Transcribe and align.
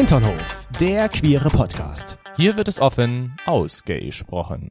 Hinternhof, 0.00 0.66
der 0.80 1.10
queere 1.10 1.50
Podcast. 1.50 2.16
Hier 2.34 2.56
wird 2.56 2.68
es 2.68 2.80
offen 2.80 3.36
ausgesprochen. 3.44 4.70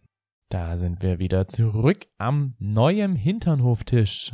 Da 0.50 0.75
sind 0.75 1.04
wir 1.04 1.20
wieder 1.20 1.48
zurück 1.48 2.07
am 2.18 2.55
neuen 2.57 3.16
Hinternhoftisch. 3.16 4.31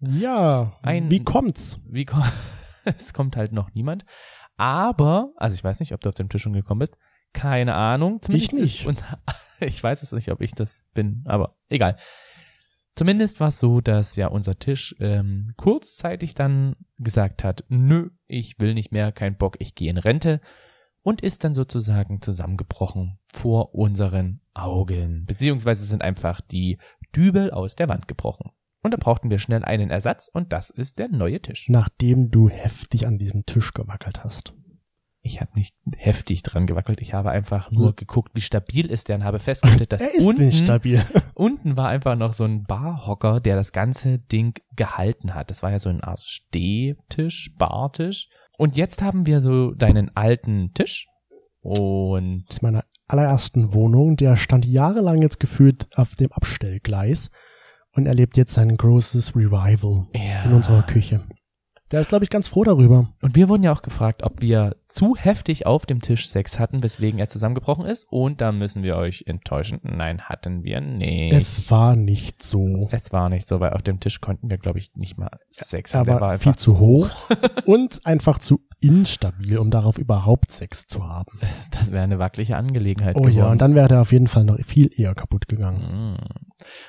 Ja, 0.00 0.76
Ein- 0.82 1.10
wie 1.10 1.24
kommt's? 1.24 1.80
Wie 1.88 2.04
ko 2.04 2.18
es 2.84 3.14
kommt 3.14 3.34
halt 3.38 3.52
noch 3.52 3.72
niemand. 3.72 4.04
Aber, 4.58 5.32
also 5.36 5.54
ich 5.54 5.64
weiß 5.64 5.80
nicht, 5.80 5.94
ob 5.94 6.02
du 6.02 6.10
auf 6.10 6.14
dem 6.14 6.28
Tisch 6.28 6.42
schon 6.42 6.52
gekommen 6.52 6.80
bist. 6.80 6.98
Keine 7.32 7.72
Ahnung. 7.72 8.20
Zumindest 8.20 8.52
Ich 8.52 8.60
nicht. 8.60 8.86
Ist 8.86 9.04
ich 9.60 9.82
weiß 9.82 10.02
es 10.02 10.12
nicht, 10.12 10.30
ob 10.30 10.42
ich 10.42 10.52
das 10.52 10.84
bin, 10.92 11.24
aber 11.24 11.56
egal. 11.70 11.96
Zumindest 12.96 13.40
war 13.40 13.48
es 13.48 13.60
so, 13.60 13.82
dass 13.82 14.16
ja 14.16 14.28
unser 14.28 14.58
Tisch 14.58 14.96
ähm, 15.00 15.52
kurzzeitig 15.58 16.34
dann 16.34 16.76
gesagt 16.98 17.44
hat, 17.44 17.64
nö, 17.68 18.08
ich 18.26 18.58
will 18.58 18.72
nicht 18.72 18.90
mehr, 18.90 19.12
kein 19.12 19.36
Bock, 19.36 19.56
ich 19.58 19.74
gehe 19.74 19.90
in 19.90 19.98
Rente 19.98 20.40
und 21.02 21.20
ist 21.20 21.44
dann 21.44 21.52
sozusagen 21.52 22.22
zusammengebrochen 22.22 23.18
vor 23.32 23.74
unseren 23.74 24.40
Augen. 24.54 25.24
Beziehungsweise 25.26 25.84
sind 25.84 26.02
einfach 26.02 26.40
die 26.40 26.78
Dübel 27.14 27.50
aus 27.50 27.76
der 27.76 27.90
Wand 27.90 28.08
gebrochen. 28.08 28.50
Und 28.82 28.92
da 28.92 28.96
brauchten 28.96 29.30
wir 29.30 29.38
schnell 29.38 29.64
einen 29.64 29.90
Ersatz 29.90 30.30
und 30.32 30.52
das 30.54 30.70
ist 30.70 30.98
der 30.98 31.08
neue 31.08 31.40
Tisch. 31.40 31.68
Nachdem 31.68 32.30
du 32.30 32.48
heftig 32.48 33.06
an 33.06 33.18
diesem 33.18 33.44
Tisch 33.44 33.74
gewackelt 33.74 34.24
hast. 34.24 34.54
Ich 35.20 35.40
habe 35.40 35.50
nicht 35.54 35.74
heftig 35.96 36.42
dran 36.42 36.66
gewackelt, 36.66 37.00
ich 37.00 37.12
habe 37.12 37.30
einfach 37.30 37.70
nur 37.70 37.94
geguckt, 37.94 38.30
wie 38.34 38.40
stabil 38.40 38.86
ist 38.86 39.08
der 39.08 39.16
und 39.16 39.24
habe 39.24 39.40
festgestellt, 39.40 39.92
dass 39.92 40.00
er 40.00 40.14
ist 40.14 40.24
unten, 40.24 40.46
nicht 40.46 40.62
stabil. 40.62 41.04
Unten 41.36 41.76
war 41.76 41.88
einfach 41.88 42.16
noch 42.16 42.32
so 42.32 42.44
ein 42.44 42.64
Barhocker, 42.64 43.40
der 43.40 43.56
das 43.56 43.72
ganze 43.72 44.18
Ding 44.18 44.58
gehalten 44.74 45.34
hat. 45.34 45.50
Das 45.50 45.62
war 45.62 45.70
ja 45.70 45.78
so 45.78 45.88
eine 45.88 46.02
Art 46.02 46.22
Stehtisch, 46.22 47.52
Bartisch. 47.56 48.28
Und 48.58 48.76
jetzt 48.76 49.02
haben 49.02 49.26
wir 49.26 49.40
so 49.40 49.72
deinen 49.72 50.16
alten 50.16 50.72
Tisch 50.72 51.06
und 51.68 52.44
Aus 52.48 52.62
meiner 52.62 52.84
allerersten 53.08 53.74
Wohnung, 53.74 54.16
der 54.16 54.36
stand 54.36 54.66
jahrelang 54.66 55.20
jetzt 55.20 55.40
gefühlt 55.40 55.88
auf 55.96 56.14
dem 56.14 56.32
Abstellgleis 56.32 57.30
und 57.92 58.06
erlebt 58.06 58.36
jetzt 58.36 58.54
sein 58.54 58.76
großes 58.76 59.34
Revival 59.34 60.06
ja. 60.14 60.44
in 60.44 60.52
unserer 60.52 60.82
Küche. 60.82 61.24
Der 61.92 62.00
ist, 62.00 62.08
glaube 62.08 62.24
ich, 62.24 62.30
ganz 62.30 62.48
froh 62.48 62.64
darüber. 62.64 63.12
Und 63.22 63.36
wir 63.36 63.48
wurden 63.48 63.62
ja 63.62 63.72
auch 63.72 63.82
gefragt, 63.82 64.24
ob 64.24 64.40
wir 64.40 64.74
zu 64.88 65.14
heftig 65.14 65.66
auf 65.66 65.86
dem 65.86 66.00
Tisch 66.00 66.28
Sex 66.28 66.58
hatten, 66.58 66.82
weswegen 66.82 67.20
er 67.20 67.28
zusammengebrochen 67.28 67.84
ist. 67.84 68.06
Und 68.10 68.40
da 68.40 68.50
müssen 68.50 68.82
wir 68.82 68.96
euch 68.96 69.24
enttäuschen. 69.26 69.78
Nein, 69.84 70.22
hatten 70.22 70.64
wir 70.64 70.80
nicht. 70.80 71.32
Es 71.32 71.70
war 71.70 71.94
nicht 71.94 72.42
so. 72.42 72.88
Es 72.90 73.12
war 73.12 73.28
nicht 73.28 73.46
so, 73.46 73.60
weil 73.60 73.72
auf 73.72 73.82
dem 73.82 74.00
Tisch 74.00 74.20
konnten 74.20 74.50
wir, 74.50 74.58
glaube 74.58 74.80
ich, 74.80 74.94
nicht 74.96 75.16
mal 75.16 75.30
Sex 75.50 75.94
haben. 75.94 76.10
Einfach 76.10 76.40
viel 76.40 76.56
zu 76.56 76.80
hoch 76.80 77.10
und 77.66 78.04
einfach 78.04 78.38
zu 78.38 78.65
instabil, 78.80 79.58
um 79.58 79.70
darauf 79.70 79.98
überhaupt 79.98 80.50
Sex 80.52 80.86
zu 80.86 81.08
haben. 81.08 81.38
Das 81.70 81.90
wäre 81.92 82.04
eine 82.04 82.18
wackelige 82.18 82.56
Angelegenheit 82.56 83.16
Oh 83.16 83.20
geworden. 83.20 83.36
ja, 83.36 83.50
und 83.50 83.60
dann 83.60 83.74
wäre 83.74 83.88
der 83.88 84.00
auf 84.00 84.12
jeden 84.12 84.28
Fall 84.28 84.44
noch 84.44 84.58
viel 84.64 84.90
eher 84.98 85.14
kaputt 85.14 85.46
gegangen. 85.48 86.14
Mm. 86.14 86.16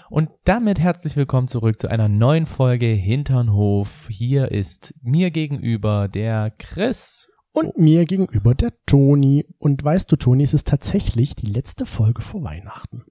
Und 0.10 0.30
damit 0.46 0.80
herzlich 0.80 1.16
willkommen 1.16 1.48
zurück 1.48 1.80
zu 1.80 1.90
einer 1.90 2.08
neuen 2.08 2.46
Folge 2.46 2.88
Hinternhof. 2.88 4.08
Hier 4.10 4.52
ist 4.52 4.94
mir 5.02 5.32
gegenüber 5.32 6.08
der 6.08 6.52
Chris. 6.58 7.30
Und 7.52 7.78
mir 7.78 8.06
gegenüber 8.06 8.54
der 8.56 8.72
Toni. 8.86 9.46
Und 9.58 9.84
weißt 9.84 10.12
du, 10.12 10.16
Toni, 10.16 10.44
es 10.44 10.54
ist 10.54 10.68
tatsächlich 10.68 11.36
die 11.36 11.48
letzte 11.48 11.86
Folge 11.86 12.22
vor 12.22 12.44
Weihnachten. 12.44 13.02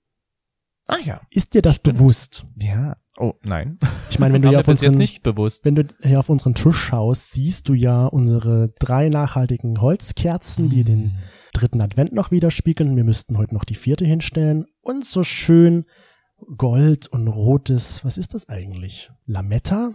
Ah 0.87 0.99
ja. 1.03 1.21
Ist 1.31 1.55
dir 1.55 1.63
das 1.63 1.77
Stimmt. 1.77 1.99
bewusst? 1.99 2.47
Ja. 2.61 2.95
Oh, 3.19 3.33
nein. 3.43 3.79
Ich 4.11 4.19
meine, 4.19 4.35
wenn 4.35 4.43
du 4.43 4.49
mir 4.51 4.59
auf 4.61 4.69
unseren, 4.69 4.97
nicht 4.97 5.23
bewusst. 5.23 5.65
wenn 5.65 5.75
du 5.75 5.85
hier 6.03 6.19
auf 6.19 6.29
unseren 6.29 6.55
Tisch 6.55 6.77
schaust, 6.77 7.33
siehst 7.33 7.69
du 7.69 7.75
ja 7.75 8.07
unsere 8.07 8.69
drei 8.79 9.09
nachhaltigen 9.09 9.81
Holzkerzen, 9.81 10.69
die 10.69 10.85
den 10.85 11.19
dritten 11.55 11.81
Advent 11.81 12.13
noch 12.13 12.31
widerspiegeln. 12.31 12.95
Wir 12.97 13.05
müssten 13.05 13.39
heute 13.39 13.55
noch 13.55 13.65
die 13.65 13.75
vierte 13.75 14.05
hinstellen. 14.05 14.67
Und 14.83 15.05
so 15.05 15.23
schön 15.23 15.87
Gold 16.59 17.07
und 17.07 17.29
rotes, 17.29 18.05
was 18.05 18.19
ist 18.19 18.35
das 18.35 18.49
eigentlich? 18.51 19.11
Lametta? 19.25 19.93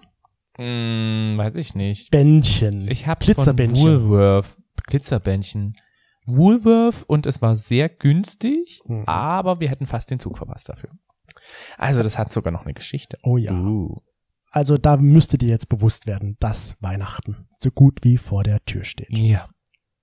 Hm, 0.58 1.36
weiß 1.38 1.56
ich 1.56 1.76
nicht. 1.76 2.10
Bändchen. 2.10 2.88
Ich 2.90 3.06
hab's 3.06 3.28
von 3.28 3.36
Glitzerbändchen. 3.36 3.84
Woolworth. 4.10 4.58
Glitzerbändchen. 4.88 5.74
Woolworth 6.26 7.04
und 7.08 7.26
es 7.26 7.42
war 7.42 7.56
sehr 7.56 7.90
günstig, 7.90 8.80
Mhm. 8.86 9.04
aber 9.06 9.60
wir 9.60 9.70
hätten 9.70 9.86
fast 9.88 10.10
den 10.12 10.20
Zug 10.20 10.38
verpasst 10.38 10.70
dafür. 10.70 10.90
Also 11.78 12.04
das 12.04 12.18
hat 12.18 12.32
sogar 12.32 12.52
noch 12.52 12.64
eine 12.64 12.74
Geschichte. 12.74 13.18
Oh 13.24 13.38
ja. 13.38 13.54
Uh. 13.54 14.02
Also 14.52 14.78
da 14.78 14.98
müsste 14.98 15.38
dir 15.38 15.50
jetzt 15.50 15.70
bewusst 15.70 16.08
werden, 16.08 16.36
dass 16.40 16.76
Weihnachten 16.82 17.48
so 17.58 17.72
gut 17.72 18.00
wie 18.04 18.18
vor 18.18 18.44
der 18.44 18.64
Tür 18.66 18.84
steht. 18.84 19.18
Ja. 19.18 19.48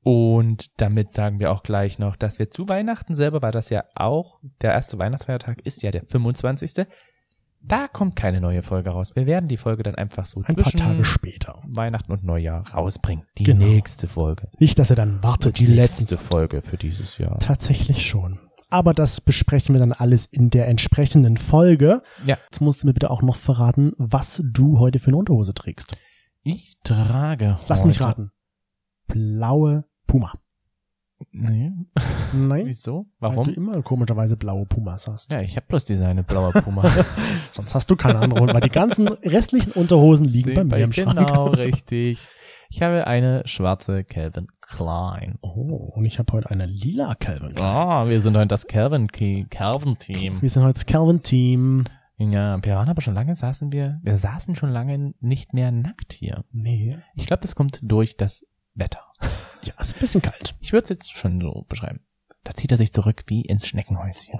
Und 0.02 0.68
damit 0.80 1.12
sagen 1.12 1.38
wir 1.38 1.52
auch 1.52 1.62
gleich 1.62 1.98
noch, 1.98 2.16
dass 2.16 2.38
wir 2.38 2.50
zu 2.50 2.66
Weihnachten 2.68 3.14
selber, 3.14 3.42
weil 3.42 3.52
das 3.52 3.68
ja 3.68 3.84
auch 3.94 4.40
der 4.62 4.72
erste 4.72 4.98
Weihnachtsfeiertag 4.98 5.60
ist, 5.66 5.82
ja 5.82 5.90
der 5.90 6.04
25. 6.06 6.86
Da 7.60 7.88
kommt 7.88 8.16
keine 8.16 8.40
neue 8.40 8.62
Folge 8.62 8.90
raus. 8.90 9.14
Wir 9.16 9.26
werden 9.26 9.48
die 9.48 9.56
Folge 9.56 9.82
dann 9.82 9.96
einfach 9.96 10.24
so 10.24 10.40
Ein 10.46 10.54
paar 10.54 10.72
Tage 10.72 11.04
später. 11.04 11.60
Weihnachten 11.66 12.12
und 12.12 12.24
Neujahr 12.24 12.70
rausbringen. 12.72 13.26
Die 13.36 13.42
Genau. 13.44 13.66
nächste 13.66 14.06
Folge. 14.06 14.48
Nicht, 14.58 14.78
dass 14.78 14.90
er 14.90 14.96
dann 14.96 15.22
wartet. 15.22 15.58
Die 15.58 15.66
nächsten 15.66 16.04
letzte. 16.04 16.16
Folge 16.16 16.62
für 16.62 16.76
dieses 16.76 17.18
Jahr. 17.18 17.38
Tatsächlich 17.40 18.06
schon. 18.06 18.38
Aber 18.70 18.92
das 18.92 19.20
besprechen 19.20 19.74
wir 19.74 19.80
dann 19.80 19.92
alles 19.92 20.26
in 20.26 20.50
der 20.50 20.68
entsprechenden 20.68 21.36
Folge. 21.36 22.02
Ja. 22.26 22.36
Jetzt 22.50 22.60
musst 22.60 22.82
du 22.82 22.86
mir 22.86 22.92
bitte 22.92 23.10
auch 23.10 23.22
noch 23.22 23.36
verraten, 23.36 23.92
was 23.96 24.42
du 24.44 24.78
heute 24.78 24.98
für 24.98 25.08
eine 25.08 25.16
Unterhose 25.16 25.54
trägst. 25.54 25.96
Ich 26.42 26.76
trage 26.84 27.58
Lass 27.66 27.78
heute- 27.80 27.88
mich 27.88 28.00
raten. 28.00 28.30
Blaue 29.06 29.84
Puma. 30.06 30.32
Nee. 31.32 31.72
Nein? 32.32 32.62
Wieso? 32.66 33.06
Weil 33.18 33.30
Warum? 33.32 33.44
du 33.46 33.52
immer 33.52 33.82
komischerweise 33.82 34.36
blaue 34.36 34.66
Pumas 34.66 35.08
hast. 35.08 35.32
Ja, 35.32 35.40
ich 35.40 35.56
habe 35.56 35.66
bloß 35.66 35.84
diese 35.84 36.06
eine 36.06 36.22
blaue 36.22 36.52
Puma. 36.52 36.84
Sonst 37.50 37.74
hast 37.74 37.90
du 37.90 37.96
keine 37.96 38.20
andere, 38.20 38.46
weil 38.54 38.60
die 38.60 38.68
ganzen 38.68 39.08
restlichen 39.08 39.72
Unterhosen 39.72 40.26
liegen 40.26 40.54
bei 40.54 40.64
mir 40.64 40.84
im 40.84 40.92
Schrank. 40.92 41.18
Genau, 41.18 41.48
richtig. 41.48 42.20
Ich 42.70 42.82
habe 42.82 43.06
eine 43.06 43.46
schwarze 43.46 44.04
Calvin 44.04 44.48
Klein. 44.60 45.38
Oh, 45.40 45.90
und 45.94 46.04
ich 46.04 46.18
habe 46.18 46.34
heute 46.34 46.50
eine 46.50 46.66
lila 46.66 47.14
Calvin. 47.14 47.58
Ah, 47.58 48.06
wir 48.06 48.20
sind 48.20 48.36
heute 48.36 48.48
das 48.48 48.66
Calvin 48.66 49.08
Calvin 49.10 49.98
Team. 49.98 50.42
Wir 50.42 50.50
sind 50.50 50.62
heute 50.62 50.74
das 50.74 50.84
Calvin 50.84 51.22
Team. 51.22 51.84
Ja, 52.18 52.62
wir 52.62 52.74
waren 52.74 52.88
aber 52.90 53.00
schon 53.00 53.14
lange 53.14 53.34
saßen 53.34 53.72
wir, 53.72 54.00
wir 54.02 54.18
saßen 54.18 54.54
schon 54.54 54.70
lange 54.70 55.14
nicht 55.20 55.54
mehr 55.54 55.70
nackt 55.70 56.12
hier. 56.12 56.44
Nee. 56.52 56.98
Ich 57.14 57.26
glaube, 57.26 57.40
das 57.40 57.54
kommt 57.54 57.80
durch 57.82 58.16
das 58.16 58.46
Wetter. 58.74 59.00
Ja, 59.64 59.74
ist 59.80 59.96
ein 59.96 60.00
bisschen 60.00 60.22
kalt. 60.22 60.54
Ich 60.60 60.72
würde 60.72 60.84
es 60.84 60.88
jetzt 60.88 61.10
schon 61.10 61.40
so 61.40 61.66
beschreiben. 61.68 61.98
Da 62.44 62.54
zieht 62.54 62.70
er 62.70 62.76
sich 62.76 62.92
zurück 62.92 63.24
wie 63.26 63.42
ins 63.42 63.66
Schneckenhäuschen. 63.66 64.38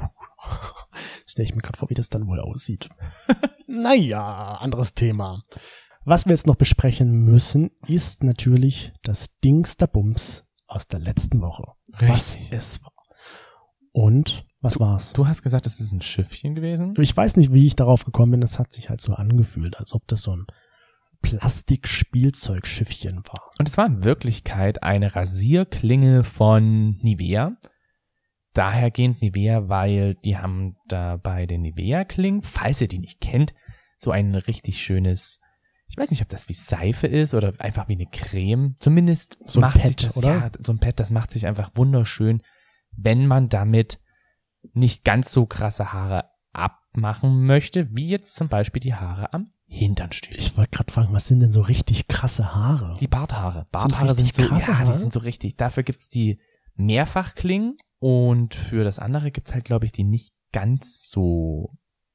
Stell 1.27 1.45
ich 1.45 1.57
mir 1.57 1.61
gerade 1.61 1.77
vor, 1.77 1.91
wie 1.91 1.95
das 1.95 2.09
dann 2.09 2.29
wohl 2.29 2.39
aussieht. 2.39 2.89
naja, 3.67 4.59
anderes 4.61 4.95
Thema. 4.95 5.43
Was 6.09 6.25
wir 6.25 6.31
jetzt 6.31 6.47
noch 6.47 6.57
besprechen 6.57 7.27
müssen, 7.27 7.71
ist 7.87 8.25
natürlich 8.25 8.95
das 9.03 9.29
Dings 9.45 9.77
der 9.77 9.89
Bums 9.89 10.47
aus 10.67 10.89
der 10.89 11.01
letzten 11.01 11.43
Woche. 11.43 11.65
Was 11.99 12.37
Richtig. 12.37 12.51
es 12.51 12.83
war. 12.83 12.93
Und 13.93 14.47
was 14.63 14.81
war's? 14.81 15.13
Du 15.13 15.27
hast 15.27 15.43
gesagt, 15.43 15.67
es 15.67 15.81
ist 15.81 15.93
ein 15.93 16.01
Schiffchen 16.01 16.55
gewesen? 16.55 16.95
Ich 16.99 17.15
weiß 17.15 17.37
nicht, 17.37 17.53
wie 17.53 17.67
ich 17.67 17.77
darauf 17.77 18.07
gekommen 18.07 18.33
bin. 18.33 18.43
Es 18.43 18.59
hat 18.59 18.73
sich 18.73 18.89
halt 18.89 19.03
so 19.03 19.13
angefühlt, 19.13 19.79
als 19.79 19.93
ob 19.93 20.09
das 20.09 20.23
so 20.23 20.35
ein 20.35 20.47
Plastikspielzeugschiffchen 21.21 23.19
war. 23.27 23.51
Und 23.59 23.69
es 23.69 23.77
war 23.77 23.85
in 23.85 24.03
Wirklichkeit 24.03 24.83
eine 24.83 25.15
Rasierklinge 25.15 26.25
von 26.25 26.97
Nivea. 27.03 27.59
Dahergehend 28.55 29.21
Nivea, 29.21 29.69
weil 29.69 30.15
die 30.15 30.39
haben 30.39 30.77
da 30.87 31.19
bei 31.19 31.45
den 31.45 31.61
Nivea-Klingen, 31.61 32.41
falls 32.41 32.81
ihr 32.81 32.89
die 32.89 32.99
nicht 32.99 33.21
kennt, 33.21 33.53
so 33.99 34.11
ein 34.11 34.35
richtig 34.35 34.83
schönes, 34.83 35.41
ich 35.89 35.97
weiß 35.97 36.11
nicht, 36.11 36.23
ob 36.23 36.29
das 36.29 36.49
wie 36.49 36.55
Seife 36.55 37.07
ist 37.07 37.35
oder 37.35 37.53
einfach 37.59 37.89
wie 37.89 37.95
eine 37.95 38.07
Creme. 38.07 38.77
Zumindest 38.79 39.39
So 39.47 39.61
ein 39.61 39.63
macht 39.63 39.83
sich 39.83 39.97
Pad, 39.97 40.05
das, 40.07 40.17
oder? 40.17 40.29
ja, 40.29 40.51
so 40.63 40.73
ein 40.73 40.79
Pad, 40.79 41.01
das 41.01 41.11
macht 41.11 41.31
sich 41.31 41.47
einfach 41.47 41.71
wunderschön, 41.75 42.43
wenn 42.93 43.27
man 43.27 43.49
damit 43.49 43.99
nicht 44.75 45.05
ganz 45.05 45.33
so 45.33 45.47
krasse 45.47 45.93
Haare 45.93 46.25
abmachen 46.53 47.45
möchte, 47.47 47.97
wie 47.97 48.09
jetzt 48.09 48.35
zum 48.35 48.49
Beispiel 48.49 48.81
die 48.81 48.95
Haare 48.95 49.33
am 49.33 49.51
Hinternstück. 49.67 50.37
Ich 50.37 50.57
wollte 50.57 50.71
gerade 50.71 50.93
fragen, 50.93 51.13
was 51.13 51.27
sind 51.27 51.41
denn 51.41 51.53
so 51.53 51.61
richtig 51.61 52.09
krasse 52.09 52.55
Haare? 52.55 52.97
Die 53.01 53.07
Barthaare. 53.09 53.61
Sind 53.61 53.71
Barthaare 53.73 54.15
sind, 54.15 54.25
richtig 54.27 54.45
so, 54.45 54.51
krasse 54.51 54.71
ja, 54.73 54.79
die 54.79 54.89
Haare? 54.89 54.99
sind 54.99 55.13
so 55.13 55.21
richtig. 55.21 55.57
Dafür 55.57 55.83
gibt's 55.83 56.09
die 56.09 56.41
Mehrfachklingen 56.75 57.77
und 57.99 58.55
für 58.55 58.85
das 58.85 58.99
andere 58.99 59.31
gibt's 59.31 59.53
halt, 59.53 59.65
glaube 59.65 59.85
ich, 59.87 59.93
die 59.93 60.05
nicht 60.05 60.33
ganz 60.53 61.09
so 61.11 61.69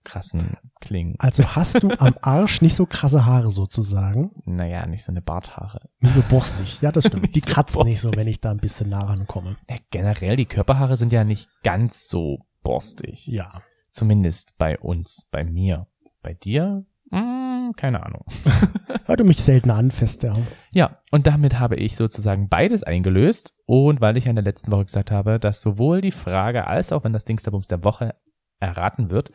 krassen 0.03 0.57
Klingen. 0.81 1.15
Also 1.19 1.55
hast 1.55 1.81
du 1.81 1.89
am 1.97 2.15
Arsch 2.21 2.61
nicht 2.61 2.75
so 2.75 2.85
krasse 2.85 3.25
Haare 3.25 3.51
sozusagen. 3.51 4.31
Naja, 4.45 4.85
nicht 4.85 5.03
so 5.03 5.11
eine 5.11 5.21
Barthaare. 5.21 5.89
Nicht 5.99 6.13
so 6.13 6.21
borstig. 6.29 6.81
Ja, 6.81 6.91
das 6.91 7.07
stimmt. 7.07 7.33
Die 7.35 7.39
so 7.39 7.51
kratzen 7.51 7.83
nicht 7.83 7.99
so, 7.99 8.07
borstig. 8.07 8.19
wenn 8.19 8.27
ich 8.27 8.41
da 8.41 8.51
ein 8.51 8.57
bisschen 8.57 8.89
nah 8.89 9.05
rankomme. 9.05 9.57
Ja, 9.69 9.77
generell, 9.91 10.35
die 10.35 10.45
Körperhaare 10.45 10.97
sind 10.97 11.13
ja 11.13 11.23
nicht 11.23 11.49
ganz 11.63 12.07
so 12.07 12.39
borstig. 12.63 13.25
Ja. 13.27 13.61
Zumindest 13.91 14.57
bei 14.57 14.77
uns, 14.79 15.27
bei 15.31 15.43
mir. 15.43 15.87
Bei 16.21 16.33
dir? 16.33 16.85
Hm, 17.11 17.73
keine 17.75 18.03
Ahnung. 18.03 18.25
Weil 19.05 19.17
du 19.17 19.23
mich 19.23 19.41
seltener 19.41 19.75
anfasst, 19.75 20.23
ja. 20.23 20.35
Ja, 20.71 20.99
und 21.11 21.27
damit 21.27 21.59
habe 21.59 21.75
ich 21.75 21.95
sozusagen 21.95 22.49
beides 22.49 22.83
eingelöst. 22.83 23.53
Und 23.65 24.01
weil 24.01 24.17
ich 24.17 24.25
ja 24.25 24.29
in 24.29 24.35
der 24.35 24.43
letzten 24.43 24.71
Woche 24.71 24.85
gesagt 24.85 25.11
habe, 25.11 25.39
dass 25.39 25.61
sowohl 25.61 26.01
die 26.01 26.11
Frage 26.11 26.67
als 26.67 26.91
auch 26.91 27.03
wenn 27.03 27.13
das 27.13 27.25
Dingsterbums 27.25 27.67
der 27.67 27.83
Woche 27.83 28.15
erraten 28.59 29.11
wird, 29.11 29.31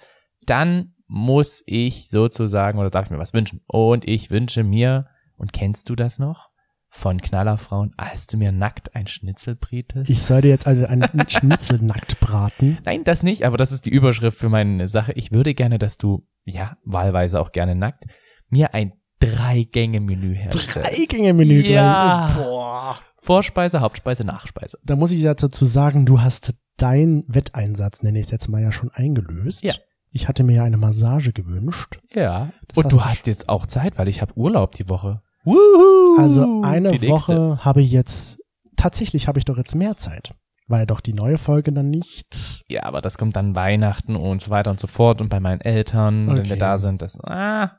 dann 0.49 0.95
muss 1.06 1.62
ich 1.67 2.09
sozusagen 2.11 2.79
oder 2.79 2.91
darf 2.91 3.06
ich 3.06 3.11
mir 3.11 3.19
was 3.19 3.33
wünschen. 3.33 3.61
Und 3.67 4.06
ich 4.06 4.31
wünsche 4.31 4.62
mir, 4.62 5.06
und 5.37 5.53
kennst 5.53 5.89
du 5.89 5.95
das 5.95 6.19
noch? 6.19 6.50
Von 6.91 7.21
Knallerfrauen, 7.21 7.93
als 7.99 8.27
du 8.27 8.39
mir 8.39 8.50
nackt 8.50 8.95
ein 8.95 9.06
Schnitzel 9.06 9.55
brietest. 9.56 10.11
Ich 10.11 10.23
soll 10.23 10.41
dir 10.41 10.49
jetzt 10.49 10.67
also 10.67 10.87
einen 10.87 11.05
Schnitzel 11.29 11.79
nackt 11.83 12.19
braten. 12.21 12.79
Nein, 12.85 13.05
das 13.05 13.23
nicht, 13.23 13.45
aber 13.45 13.56
das 13.56 13.73
ist 13.73 13.85
die 13.85 13.91
Überschrift 13.91 14.39
für 14.39 14.49
meine 14.49 14.89
Sache. 14.89 15.12
Ich 15.12 15.31
würde 15.31 15.55
gerne, 15.55 15.79
dass 15.79 15.99
du, 15.99 16.27
ja, 16.45 16.79
wahlweise 16.85 17.41
auch 17.41 17.53
gerne 17.53 17.75
nackt, 17.75 18.06
mir 18.49 18.73
ein 18.73 18.93
Drei-Gänge-Menü 19.21 20.35
herstellst. 20.35 20.77
Drei-Gänge-Menü. 20.77 21.61
Ja. 21.61 22.31
Boah. 22.35 22.99
Vorspeise, 23.21 23.81
Hauptspeise, 23.81 24.25
Nachspeise. 24.25 24.79
Da 24.85 24.97
muss 24.97 25.12
ich 25.12 25.21
ja 25.21 25.35
dazu 25.35 25.65
sagen, 25.65 26.06
du 26.06 26.21
hast 26.21 26.55
deinen 26.79 27.25
Wetteinsatz, 27.27 28.03
nenne 28.03 28.19
ich 28.19 28.27
es 28.27 28.31
jetzt 28.31 28.49
mal 28.49 28.62
ja 28.62 28.73
schon 28.73 28.91
eingelöst. 28.91 29.62
Ja. 29.65 29.75
Ich 30.11 30.27
hatte 30.29 30.43
mir 30.43 30.57
ja 30.57 30.65
eine 30.65 30.77
Massage 30.77 31.33
gewünscht. 31.33 31.99
Ja. 32.11 32.51
Das 32.69 32.83
Und 32.85 32.93
du 32.93 33.01
hast 33.03 33.27
jetzt 33.27 33.49
auch 33.49 33.67
Zeit, 33.67 33.99
weil 33.99 34.09
ich 34.09 34.21
habe 34.23 34.37
Urlaub 34.37 34.73
die 34.73 34.89
Woche. 34.89 35.23
Woohoo! 35.45 36.19
Also 36.19 36.63
eine 36.63 36.93
Die 36.93 36.99
nächste. 37.09 37.09
Woche 37.37 37.65
habe 37.65 37.83
ich 37.83 37.91
jetzt, 37.93 38.39
tatsächlich 38.77 39.29
habe 39.29 39.39
ich 39.39 39.45
doch 39.45 39.57
jetzt 39.59 39.75
mehr 39.75 39.97
Zeit. 39.97 40.35
Weil 40.67 40.85
doch 40.87 41.01
die 41.01 41.15
neue 41.15 41.39
Folge 41.39 41.73
dann 41.73 41.89
nicht. 41.89 42.63
Ja, 42.69 42.83
aber 42.85 43.01
das 43.01 43.17
kommt 43.17 43.37
dann 43.37 43.55
Weihnachten 43.55 44.17
und 44.17 44.43
so 44.43 44.51
weiter 44.51 44.71
und 44.71 44.79
so 44.81 44.87
fort 44.87 45.21
und 45.23 45.31
bei 45.31 45.41
meinen 45.41 45.63
Eltern, 45.63 46.27
wenn 46.29 46.41
Okay. 46.41 46.51
wir 46.51 46.57
da 46.57 46.77
sind, 46.77 47.01
das 47.01 47.19
ah, 47.25 47.73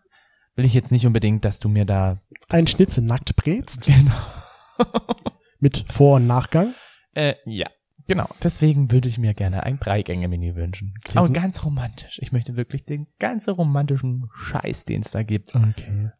will 0.56 0.66
ich 0.66 0.74
jetzt 0.74 0.92
nicht 0.92 1.06
unbedingt, 1.06 1.46
dass 1.46 1.60
du 1.60 1.70
mir 1.70 1.86
da 1.86 2.18
Ein 2.50 2.66
Schnitzel 2.66 3.04
nackt 3.04 3.36
brätst. 3.36 3.86
genau. 3.86 4.86
Mit 5.60 5.86
Vor- 5.88 6.16
und 6.18 6.26
Nachgang. 6.26 6.74
äh, 7.14 7.36
ja, 7.46 7.68
genau. 8.09 8.27
Deswegen 8.44 8.91
würde 8.91 9.07
ich 9.07 9.17
mir 9.17 9.33
gerne 9.33 9.63
ein 9.63 9.79
Dreigänge-Menü 9.79 10.56
wünschen. 10.56 10.94
Sehr 11.07 11.19
Aber 11.19 11.27
gut. 11.27 11.38
ganz 11.38 11.63
romantisch. 11.63 12.19
Ich 12.21 12.33
möchte 12.33 12.57
wirklich 12.57 12.83
den 12.83 13.07
ganzen 13.19 13.51
romantischen 13.53 14.29
Scheiß, 14.33 14.83
den 14.83 15.01
es 15.01 15.11
da 15.11 15.23
gibt. 15.23 15.56
Okay. 15.56 16.11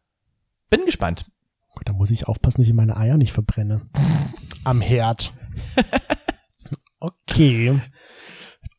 Bin 0.70 0.86
gespannt. 0.86 1.30
Gut, 1.74 1.82
da 1.88 1.92
muss 1.92 2.10
ich 2.10 2.26
aufpassen, 2.26 2.62
dass 2.62 2.68
ich 2.68 2.74
meine 2.74 2.96
Eier 2.96 3.16
nicht 3.18 3.32
verbrenne. 3.32 3.82
Am 4.64 4.80
Herd. 4.80 5.34
Okay. 6.98 7.80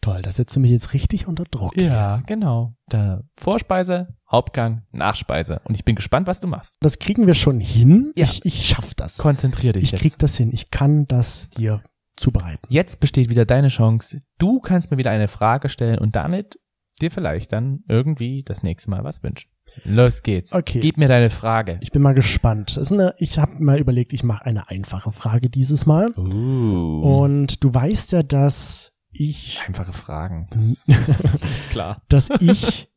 Toll, 0.02 0.22
das 0.24 0.38
setzt 0.38 0.56
du 0.56 0.60
mich 0.60 0.72
jetzt 0.72 0.94
richtig 0.94 1.28
unter 1.28 1.44
Druck. 1.44 1.78
Ja, 1.80 2.24
genau. 2.26 2.74
Da 2.88 3.22
Vorspeise, 3.38 4.08
Hauptgang, 4.32 4.84
Nachspeise. 4.92 5.62
Und 5.64 5.76
ich 5.76 5.86
bin 5.86 5.96
gespannt, 5.96 6.26
was 6.28 6.40
du 6.40 6.48
machst. 6.48 6.78
Das 6.82 6.98
kriegen 6.98 7.28
wir 7.28 7.36
schon 7.36 7.60
hin. 7.60 8.12
Ja. 8.16 8.26
Ich, 8.26 8.44
ich 8.44 8.66
schaff 8.68 8.96
das. 8.96 9.18
Konzentrier 9.20 9.74
dich 9.74 9.84
Ich 9.84 9.92
jetzt. 9.92 10.02
krieg 10.02 10.18
das 10.18 10.36
hin. 10.36 10.50
Ich 10.54 10.72
kann 10.72 11.06
das 11.06 11.50
dir 11.52 11.84
zubereiten. 12.16 12.62
Jetzt 12.70 13.00
besteht 13.00 13.30
wieder 13.30 13.46
deine 13.46 13.70
Chance. 13.70 14.22
Du 14.38 14.60
kannst 14.60 14.92
mir 14.92 14.98
wieder 14.98 15.12
eine 15.12 15.28
Frage 15.28 15.70
stellen 15.70 16.00
und 16.00 16.16
damit 16.16 16.60
dir 17.02 17.12
vielleicht 17.12 17.52
dann 17.52 17.84
irgendwie 17.88 18.44
das 18.44 18.64
nächste 18.64 18.90
Mal 18.90 19.04
was 19.04 19.24
wünschen. 19.24 19.50
Los 19.84 20.22
geht's. 20.24 20.54
Okay. 20.54 20.80
Gib 20.80 20.98
mir 20.98 21.08
deine 21.08 21.30
Frage. 21.30 21.80
Ich 21.82 21.92
bin 21.92 22.02
mal 22.02 22.14
gespannt. 22.14 22.80
Eine, 22.92 23.16
ich 23.18 23.40
habe 23.40 23.64
mal 23.64 23.80
überlegt, 23.80 24.14
ich 24.14 24.24
mache 24.24 24.46
eine 24.46 24.70
einfache 24.70 25.12
Frage 25.12 25.50
dieses 25.50 25.86
Mal. 25.86 26.12
Uh. 26.18 27.22
Und 27.22 27.64
du 27.64 27.74
weißt 27.74 28.12
ja, 28.12 28.24
dass 28.24 28.92
ich, 29.12 29.60
Einfache 29.68 29.94
Fragen. 29.94 30.48
Das 30.54 30.86
ist 30.88 31.70
klar. 31.70 32.02
dass 32.10 32.30
ich 32.40 32.90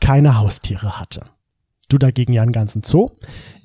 keine 0.00 0.36
Haustiere 0.38 0.98
hatte. 0.98 1.26
Du 1.92 1.98
dagegen 1.98 2.32
ja 2.32 2.40
einen 2.40 2.52
ganzen 2.52 2.82
Zoo. 2.82 3.10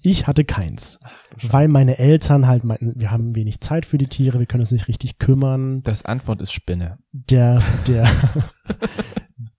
Ich 0.01 0.27
hatte 0.27 0.43
keins. 0.43 0.99
Weil 1.41 1.69
meine 1.69 1.97
Eltern 1.97 2.45
halt 2.45 2.65
meinten, 2.65 2.99
wir 2.99 3.09
haben 3.09 3.35
wenig 3.35 3.61
Zeit 3.61 3.85
für 3.85 3.97
die 3.97 4.07
Tiere, 4.07 4.39
wir 4.39 4.45
können 4.45 4.63
uns 4.63 4.71
nicht 4.71 4.89
richtig 4.89 5.17
kümmern. 5.17 5.81
Das 5.83 6.03
Antwort 6.03 6.41
ist 6.41 6.51
Spinne. 6.51 6.97
Der, 7.13 7.63
der, 7.87 8.09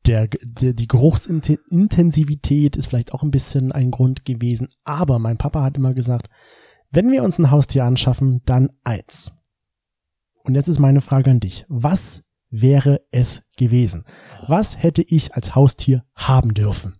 der, 0.06 0.28
der, 0.28 0.74
die 0.74 0.86
Geruchsintensivität 0.86 2.76
ist 2.76 2.88
vielleicht 2.88 3.14
auch 3.14 3.22
ein 3.22 3.30
bisschen 3.30 3.72
ein 3.72 3.90
Grund 3.90 4.26
gewesen. 4.26 4.68
Aber 4.84 5.18
mein 5.18 5.38
Papa 5.38 5.62
hat 5.62 5.78
immer 5.78 5.94
gesagt, 5.94 6.28
wenn 6.90 7.10
wir 7.10 7.22
uns 7.22 7.38
ein 7.38 7.50
Haustier 7.50 7.86
anschaffen, 7.86 8.42
dann 8.44 8.68
eins. 8.84 9.32
Und 10.44 10.56
jetzt 10.56 10.68
ist 10.68 10.78
meine 10.78 11.00
Frage 11.00 11.30
an 11.30 11.40
dich. 11.40 11.64
Was 11.68 12.22
wäre 12.50 13.00
es 13.12 13.42
gewesen? 13.56 14.04
Was 14.46 14.82
hätte 14.82 15.00
ich 15.02 15.34
als 15.34 15.54
Haustier 15.54 16.04
haben 16.14 16.52
dürfen? 16.52 16.98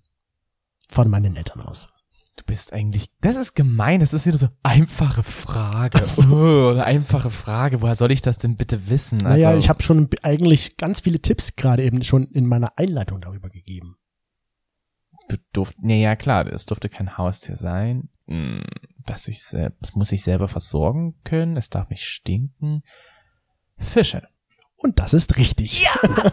Von 0.91 1.09
meinen 1.11 1.37
Eltern 1.37 1.61
aus. 1.63 1.89
Du 2.37 2.45
bist 2.45 2.73
eigentlich, 2.73 3.11
das 3.21 3.35
ist 3.35 3.55
gemein, 3.55 3.99
das 3.99 4.15
ist 4.15 4.25
wieder 4.25 4.39
so 4.39 4.49
einfache 4.63 5.23
Frage. 5.25 6.07
So. 6.07 6.23
Oh, 6.31 6.71
eine 6.71 6.85
einfache 6.85 7.31
Frage. 7.31 7.83
Woher 7.83 7.97
soll 7.97 8.13
ich 8.13 8.23
das 8.23 8.39
denn 8.39 8.55
bitte 8.57 8.89
wissen? 8.89 9.25
Also, 9.27 9.45
Naja, 9.45 9.57
ich 9.59 9.69
habe 9.69 9.83
schon 9.83 10.09
eigentlich 10.23 10.77
ganz 10.77 11.01
viele 11.01 11.21
Tipps 11.21 11.57
gerade 11.57 11.83
eben 11.83 12.05
schon 12.05 12.25
in 12.31 12.47
meiner 12.47 12.79
Einleitung 12.79 13.21
darüber 13.21 13.49
gegeben. 13.51 13.97
Du 15.29 15.37
durft, 15.53 15.77
nee, 15.81 16.03
ja 16.03 16.15
klar, 16.17 16.47
es 16.47 16.65
durfte 16.65 16.89
kein 16.89 17.19
Haustier 17.19 17.57
sein. 17.57 18.09
Hm, 18.29 18.63
Dass 19.05 19.27
ich 19.29 19.39
es 19.41 19.95
muss 19.95 20.13
ich 20.13 20.23
selber 20.23 20.47
versorgen 20.49 21.17
können. 21.25 21.57
Es 21.57 21.69
darf 21.71 21.91
nicht 21.91 22.05
stinken. 22.05 22.83
Fische. 23.77 24.23
Und 24.77 25.01
das 25.01 25.13
ist 25.13 25.37
richtig. 25.39 25.85
Ja! 25.85 26.33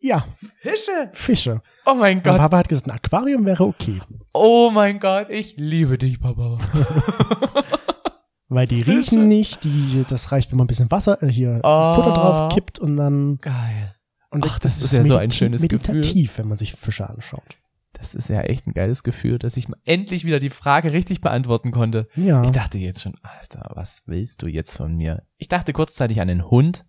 Ja, 0.00 0.24
Fische! 0.60 1.10
Fische. 1.12 1.60
Oh 1.84 1.94
mein 1.94 2.18
Mein 2.18 2.22
Gott. 2.22 2.36
Papa 2.36 2.58
hat 2.58 2.68
gesagt, 2.68 2.86
ein 2.88 2.92
Aquarium 2.92 3.44
wäre 3.44 3.64
okay. 3.64 4.00
Oh 4.32 4.70
mein 4.72 5.00
Gott, 5.00 5.28
ich 5.30 5.54
liebe 5.56 5.98
dich, 5.98 6.20
Papa. 6.20 6.58
Weil 8.48 8.66
die 8.66 8.82
Fische. 8.82 8.98
riechen 8.98 9.28
nicht, 9.28 9.64
die, 9.64 10.04
das 10.08 10.32
reicht, 10.32 10.50
wenn 10.52 10.58
man 10.58 10.64
ein 10.64 10.68
bisschen 10.68 10.90
Wasser, 10.90 11.22
äh, 11.22 11.28
hier 11.28 11.60
Oh. 11.64 11.94
Futter 11.94 12.12
drauf 12.12 12.52
kippt 12.54 12.78
und 12.78 12.96
dann. 12.96 13.38
Geil. 13.40 13.94
Und 14.30 14.44
Ach, 14.46 14.58
das 14.58 14.80
ist 14.82 14.92
ja 14.92 15.04
so 15.04 15.16
ein 15.16 15.30
schönes 15.30 15.62
meditativ, 15.62 16.38
wenn 16.38 16.48
man 16.48 16.58
sich 16.58 16.72
Fische 16.74 17.08
anschaut. 17.08 17.58
Das 17.94 18.14
ist 18.14 18.28
ja 18.28 18.42
echt 18.42 18.66
ein 18.66 18.74
geiles 18.74 19.02
Gefühl, 19.02 19.38
dass 19.38 19.56
ich 19.56 19.66
endlich 19.84 20.24
wieder 20.24 20.38
die 20.38 20.50
Frage 20.50 20.92
richtig 20.92 21.20
beantworten 21.20 21.72
konnte. 21.72 22.08
Ja. 22.14 22.44
Ich 22.44 22.50
dachte 22.52 22.78
jetzt 22.78 23.00
schon, 23.02 23.16
Alter, 23.22 23.70
was 23.74 24.02
willst 24.06 24.42
du 24.42 24.46
jetzt 24.46 24.76
von 24.76 24.94
mir? 24.94 25.22
Ich 25.38 25.48
dachte 25.48 25.72
kurzzeitig 25.72 26.20
an 26.20 26.28
den 26.28 26.48
Hund. 26.48 26.84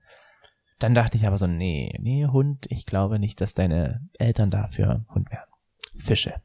Dann 0.79 0.95
dachte 0.95 1.17
ich 1.17 1.27
aber 1.27 1.37
so, 1.37 1.47
nee, 1.47 1.93
nee, 1.99 2.25
Hund, 2.25 2.65
ich 2.69 2.85
glaube 2.85 3.19
nicht, 3.19 3.41
dass 3.41 3.53
deine 3.53 4.01
Eltern 4.17 4.49
dafür 4.49 5.05
Hund 5.13 5.29
wären. 5.29 5.43
Fische. 5.99 6.35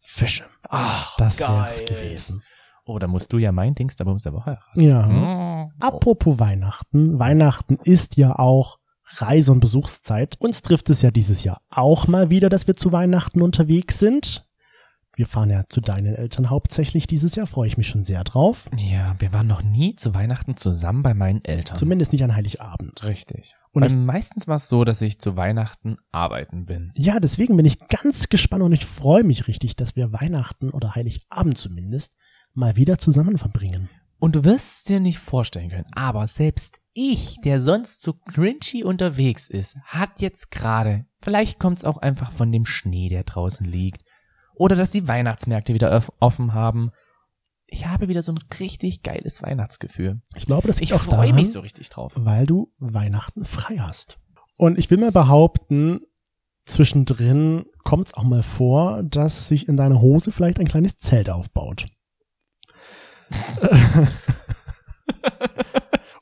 Fische. 0.00 0.44
Ach, 0.68 1.16
Das 1.16 1.40
wär's 1.40 1.84
gewesen. 1.84 2.42
Oh, 2.84 2.98
da 2.98 3.06
musst 3.06 3.32
du 3.32 3.38
ja 3.38 3.52
mein 3.52 3.74
Dings 3.74 3.96
der 3.96 4.04
Bums 4.04 4.22
der 4.22 4.32
Woche 4.32 4.50
erraten. 4.50 4.80
Ja. 4.80 5.06
Mm. 5.06 5.72
Apropos 5.80 6.38
Weihnachten. 6.38 7.18
Weihnachten 7.18 7.76
ist 7.82 8.16
ja 8.16 8.38
auch 8.38 8.78
Reise- 9.16 9.52
und 9.52 9.60
Besuchszeit. 9.60 10.36
Uns 10.38 10.62
trifft 10.62 10.88
es 10.90 11.02
ja 11.02 11.10
dieses 11.10 11.44
Jahr 11.44 11.60
auch 11.70 12.06
mal 12.06 12.30
wieder, 12.30 12.48
dass 12.48 12.66
wir 12.66 12.74
zu 12.76 12.92
Weihnachten 12.92 13.42
unterwegs 13.42 13.98
sind. 13.98 14.46
Wir 15.14 15.26
fahren 15.26 15.50
ja 15.50 15.64
zu 15.68 15.80
deinen 15.80 16.14
Eltern 16.14 16.48
hauptsächlich 16.48 17.06
dieses 17.06 17.34
Jahr, 17.34 17.46
freue 17.46 17.66
ich 17.66 17.76
mich 17.76 17.88
schon 17.88 18.04
sehr 18.04 18.22
drauf. 18.22 18.70
Ja, 18.76 19.16
wir 19.18 19.32
waren 19.32 19.48
noch 19.48 19.62
nie 19.62 19.96
zu 19.96 20.14
Weihnachten 20.14 20.56
zusammen 20.56 21.02
bei 21.02 21.12
meinen 21.12 21.44
Eltern. 21.44 21.76
Zumindest 21.76 22.12
nicht 22.12 22.22
an 22.22 22.36
Heiligabend. 22.36 23.02
Richtig. 23.02 23.56
Und 23.78 23.90
Weil 23.90 23.96
meistens 23.96 24.48
war 24.48 24.56
es 24.56 24.68
so, 24.68 24.84
dass 24.84 25.00
ich 25.02 25.20
zu 25.20 25.36
Weihnachten 25.36 25.96
arbeiten 26.10 26.66
bin. 26.66 26.92
Ja, 26.96 27.20
deswegen 27.20 27.56
bin 27.56 27.66
ich 27.66 27.78
ganz 27.88 28.28
gespannt 28.28 28.62
und 28.62 28.72
ich 28.72 28.84
freue 28.84 29.24
mich 29.24 29.46
richtig, 29.46 29.76
dass 29.76 29.94
wir 29.94 30.12
Weihnachten 30.12 30.70
oder 30.70 30.94
Heiligabend 30.94 31.56
zumindest 31.56 32.14
mal 32.54 32.76
wieder 32.76 32.98
zusammen 32.98 33.38
verbringen. 33.38 33.88
Und 34.18 34.34
du 34.34 34.44
wirst 34.44 34.78
es 34.78 34.84
dir 34.84 34.98
nicht 34.98 35.18
vorstellen 35.18 35.70
können, 35.70 35.86
aber 35.92 36.26
selbst 36.26 36.80
ich, 36.92 37.36
der 37.44 37.60
sonst 37.60 38.02
so 38.02 38.14
cringy 38.14 38.82
unterwegs 38.82 39.48
ist, 39.48 39.76
hat 39.84 40.20
jetzt 40.20 40.50
gerade, 40.50 41.06
vielleicht 41.22 41.60
kommt 41.60 41.78
es 41.78 41.84
auch 41.84 41.98
einfach 41.98 42.32
von 42.32 42.50
dem 42.50 42.66
Schnee, 42.66 43.08
der 43.08 43.22
draußen 43.22 43.64
liegt, 43.64 44.02
oder 44.56 44.74
dass 44.74 44.90
die 44.90 45.06
Weihnachtsmärkte 45.06 45.72
wieder 45.72 46.02
offen 46.18 46.52
haben. 46.52 46.90
Ich 47.70 47.86
habe 47.86 48.08
wieder 48.08 48.22
so 48.22 48.32
ein 48.32 48.38
richtig 48.58 49.02
geiles 49.02 49.42
Weihnachtsgefühl. 49.42 50.20
Ich 50.34 50.46
glaube, 50.46 50.66
das 50.66 50.80
Ich 50.80 50.94
auch 50.94 51.02
freue 51.02 51.34
mich 51.34 51.52
so 51.52 51.60
richtig 51.60 51.90
drauf. 51.90 52.12
weil 52.16 52.46
du 52.46 52.72
Weihnachten 52.78 53.44
frei 53.44 53.76
hast. 53.76 54.18
Und 54.56 54.78
ich 54.78 54.90
will 54.90 54.98
mal 54.98 55.12
behaupten, 55.12 56.00
zwischendrin 56.64 57.66
kommt 57.84 58.08
es 58.08 58.14
auch 58.14 58.24
mal 58.24 58.42
vor, 58.42 59.02
dass 59.02 59.48
sich 59.48 59.68
in 59.68 59.76
deiner 59.76 60.00
Hose 60.00 60.32
vielleicht 60.32 60.58
ein 60.58 60.68
kleines 60.68 60.98
Zelt 60.98 61.28
aufbaut. 61.30 61.86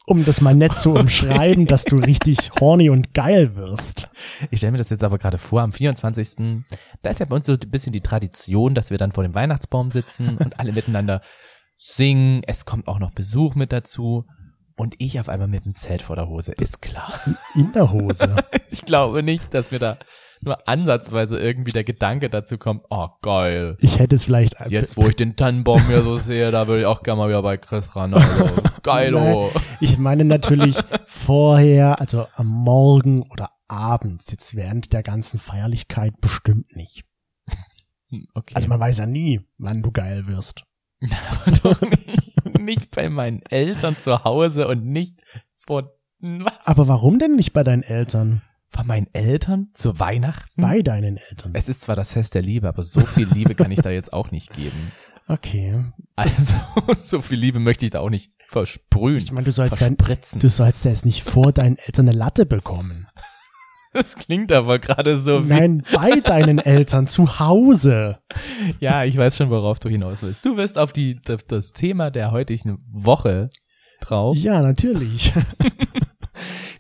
um 0.07 0.25
das 0.25 0.41
mal 0.41 0.55
nett 0.55 0.77
zu 0.77 0.93
umschreiben, 0.95 1.67
dass 1.67 1.85
du 1.85 1.97
richtig 1.97 2.53
horny 2.61 2.89
und 2.89 3.13
geil 3.13 3.57
wirst. 3.57 4.09
Ich 4.51 4.61
stelle 4.61 4.73
mir 4.73 4.79
das 4.79 4.91
jetzt 4.91 5.05
aber 5.05 5.19
gerade 5.19 5.39
vor, 5.39 5.63
am 5.63 5.73
24. 5.73 6.65
Da 7.03 7.11
ist 7.11 7.21
ja 7.21 7.27
bei 7.27 7.37
uns 7.37 7.47
so 7.47 7.53
ein 7.53 7.71
bisschen 7.71 7.93
die 7.93 8.01
Tradition, 8.01 8.75
dass 8.75 8.91
wir 8.91 8.99
dann 8.99 9.13
vor 9.13 9.25
dem 9.25 9.35
Weihnachtsbaum 9.35 9.91
sitzen 9.91 10.39
und 10.39 10.59
alle 10.59 10.73
miteinander 10.73 11.21
singen. 11.77 12.43
Es 12.47 12.65
kommt 12.65 12.89
auch 12.89 12.99
noch 12.99 13.11
Besuch 13.11 13.55
mit 13.55 13.73
dazu. 13.73 14.25
Und 14.79 14.95
ich 14.99 15.19
auf 15.19 15.31
einmal 15.31 15.49
mit 15.49 15.65
dem 15.65 15.75
Zelt 15.75 16.03
vor 16.03 16.17
der 16.17 16.29
Hose. 16.29 16.53
Ist 16.53 16.83
klar. 16.83 17.19
In 17.55 17.73
der 17.73 17.93
Hose. 17.93 18.37
Ich 18.69 18.85
glaube 18.85 19.23
nicht, 19.23 19.55
dass 19.55 19.71
wir 19.71 19.79
da 19.79 19.97
nur 20.41 20.69
ansatzweise 20.69 21.39
irgendwie 21.39 21.71
der 21.71 21.85
Gedanke 21.85 22.31
dazu 22.31 22.59
kommt, 22.59 22.83
oh 22.91 23.09
geil. 23.23 23.77
Ich 23.81 23.99
hätte 23.99 24.17
es 24.17 24.25
vielleicht. 24.25 24.55
Jetzt, 24.69 24.97
wo 24.97 25.07
ich 25.09 25.17
den 25.17 25.37
Tannenbaum 25.37 25.87
hier 25.87 26.03
so 26.03 26.19
sehe, 26.19 26.51
da 26.51 26.67
würde 26.67 26.83
ich 26.83 26.87
auch 26.87 27.03
gerne 27.03 27.19
mal 27.19 27.29
wieder 27.29 27.43
bei 27.43 27.57
Chris 27.57 27.95
ran. 27.97 28.15
Also, 28.15 28.51
geilo. 28.83 29.51
Ich 29.81 29.99
meine 29.99 30.25
natürlich 30.25 30.77
vorher, 31.05 32.01
also 32.01 32.27
am 32.35 32.47
Morgen 32.47 33.23
oder 33.23 33.51
abends, 33.69 34.31
jetzt 34.31 34.55
während 34.55 34.93
der 34.93 35.03
ganzen 35.03 35.39
Feierlichkeit 35.39 36.21
bestimmt 36.21 36.77
nicht. 36.77 37.05
Okay. 38.35 38.55
Also 38.55 38.69
man 38.69 38.81
weiß 38.81 38.99
ja 38.99 39.07
nie, 39.07 39.41
wann 39.59 39.83
du 39.83 39.91
geil 39.91 40.27
wirst. 40.27 40.65
doch 41.63 41.81
nicht, 41.83 42.59
nicht 42.59 42.91
bei 42.95 43.09
meinen 43.09 43.43
Eltern 43.43 43.99
zu 43.99 44.25
Hause 44.25 44.69
und 44.69 44.85
nicht 44.85 45.21
vor, 45.57 45.93
was? 46.21 46.67
Aber 46.67 46.89
warum 46.89 47.19
denn 47.19 47.37
nicht 47.37 47.53
bei 47.53 47.63
deinen 47.63 47.83
Eltern? 47.83 48.43
Bei 48.77 48.85
meinen 48.85 49.07
Eltern 49.15 49.69
zu 49.73 49.99
Weihnachten? 49.99 50.61
Bei 50.61 50.83
deinen 50.83 51.17
Eltern. 51.17 51.53
Es 51.55 51.67
ist 51.69 51.81
zwar 51.81 51.97
das 51.97 52.13
Fest 52.13 52.35
der 52.35 52.43
Liebe, 52.43 52.69
aber 52.69 52.83
so 52.83 53.01
viel 53.01 53.27
Liebe 53.33 53.55
kann 53.55 53.71
ich 53.71 53.81
da 53.81 53.89
jetzt 53.89 54.13
auch 54.13 54.31
nicht 54.31 54.53
geben. 54.53 54.93
Okay. 55.29 55.75
Also, 56.15 56.55
so 57.03 57.21
viel 57.21 57.41
Liebe 57.41 57.59
möchte 57.59 57.85
ich 57.85 57.91
da 57.91 57.99
auch 57.99 58.11
nicht 58.11 58.31
versprühen. 58.47 59.17
Ich 59.19 59.33
meine, 59.33 59.45
du 59.47 59.51
sollst 59.51 59.83
dein, 59.83 59.97
du 59.97 60.49
sollst 60.49 60.85
ja 60.85 60.93
jetzt 60.93 61.05
nicht 61.05 61.25
vor 61.25 61.51
deinen 61.51 61.77
Eltern 61.79 62.09
eine 62.09 62.17
Latte 62.17 62.47
bekommen. 62.47 63.09
Das 63.93 64.15
klingt 64.15 64.53
aber 64.53 64.79
gerade 64.79 65.17
so 65.17 65.49
wie, 65.49 65.55
Nein, 65.55 65.83
bei 65.93 66.21
deinen 66.21 66.59
Eltern 66.59 67.07
zu 67.07 67.41
Hause. 67.41 68.19
ja, 68.79 69.05
ich 69.05 69.17
weiß 69.17 69.39
schon, 69.39 69.49
worauf 69.49 69.81
du 69.81 69.89
hinaus 69.89 70.23
willst. 70.23 70.45
Du 70.45 70.55
bist 70.55 70.77
auf 70.77 70.93
die, 70.93 71.19
auf 71.31 71.43
das 71.43 71.73
Thema 71.73 72.11
der 72.11 72.31
heutigen 72.31 72.79
Woche 72.93 73.49
drauf. 74.01 74.37
Ja, 74.37 74.61
natürlich. 74.61 75.33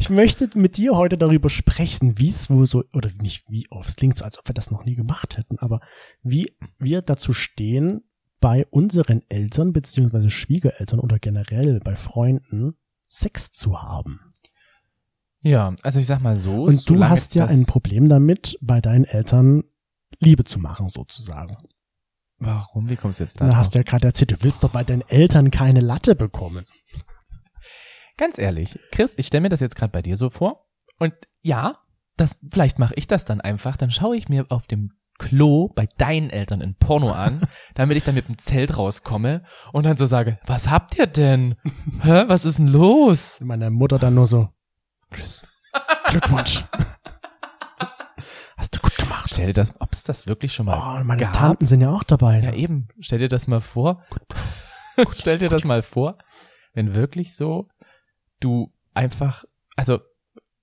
Ich 0.06 0.10
möchte 0.10 0.48
mit 0.56 0.76
dir 0.76 0.94
heute 0.94 1.18
darüber 1.18 1.50
sprechen, 1.50 2.16
wie 2.16 2.30
es 2.30 2.48
wohl 2.48 2.66
so, 2.66 2.84
oder 2.92 3.10
nicht 3.20 3.50
wie, 3.50 3.66
oh, 3.72 3.82
es 3.84 3.96
klingt 3.96 4.16
so, 4.16 4.24
als 4.24 4.38
ob 4.38 4.46
wir 4.46 4.54
das 4.54 4.70
noch 4.70 4.84
nie 4.84 4.94
gemacht 4.94 5.36
hätten, 5.36 5.58
aber 5.58 5.80
wie 6.22 6.56
wir 6.78 7.02
dazu 7.02 7.32
stehen, 7.32 8.04
bei 8.38 8.66
unseren 8.70 9.22
Eltern 9.28 9.72
beziehungsweise 9.72 10.30
Schwiegereltern 10.30 11.00
oder 11.00 11.18
generell 11.18 11.80
bei 11.80 11.96
Freunden 11.96 12.76
Sex 13.08 13.50
zu 13.50 13.82
haben. 13.82 14.20
Ja, 15.40 15.74
also 15.82 15.98
ich 15.98 16.06
sag 16.06 16.20
mal 16.20 16.36
so. 16.36 16.66
Und 16.66 16.88
du 16.88 17.02
hast 17.02 17.34
ja 17.34 17.46
ein 17.46 17.66
Problem 17.66 18.08
damit, 18.08 18.56
bei 18.60 18.80
deinen 18.80 19.06
Eltern 19.06 19.64
Liebe 20.20 20.44
zu 20.44 20.60
machen, 20.60 20.88
sozusagen. 20.88 21.56
Warum? 22.38 22.88
Wie 22.88 22.96
kommst 22.96 23.18
du 23.18 23.24
jetzt 23.24 23.40
da? 23.40 23.46
Drauf? 23.46 23.56
hast 23.56 23.74
du 23.74 23.80
ja 23.80 23.82
gerade 23.82 24.06
erzählt, 24.06 24.30
du 24.30 24.36
willst 24.42 24.62
doch 24.62 24.70
bei 24.70 24.84
deinen 24.84 25.02
Eltern 25.08 25.50
keine 25.50 25.80
Latte 25.80 26.14
bekommen. 26.14 26.64
Ganz 28.18 28.38
ehrlich, 28.38 28.78
Chris, 28.92 29.14
ich 29.16 29.26
stelle 29.26 29.42
mir 29.42 29.48
das 29.50 29.60
jetzt 29.60 29.76
gerade 29.76 29.92
bei 29.92 30.00
dir 30.02 30.16
so 30.16 30.30
vor. 30.30 30.66
Und 30.98 31.12
ja, 31.42 31.78
das, 32.16 32.38
vielleicht 32.50 32.78
mache 32.78 32.94
ich 32.94 33.06
das 33.06 33.26
dann 33.26 33.42
einfach. 33.42 33.76
Dann 33.76 33.90
schaue 33.90 34.16
ich 34.16 34.28
mir 34.28 34.46
auf 34.48 34.66
dem 34.66 34.92
Klo 35.18 35.68
bei 35.74 35.86
deinen 35.98 36.30
Eltern 36.30 36.62
ein 36.62 36.74
Porno 36.74 37.10
an, 37.12 37.42
damit 37.74 37.96
ich 37.96 38.04
dann 38.04 38.14
mit 38.14 38.28
dem 38.28 38.38
Zelt 38.38 38.76
rauskomme 38.78 39.44
und 39.72 39.84
dann 39.84 39.96
so 39.96 40.06
sage, 40.06 40.38
was 40.46 40.70
habt 40.70 40.96
ihr 40.98 41.06
denn? 41.06 41.56
Hä, 42.02 42.24
was 42.26 42.44
ist 42.44 42.58
denn 42.58 42.68
los? 42.68 43.38
Meine 43.44 43.70
Mutter 43.70 43.98
dann 43.98 44.14
nur 44.14 44.26
so, 44.26 44.48
Chris, 45.10 45.46
Glückwunsch. 46.08 46.64
Hast 48.56 48.74
du 48.74 48.80
gut 48.80 48.96
gemacht. 48.96 49.28
Stell 49.30 49.48
dir 49.48 49.52
das, 49.52 49.78
ob's 49.80 50.02
das 50.04 50.26
wirklich 50.26 50.54
schon 50.54 50.64
mal 50.64 50.78
Oh, 50.78 51.04
meine 51.04 51.20
gab? 51.20 51.34
Tanten 51.34 51.66
sind 51.66 51.82
ja 51.82 51.90
auch 51.90 52.02
dabei. 52.02 52.40
Ja, 52.40 52.54
eben. 52.54 52.88
Stell 53.00 53.18
dir 53.18 53.28
das 53.28 53.46
mal 53.46 53.60
vor. 53.60 54.02
Stell 55.12 55.36
dir 55.36 55.50
das 55.50 55.64
mal 55.64 55.82
vor, 55.82 56.16
wenn 56.72 56.94
wirklich 56.94 57.36
so 57.36 57.68
du 58.40 58.72
einfach, 58.94 59.44
also 59.76 60.00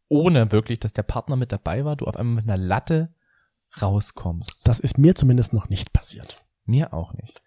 ohne 0.10 0.52
wirklich, 0.52 0.80
dass 0.80 0.94
der 0.94 1.04
Partner 1.04 1.36
mit 1.36 1.52
dabei 1.52 1.86
war, 1.86 1.96
du 1.96 2.06
auf 2.06 2.16
einmal 2.16 2.36
mit 2.44 2.46
einer 2.50 2.58
Latte 2.62 3.14
rauskommst. 3.82 4.62
Das 4.64 4.80
ist 4.80 4.98
mir 4.98 5.16
zumindest 5.16 5.54
noch 5.54 5.70
nicht 5.70 5.94
passiert. 5.94 6.46
Mir 6.66 6.94
auch 6.94 7.14
nicht. 7.14 7.42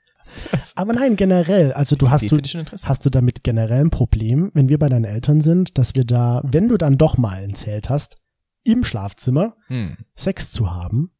Aber 0.75 0.93
nein, 0.93 1.15
generell, 1.15 1.73
also 1.73 1.95
du 1.95 2.11
hast 2.11 2.29
du 2.33 2.39
hast 2.39 3.07
du 3.07 3.11
damit 3.11 3.45
generell 3.45 3.83
ein 3.85 3.91
Problem, 3.91 4.51
wenn 4.55 4.69
wir 4.69 4.79
bei 4.79 4.89
deinen 4.89 5.05
Eltern 5.05 5.41
sind, 5.41 5.79
dass 5.79 5.95
wir 5.95 6.05
da, 6.05 6.41
wenn 6.45 6.67
du 6.69 6.77
dann 6.77 6.99
doch 6.99 7.17
mal 7.17 7.45
ein 7.45 7.55
Zelt 7.55 7.89
hast, 7.91 8.17
im 8.65 8.83
Schlafzimmer 8.83 9.57
Hm. 9.69 9.97
Sex 10.17 10.51
zu 10.51 10.75
haben. 10.75 11.13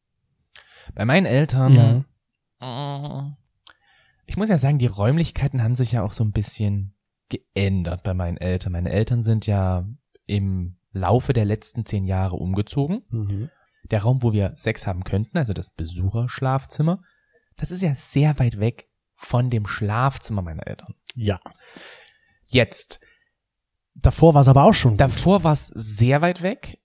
Bei 0.93 1.05
meinen 1.05 1.25
Eltern, 1.25 2.05
Ja. 2.61 3.23
äh, 3.29 3.31
ich 4.25 4.35
muss 4.35 4.49
ja 4.49 4.57
sagen, 4.57 4.77
die 4.77 4.87
Räumlichkeiten 4.87 5.63
haben 5.63 5.75
sich 5.75 5.93
ja 5.93 6.03
auch 6.03 6.11
so 6.11 6.25
ein 6.25 6.33
bisschen 6.33 6.93
geändert 7.29 8.03
bei 8.03 8.13
meinen 8.13 8.37
Eltern. 8.37 8.71
Meine 8.73 8.91
Eltern 8.91 9.21
sind 9.21 9.47
ja 9.47 9.87
im 10.25 10.77
Laufe 10.91 11.33
der 11.33 11.45
letzten 11.45 11.85
zehn 11.85 12.05
Jahre 12.05 12.35
umgezogen. 12.35 13.03
Mhm. 13.09 13.49
der 13.91 14.01
Raum, 14.01 14.21
wo 14.21 14.33
wir 14.33 14.51
Sex 14.55 14.85
haben 14.85 15.03
könnten, 15.05 15.37
also 15.37 15.53
das 15.53 15.69
Besucherschlafzimmer, 15.69 17.01
das 17.55 17.71
ist 17.71 17.81
ja 17.81 17.95
sehr 17.95 18.37
weit 18.39 18.59
weg 18.59 18.89
von 19.15 19.49
dem 19.49 19.65
Schlafzimmer 19.65 20.41
meiner 20.41 20.67
Eltern. 20.67 20.95
Ja. 21.15 21.39
Jetzt, 22.47 22.99
Davor 23.95 24.33
war 24.33 24.41
es 24.41 24.47
aber 24.47 24.63
auch 24.63 24.73
schon. 24.73 24.97
davor 24.97 25.43
war 25.43 25.53
es 25.53 25.67
sehr 25.67 26.21
weit 26.21 26.41
weg 26.41 26.79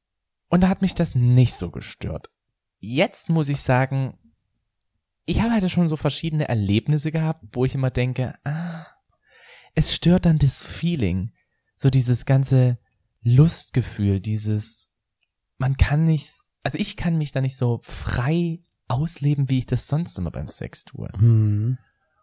und 0.49 0.63
da 0.63 0.69
hat 0.69 0.81
mich 0.81 0.95
das 0.95 1.15
nicht 1.15 1.55
so 1.55 1.71
gestört. 1.71 2.31
Jetzt 2.79 3.29
muss 3.29 3.49
ich 3.49 3.61
sagen, 3.61 4.19
ich 5.25 5.41
habe 5.43 5.53
halt 5.53 5.71
schon 5.71 5.89
so 5.89 5.97
verschiedene 5.97 6.49
Erlebnisse 6.49 7.13
gehabt, 7.13 7.45
wo 7.53 7.65
ich 7.65 7.75
immer 7.75 7.91
denke, 7.91 8.35
ah, 8.45 8.87
es 9.75 9.95
stört 9.95 10.27
dann 10.27 10.39
das 10.39 10.63
Feeling, 10.63 11.33
so 11.77 11.91
dieses 11.91 12.27
ganze 12.27 12.79
Lustgefühl, 13.23 14.21
dieses, 14.21 14.91
man 15.59 15.77
kann 15.77 16.05
nicht, 16.05 16.31
also 16.63 16.79
ich 16.79 16.97
kann 16.97 17.19
mich 17.19 17.33
da 17.33 17.41
nicht 17.41 17.57
so 17.57 17.81
frei 17.83 18.61
ausleben, 18.89 19.49
wie 19.49 19.59
ich 19.59 19.67
das 19.67 19.87
sonst 19.87 20.19
immer 20.19 20.31
beim 20.31 20.49
Sex 20.49 20.85
tue. 20.85 21.09
Hm. 21.17 21.79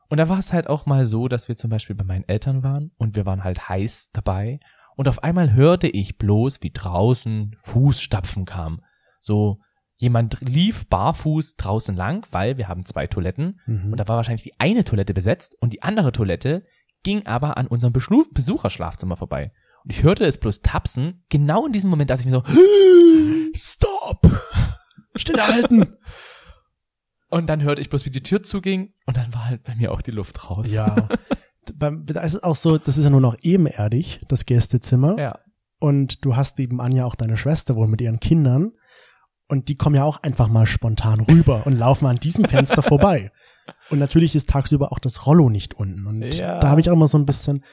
Und 0.10 0.18
da 0.18 0.28
war 0.28 0.40
es 0.40 0.54
halt 0.54 0.68
auch 0.68 0.86
mal 0.86 1.06
so, 1.06 1.28
dass 1.28 1.48
wir 1.48 1.58
zum 1.58 1.70
Beispiel 1.70 1.96
bei 1.96 2.04
meinen 2.04 2.28
Eltern 2.28 2.64
waren 2.64 2.92
und 2.98 3.16
wir 3.16 3.26
waren 3.26 3.44
halt 3.44 3.70
heiß 3.70 4.10
dabei 4.12 4.60
und 4.96 5.08
auf 5.08 5.24
einmal 5.24 5.54
hörte 5.54 5.88
ich 5.88 6.18
bloß, 6.18 6.62
wie 6.62 6.72
draußen 6.72 7.56
Fußstapfen 7.60 8.46
kam. 8.46 8.82
So, 9.22 9.60
jemand 9.98 10.42
lief 10.42 10.88
barfuß 10.88 11.56
draußen 11.58 11.96
lang, 11.96 12.26
weil 12.32 12.58
wir 12.58 12.68
haben 12.68 12.86
zwei 12.86 13.08
Toiletten 13.08 13.60
Mhm. 13.66 13.92
und 13.92 14.00
da 14.00 14.08
war 14.08 14.18
wahrscheinlich 14.18 14.44
die 14.44 14.60
eine 14.60 14.84
Toilette 14.84 15.14
besetzt 15.14 15.56
und 15.62 15.74
die 15.74 15.84
andere 15.84 16.12
Toilette 16.12 16.66
ging 17.04 17.26
aber 17.26 17.58
an 17.58 17.68
unserem 17.68 17.94
Beschlu 17.94 18.26
Besucherschlafzimmer 18.32 19.18
vorbei. 19.18 19.52
Und 19.84 19.92
ich 19.92 20.04
hörte 20.04 20.26
es 20.26 20.38
bloß 20.38 20.62
tapsen. 20.62 21.24
Genau 21.30 21.66
in 21.66 21.72
diesem 21.72 21.90
Moment 21.90 22.10
dachte 22.10 22.22
ich 22.22 22.28
mir 22.28 22.34
so, 22.34 22.44
Stop! 23.56 24.28
Stillhalten! 25.16 25.96
und 27.30 27.48
dann 27.48 27.62
hörte 27.62 27.82
ich 27.82 27.90
bloß, 27.90 28.06
wie 28.06 28.10
die 28.10 28.24
Tür 28.24 28.44
zuging 28.44 28.94
und 29.06 29.18
dann 29.18 29.34
war 29.34 29.46
halt 29.46 29.64
bei 29.64 29.76
mir 29.76 29.92
auch 29.92 30.02
die 30.02 30.12
Luft 30.12 30.50
raus. 30.50 30.72
ja. 30.72 31.08
Da 31.76 31.90
ist 32.22 32.34
es 32.34 32.42
auch 32.42 32.56
so, 32.56 32.80
das 32.80 32.98
ist 32.98 33.04
ja 33.04 33.12
nur 33.12 33.22
noch 33.22 33.36
ebenerdig, 33.44 34.22
das 34.28 34.48
Gästezimmer. 34.48 35.20
Ja. 35.20 35.40
Und 35.78 36.26
du 36.26 36.36
hast 36.36 36.58
nebenan 36.58 36.92
ja 36.94 37.06
auch 37.06 37.14
deine 37.14 37.38
Schwester 37.38 37.76
wohl 37.76 37.88
mit 37.88 38.02
ihren 38.02 38.20
Kindern. 38.20 38.72
Und 39.48 39.68
die 39.68 39.76
kommen 39.76 39.96
ja 39.96 40.04
auch 40.04 40.24
einfach 40.24 40.48
mal 40.48 40.66
spontan 40.66 41.20
rüber 41.20 41.68
und 41.68 41.78
laufen 41.78 42.08
an 42.08 42.16
diesem 42.16 42.46
Fenster 42.46 42.82
vorbei. 42.82 43.32
Und 43.90 44.00
natürlich 44.00 44.36
ist 44.36 44.50
tagsüber 44.50 44.92
auch 44.92 45.00
das 45.00 45.26
Rollo 45.26 45.50
nicht 45.50 45.74
unten. 45.74 46.06
Und 46.08 46.22
Ja. 46.36 46.60
da 46.60 46.70
habe 46.70 46.82
ich 46.82 46.90
auch 46.90 46.96
mal 46.96 47.08
so 47.08 47.18
ein 47.18 47.26
bisschen, 47.26 47.64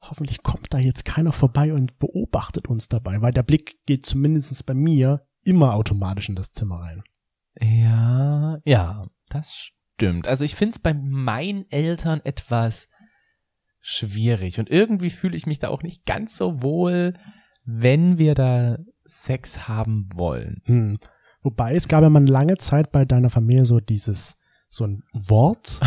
hoffentlich 0.00 0.42
kommt 0.42 0.72
da 0.74 0.78
jetzt 0.78 1.04
keiner 1.04 1.32
vorbei 1.32 1.72
und 1.72 1.98
beobachtet 1.98 2.68
uns 2.68 2.88
dabei, 2.88 3.20
weil 3.22 3.32
der 3.32 3.42
Blick 3.42 3.76
geht 3.86 4.06
zumindest 4.06 4.64
bei 4.66 4.74
mir 4.74 5.22
immer 5.44 5.74
automatisch 5.74 6.28
in 6.28 6.34
das 6.36 6.52
Zimmer 6.52 6.76
rein. 6.80 7.02
Ja, 7.60 8.58
ja, 8.64 9.06
das 9.28 9.54
stimmt. 9.54 10.26
Also 10.26 10.44
ich 10.44 10.54
finde 10.54 10.74
es 10.74 10.78
bei 10.78 10.94
meinen 10.94 11.70
Eltern 11.70 12.20
etwas 12.24 12.88
schwierig 13.80 14.58
und 14.58 14.70
irgendwie 14.70 15.10
fühle 15.10 15.36
ich 15.36 15.46
mich 15.46 15.58
da 15.58 15.68
auch 15.68 15.82
nicht 15.82 16.06
ganz 16.06 16.36
so 16.36 16.62
wohl, 16.62 17.14
wenn 17.64 18.18
wir 18.18 18.34
da 18.34 18.78
Sex 19.04 19.68
haben 19.68 20.08
wollen. 20.14 20.62
Hm. 20.64 20.98
Wobei 21.42 21.74
es 21.74 21.88
gab 21.88 22.02
ja 22.02 22.10
mal 22.10 22.24
lange 22.26 22.56
Zeit 22.56 22.92
bei 22.92 23.04
deiner 23.04 23.30
Familie 23.30 23.64
so 23.64 23.80
dieses, 23.80 24.36
so 24.74 24.86
ein 24.86 25.04
Wort, 25.12 25.80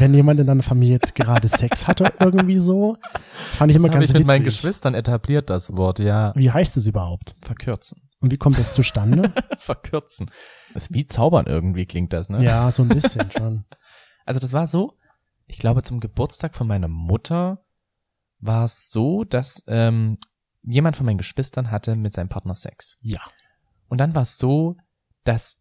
wenn 0.00 0.12
jemand 0.14 0.40
in 0.40 0.48
deiner 0.48 0.64
Familie 0.64 0.94
jetzt 0.94 1.14
gerade 1.14 1.46
Sex 1.46 1.86
hatte, 1.86 2.12
irgendwie 2.18 2.56
so. 2.56 2.96
Das 3.12 3.56
fand 3.56 3.70
ich 3.70 3.76
immer 3.76 3.86
das 3.86 3.94
habe 3.94 4.00
ganz 4.00 4.10
ich 4.10 4.18
mit 4.18 4.26
meinen 4.26 4.44
witzig. 4.44 4.62
Geschwistern 4.62 4.94
etabliert, 4.94 5.48
das 5.48 5.76
Wort, 5.76 6.00
ja. 6.00 6.32
Wie 6.34 6.50
heißt 6.50 6.76
es 6.76 6.88
überhaupt? 6.88 7.36
Verkürzen. 7.40 8.02
Und 8.18 8.32
wie 8.32 8.38
kommt 8.38 8.58
das 8.58 8.74
zustande? 8.74 9.32
Verkürzen. 9.60 10.28
Das 10.74 10.84
ist 10.84 10.94
wie 10.94 11.06
Zaubern 11.06 11.46
irgendwie 11.46 11.86
klingt 11.86 12.12
das, 12.12 12.30
ne? 12.30 12.42
ja, 12.42 12.68
so 12.72 12.82
ein 12.82 12.88
bisschen 12.88 13.30
schon. 13.30 13.64
Also 14.24 14.38
das 14.38 14.52
war 14.52 14.68
so, 14.68 14.96
ich 15.48 15.58
glaube 15.58 15.82
zum 15.82 15.98
Geburtstag 15.98 16.54
von 16.54 16.68
meiner 16.68 16.86
Mutter 16.86 17.64
war 18.38 18.64
es 18.64 18.88
so, 18.88 19.24
dass 19.24 19.64
ähm, 19.66 20.16
jemand 20.62 20.96
von 20.96 21.06
meinen 21.06 21.18
Geschwistern 21.18 21.72
hatte 21.72 21.96
mit 21.96 22.14
seinem 22.14 22.28
Partner 22.28 22.54
Sex. 22.54 22.98
Ja. 23.00 23.20
Und 23.88 23.98
dann 23.98 24.14
war 24.14 24.22
es 24.22 24.38
so, 24.38 24.76
dass 25.24 25.58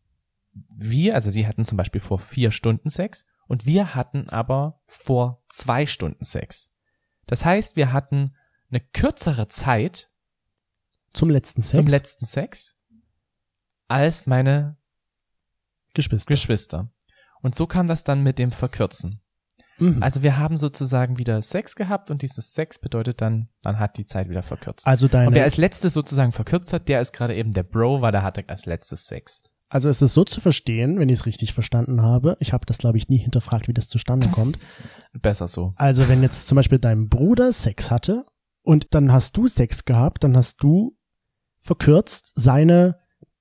wir, 0.54 1.16
also 1.16 1.32
sie 1.32 1.48
hatten 1.48 1.66
zum 1.66 1.78
Beispiel 1.78 2.02
vor 2.02 2.20
vier 2.20 2.52
Stunden 2.52 2.90
Sex 2.90 3.26
und 3.48 3.66
wir 3.66 3.96
hatten 3.96 4.30
aber 4.30 4.82
vor 4.86 5.44
zwei 5.50 5.86
Stunden 5.86 6.24
Sex. 6.24 6.72
Das 7.28 7.46
heißt, 7.46 7.76
wir 7.76 7.94
hatten 7.94 8.36
eine 8.70 8.80
kürzere 8.80 9.48
Zeit 9.48 10.10
Zum 11.12 11.30
letzten 11.30 11.62
Sex. 11.62 11.76
zum 11.76 11.88
letzten 11.88 12.26
Sex 12.26 12.78
als 13.88 14.26
meine 14.26 14.78
Geschwister. 15.94 16.32
Geschwister. 16.32 16.92
Und 17.42 17.56
so 17.56 17.68
kam 17.68 17.88
das 17.88 18.04
dann 18.04 18.24
mit 18.24 18.40
dem 18.40 18.52
Verkürzen. 18.52 19.22
Mhm. 19.78 20.02
Also 20.02 20.24
wir 20.24 20.38
haben 20.38 20.58
sozusagen 20.58 21.18
wieder 21.18 21.42
Sex 21.42 21.76
gehabt 21.76 22.12
und 22.12 22.22
dieses 22.22 22.54
Sex 22.54 22.80
bedeutet 22.80 23.20
dann, 23.20 23.50
man 23.64 23.80
hat 23.80 23.98
die 23.98 24.06
Zeit 24.06 24.30
wieder 24.30 24.44
verkürzt. 24.44 24.86
Also 24.86 25.08
und 25.08 25.14
wer 25.14 25.26
deine, 25.26 25.44
als 25.44 25.58
letztes 25.58 25.94
sozusagen 25.94 26.32
verkürzt 26.32 26.72
hat, 26.72 26.88
der 26.88 27.02
ist 27.02 27.12
gerade 27.12 27.36
eben 27.36 27.52
der 27.52 27.64
Bro, 27.64 28.02
weil 28.02 28.12
der 28.12 28.24
hatte 28.24 28.44
als 28.48 28.66
letztes 28.66 29.08
Sex. 29.08 29.44
Also 29.74 29.88
es 29.90 30.02
ist 30.02 30.14
so 30.14 30.24
zu 30.26 30.42
verstehen, 30.42 31.00
wenn 31.00 31.08
ich 31.10 31.20
es 31.20 31.26
richtig 31.26 31.54
verstanden 31.54 32.02
habe. 32.02 32.36
Ich 32.40 32.52
habe 32.54 32.66
das, 32.66 32.78
glaube 32.78 32.98
ich, 32.98 33.08
nie 33.08 33.18
hinterfragt, 33.18 33.68
wie 33.68 33.74
das 33.74 33.88
zustande 33.88 34.28
kommt. 34.28 34.60
Besser 35.14 35.48
so. 35.48 35.74
Also 35.78 36.08
wenn 36.10 36.22
jetzt 36.22 36.48
zum 36.48 36.58
Beispiel 36.58 36.78
dein 36.80 37.08
Bruder 37.08 37.54
Sex 37.54 37.90
hatte 37.90 38.26
und 38.64 38.88
dann 38.94 39.12
hast 39.12 39.38
du 39.38 39.48
Sex 39.48 39.86
gehabt, 39.86 40.24
dann 40.24 40.36
hast 40.36 40.58
du 40.62 40.92
verkürzt 41.60 42.34
seine 42.36 43.00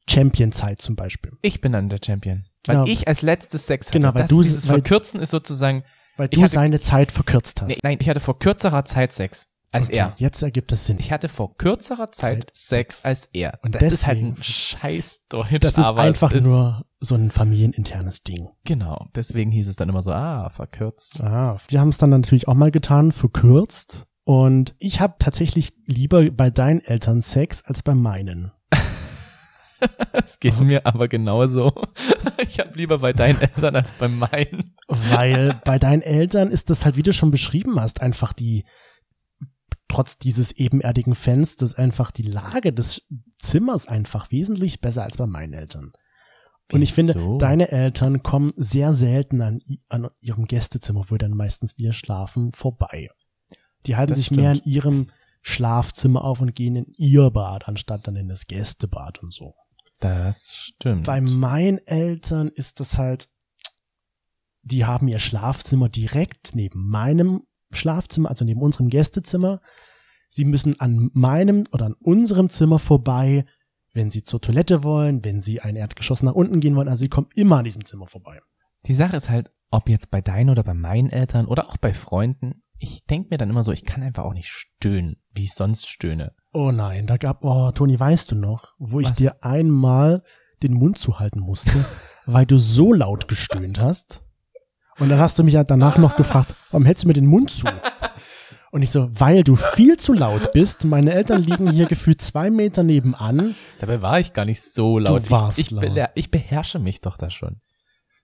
Champion-Zeit 0.09 0.81
zum 0.81 0.97
Beispiel. 0.97 1.33
Ich 1.43 1.61
bin 1.61 1.73
dann 1.73 1.89
der 1.89 1.99
Champion. 2.05 2.45
Genau. 2.65 2.83
Weil 2.83 2.89
ich 2.91 3.09
als 3.09 3.23
letztes 3.23 3.67
Sex 3.67 3.89
hatte. 3.89 3.99
Genau, 3.99 4.15
weil 4.15 4.23
das, 4.23 4.31
du- 4.31 4.43
dieses 4.43 4.69
weil- 4.69 4.77
Verkürzen 4.81 5.21
ist 5.21 5.31
sozusagen, 5.31 5.85
Weil 6.17 6.29
du 6.29 6.43
hatte- 6.43 6.53
seine 6.53 6.81
Zeit 6.81 7.13
verkürzt 7.13 7.61
hast. 7.63 7.69
nee, 7.69 7.79
nein, 7.83 7.99
ich 8.01 8.09
hatte 8.09 8.21
vor 8.21 8.39
kürzerer 8.39 8.85
Zeit 8.85 9.13
Sex 9.13 9.47
als 9.73 9.87
Okay, 9.89 9.97
er. 9.99 10.15
Jetzt 10.17 10.43
ergibt 10.43 10.73
es 10.73 10.87
Sinn. 10.87 10.97
Ich 10.99 11.13
hatte 11.13 11.29
vor 11.29 11.57
kürzerer 11.57 12.11
Zeit 12.13 12.45
Zeit 12.45 12.51
Sex 12.55 13.05
als 13.05 13.27
er. 13.33 13.59
Und 13.63 13.75
das 13.77 13.83
ist 13.93 14.07
halt 14.07 14.19
deswegen- 14.19 14.35
ein 14.37 14.43
scheiß 14.43 15.23
Deutsch. 15.29 15.61
Das 15.61 15.79
ist 15.79 15.87
einfach 15.87 16.33
ist, 16.33 16.43
nur 16.43 16.85
so 16.99 17.15
ein 17.15 17.31
familieninternes 17.31 18.23
Ding. 18.23 18.49
Genau, 18.65 19.07
deswegen 19.15 19.51
hieß 19.53 19.69
es 19.69 19.77
dann 19.77 19.89
immer 19.89 20.03
so, 20.03 20.13
ah, 20.13 20.51
verkürzt. 20.51 21.21
Ah, 21.21 21.57
wir 21.69 21.81
haben 21.81 21.89
es 21.91 21.99
dann 21.99 22.11
natürlich 22.11 22.49
auch 22.49 22.55
mal 22.55 22.71
getan, 22.71 23.13
verkürzt. 23.13 24.07
Und 24.25 24.75
ich 24.79 25.01
habe 25.01 25.15
tatsächlich 25.19 25.73
lieber 25.87 26.31
bei 26.31 26.51
deinen 26.51 26.81
Eltern 26.81 27.21
Sex 27.23 27.63
als 27.65 27.83
bei 27.83 27.95
meinen. 27.95 28.53
Es 30.13 30.39
geht 30.41 30.61
mir 30.61 30.85
aber 30.87 31.09
genauso. 31.09 31.73
Ich 32.47 32.59
habe 32.59 32.71
lieber 32.75 32.99
bei 32.99 33.13
deinen 33.13 33.41
Eltern 33.41 33.77
als 33.77 33.93
bei 33.93 34.09
meinen. 34.09 34.75
Weil 34.89 35.61
bei 35.65 35.79
deinen 35.79 36.01
Eltern 36.03 36.49
ist 36.51 36.69
das 36.71 36.85
halt, 36.85 36.97
wie 36.97 37.03
du 37.03 37.13
schon 37.13 37.31
beschrieben 37.31 37.79
hast, 37.79 38.01
einfach 38.01 38.33
die, 38.33 38.65
trotz 39.91 40.19
dieses 40.19 40.53
ebenerdigen 40.53 41.15
Fensters, 41.17 41.75
einfach 41.75 42.13
die 42.13 42.23
Lage 42.23 42.73
des 42.73 43.07
Zimmers 43.41 43.89
einfach 43.89 44.31
wesentlich 44.31 44.81
besser 44.81 45.03
als 45.03 45.17
bei 45.17 45.27
meinen 45.27 45.53
Eltern. 45.53 45.93
Und 46.73 46.83
ich 46.83 46.93
finde, 46.93 47.37
deine 47.39 47.73
Eltern 47.73 48.23
kommen 48.23 48.53
sehr 48.57 48.95
selten 48.95 49.43
an, 49.43 49.61
an 49.89 50.09
ihrem 50.21 50.47
Gästezimmer, 50.47 51.05
wo 51.09 51.17
dann 51.17 51.33
meistens 51.33 51.77
wir 51.77 51.93
schlafen, 51.93 52.53
vorbei. 52.53 53.11
Die 53.87 53.97
halten 53.97 54.11
Das 54.11 54.19
sich 54.19 54.31
mehr 54.31 54.51
in 54.53 54.57
stimmt. 54.59 54.75
ihrem 54.75 55.11
Schlafzimmer 55.43 56.23
auf 56.23 56.41
und 56.41 56.55
gehen 56.55 56.77
in 56.77 56.87
ihr 56.97 57.31
Bad, 57.33 57.67
anstatt 57.67 58.07
dann 58.07 58.15
in 58.15 58.29
das 58.29 58.47
Gästebad 58.47 59.21
und 59.25 59.33
so. 59.33 59.57
Das 59.99 60.55
stimmt. 60.55 61.05
Bei 61.07 61.21
meinen 61.21 61.79
Eltern 61.87 62.49
ist 62.49 62.79
das 62.79 62.97
halt, 62.97 63.29
die 64.63 64.85
haben 64.85 65.09
ihr 65.09 65.19
Schlafzimmer 65.19 65.89
direkt 65.89 66.55
neben 66.55 66.89
meinem 66.89 67.43
Schlafzimmer, 67.73 68.29
also 68.31 68.45
neben 68.45 68.63
unserem 68.63 68.89
Gästezimmer. 68.89 69.61
Sie 70.29 70.45
müssen 70.45 70.79
an 70.81 71.11
meinem 71.13 71.65
oder 71.73 71.87
an 71.87 71.95
unserem 71.95 72.49
Zimmer 72.49 72.79
vorbei, 72.79 73.45
wenn 73.93 74.11
sie 74.11 74.23
zur 74.23 74.41
Toilette 74.41 74.85
wollen, 74.85 75.25
wenn 75.25 75.41
sie 75.41 75.61
ein 75.61 75.77
Erdgeschoss 75.77 76.23
nach 76.23 76.35
unten 76.35 76.61
gehen 76.61 76.77
wollen. 76.77 76.89
Also 76.89 77.01
sie 77.01 77.09
kommen 77.09 77.29
immer 77.35 77.59
an 77.59 77.65
diesem 77.65 77.85
Zimmer 77.85 78.07
vorbei. 78.07 78.39
Die 78.87 78.95
Sache 78.95 79.17
ist 79.17 79.29
halt, 79.29 79.51
ob 79.71 79.89
jetzt 79.89 80.11
bei 80.11 80.21
deinen 80.21 80.51
oder 80.51 80.63
bei 80.63 80.75
meinen 80.75 81.11
Eltern 81.11 81.47
oder 81.47 81.69
auch 81.69 81.77
bei 81.77 81.93
Freunden, 81.93 82.63
ich 82.79 83.05
denk 83.05 83.31
mir 83.31 83.39
dann 83.39 83.51
immer 83.51 83.63
so, 83.63 83.73
ich 83.73 83.85
kann 83.85 84.03
einfach 84.03 84.25
auch 84.25 84.33
nicht 84.33 84.49
stöhnen, 84.49 85.17
wie 85.33 85.45
ich 85.45 85.53
sonst 85.53 85.89
stöhne. 85.89 86.33
Oh 86.53 86.73
nein, 86.73 87.07
da 87.07 87.19
gab, 87.19 87.45
oh, 87.45 87.71
Toni, 87.73 88.01
weißt 88.01 88.33
du 88.33 88.37
noch, 88.37 88.73
wo 88.79 89.01
ich 89.01 89.11
Was? 89.11 89.17
dir 89.17 89.45
einmal 89.45 90.23
den 90.63 90.73
Mund 90.75 90.99
zuhalten 90.99 91.41
musste, 91.41 91.85
weil 92.27 92.47
du 92.47 92.59
so 92.59 92.93
laut 92.93 93.29
gestöhnt 93.29 93.79
hast. 93.81 94.23
Und 95.01 95.09
dann 95.09 95.19
hast 95.19 95.39
du 95.39 95.45
mich 95.45 95.55
ja 95.55 95.65
danach 95.65 95.99
noch 95.99 96.15
gefragt, 96.15 96.55
warum 96.71 96.85
hältst 96.85 97.05
du 97.05 97.09
mir 97.09 97.15
den 97.15 97.27
Mund 97.27 97.51
zu? 97.51 97.67
Und 98.73 98.83
ich 98.83 98.93
so, 98.93 99.09
weil 99.19 99.43
du 99.43 99.57
viel 99.57 99.97
zu 99.97 100.13
laut 100.13 100.53
bist. 100.53 100.85
Meine 100.85 101.13
Eltern 101.13 101.43
liegen 101.43 101.71
hier 101.73 101.87
gefühlt 101.87 102.23
zwei 102.23 102.51
Meter 102.51 102.85
nebenan. 102.85 103.57
Dabei 103.81 104.01
war 104.01 104.21
ich 104.21 104.33
gar 104.33 104.45
nicht 104.45 104.63
so 104.63 105.01
laut. 105.01 105.29
warst 105.29 105.59
ich, 105.59 105.67
ich, 105.67 105.71
laut. 105.73 105.83
bele- 105.83 106.11
ich 106.15 106.31
beherrsche 106.31 106.79
mich 106.79 107.01
doch 107.01 107.17
da 107.17 107.31
schon. 107.31 107.61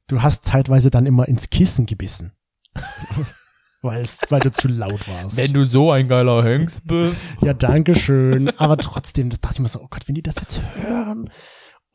Du 0.06 0.22
hast 0.22 0.44
zeitweise 0.44 0.90
dann 0.90 1.04
immer 1.04 1.26
ins 1.26 1.50
Kissen 1.50 1.86
gebissen. 1.86 2.32
weil, 3.82 4.40
du 4.40 4.50
zu 4.52 4.68
laut 4.68 5.08
warst. 5.08 5.36
Wenn 5.36 5.52
du 5.52 5.64
so 5.64 5.90
ein 5.90 6.06
geiler 6.08 6.44
Hengst 6.44 6.86
bist. 6.86 7.16
Ja, 7.40 7.54
danke 7.54 7.94
schön. 7.94 8.50
Aber 8.58 8.76
trotzdem, 8.76 9.30
das 9.30 9.40
dachte 9.40 9.54
ich 9.54 9.60
mir 9.60 9.68
so, 9.68 9.80
oh 9.80 9.88
Gott, 9.90 10.06
wenn 10.06 10.14
die 10.14 10.22
das 10.22 10.36
jetzt 10.36 10.60
hören. 10.74 11.30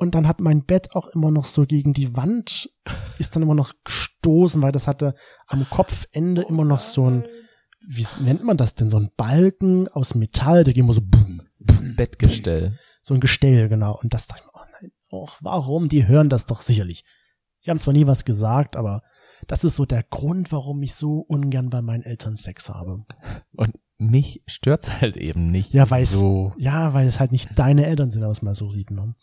Und 0.01 0.15
dann 0.15 0.27
hat 0.27 0.39
mein 0.41 0.65
Bett 0.65 0.95
auch 0.95 1.07
immer 1.09 1.29
noch 1.29 1.45
so 1.45 1.67
gegen 1.67 1.93
die 1.93 2.15
Wand, 2.17 2.71
ist 3.19 3.35
dann 3.35 3.43
immer 3.43 3.53
noch 3.53 3.71
gestoßen, 3.83 4.59
weil 4.63 4.71
das 4.71 4.87
hatte 4.87 5.13
am 5.45 5.69
Kopfende 5.69 6.41
immer 6.41 6.65
noch 6.65 6.79
so 6.79 7.07
ein, 7.07 7.27
wie 7.87 8.05
nennt 8.19 8.43
man 8.43 8.57
das 8.57 8.73
denn, 8.73 8.89
so 8.89 8.97
ein 8.97 9.11
Balken 9.15 9.87
aus 9.89 10.15
Metall, 10.15 10.63
der 10.63 10.73
geht 10.73 10.83
immer 10.83 10.93
so, 10.93 11.01
boom, 11.03 11.43
boom, 11.59 11.95
Bettgestell. 11.95 12.79
so 13.03 13.13
ein 13.13 13.19
Gestell, 13.19 13.69
genau. 13.69 13.99
Und 14.01 14.15
das 14.15 14.25
dachte 14.25 14.41
ich 14.43 14.47
mir, 14.47 14.59
oh 14.59 14.65
nein, 14.81 14.91
oh, 15.11 15.29
warum? 15.41 15.87
Die 15.87 16.07
hören 16.07 16.29
das 16.29 16.47
doch 16.47 16.61
sicherlich. 16.61 17.03
Die 17.63 17.69
haben 17.69 17.79
zwar 17.79 17.93
nie 17.93 18.07
was 18.07 18.25
gesagt, 18.25 18.75
aber 18.75 19.03
das 19.47 19.63
ist 19.63 19.75
so 19.75 19.85
der 19.85 20.01
Grund, 20.01 20.51
warum 20.51 20.81
ich 20.81 20.95
so 20.95 21.19
ungern 21.27 21.69
bei 21.69 21.83
meinen 21.83 22.01
Eltern 22.01 22.35
Sex 22.37 22.69
habe. 22.69 23.05
Und 23.55 23.75
mich 23.99 24.41
stört's 24.47 24.99
halt 24.99 25.15
eben 25.15 25.51
nicht 25.51 25.73
Ja, 25.75 25.91
weil 25.91 26.05
es- 26.05 26.11
so. 26.11 26.53
Ja, 26.57 26.95
weil 26.95 27.07
es 27.07 27.19
halt 27.19 27.31
nicht 27.31 27.51
deine 27.59 27.85
Eltern 27.85 28.09
sind, 28.09 28.23
was 28.23 28.41
man 28.41 28.55
so 28.55 28.71
sieht, 28.71 28.89
ne? 28.89 29.13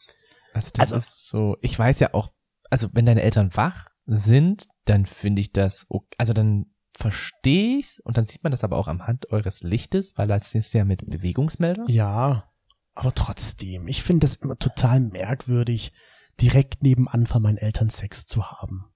Also 0.59 0.71
das 0.75 0.93
Also- 0.93 0.97
ist 0.97 1.29
so, 1.29 1.57
ich 1.61 1.79
weiß 1.79 2.01
ja 2.01 2.15
auch, 2.15 2.31
also 2.71 2.89
wenn 2.93 3.07
deine 3.07 3.23
Eltern 3.23 3.51
wach 3.55 3.89
sind, 4.07 4.67
dann 4.85 5.07
finde 5.07 5.41
ich 5.41 5.53
das, 5.53 5.87
ok- 5.89 6.15
also 6.19 6.33
dann 6.33 6.67
verstehe 6.97 7.79
ich's 7.79 8.01
und 8.01 8.17
dann 8.19 8.27
sieht 8.27 8.43
man 8.43 8.51
das 8.51 8.65
aber 8.65 8.77
auch 8.77 8.89
am 8.89 9.07
Hand 9.07 9.31
eures 9.31 9.63
Lichtes, 9.63 10.15
weil 10.17 10.27
das 10.29 10.55
ist 10.55 10.73
ja 10.75 10.85
mit 10.85 11.09
Bewegungsmelder. 11.09 11.85
Ja, 11.89 12.51
aber 12.95 13.15
trotzdem, 13.15 13.87
ich 13.87 14.03
finde 14.03 14.27
das 14.27 14.35
immer 14.37 14.59
total 14.59 15.01
merkwürdig, 15.01 15.93
direkt 16.41 16.83
nebenan 16.83 17.27
von 17.27 17.43
meinen 17.43 17.57
Eltern 17.59 17.89
Sex 17.91 18.27
zu 18.27 18.47
haben. 18.47 18.87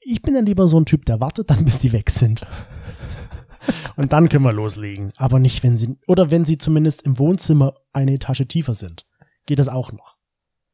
Ich 0.00 0.22
bin 0.22 0.34
dann 0.34 0.46
lieber 0.46 0.68
so 0.68 0.78
ein 0.78 0.84
Typ, 0.86 1.04
der 1.06 1.20
wartet 1.20 1.50
dann, 1.50 1.64
bis 1.64 1.78
die 1.80 1.92
weg 1.92 2.10
sind. 2.10 2.46
Und 3.96 4.12
dann 4.12 4.28
können 4.28 4.44
wir 4.44 4.52
loslegen. 4.52 5.12
Aber 5.16 5.38
nicht, 5.38 5.62
wenn 5.62 5.76
sie, 5.76 5.96
oder 6.06 6.30
wenn 6.30 6.44
sie 6.44 6.58
zumindest 6.58 7.02
im 7.02 7.18
Wohnzimmer 7.18 7.74
eine 7.92 8.14
Etage 8.14 8.46
tiefer 8.48 8.74
sind. 8.74 9.06
Geht 9.46 9.58
das 9.58 9.68
auch 9.68 9.92
noch. 9.92 10.16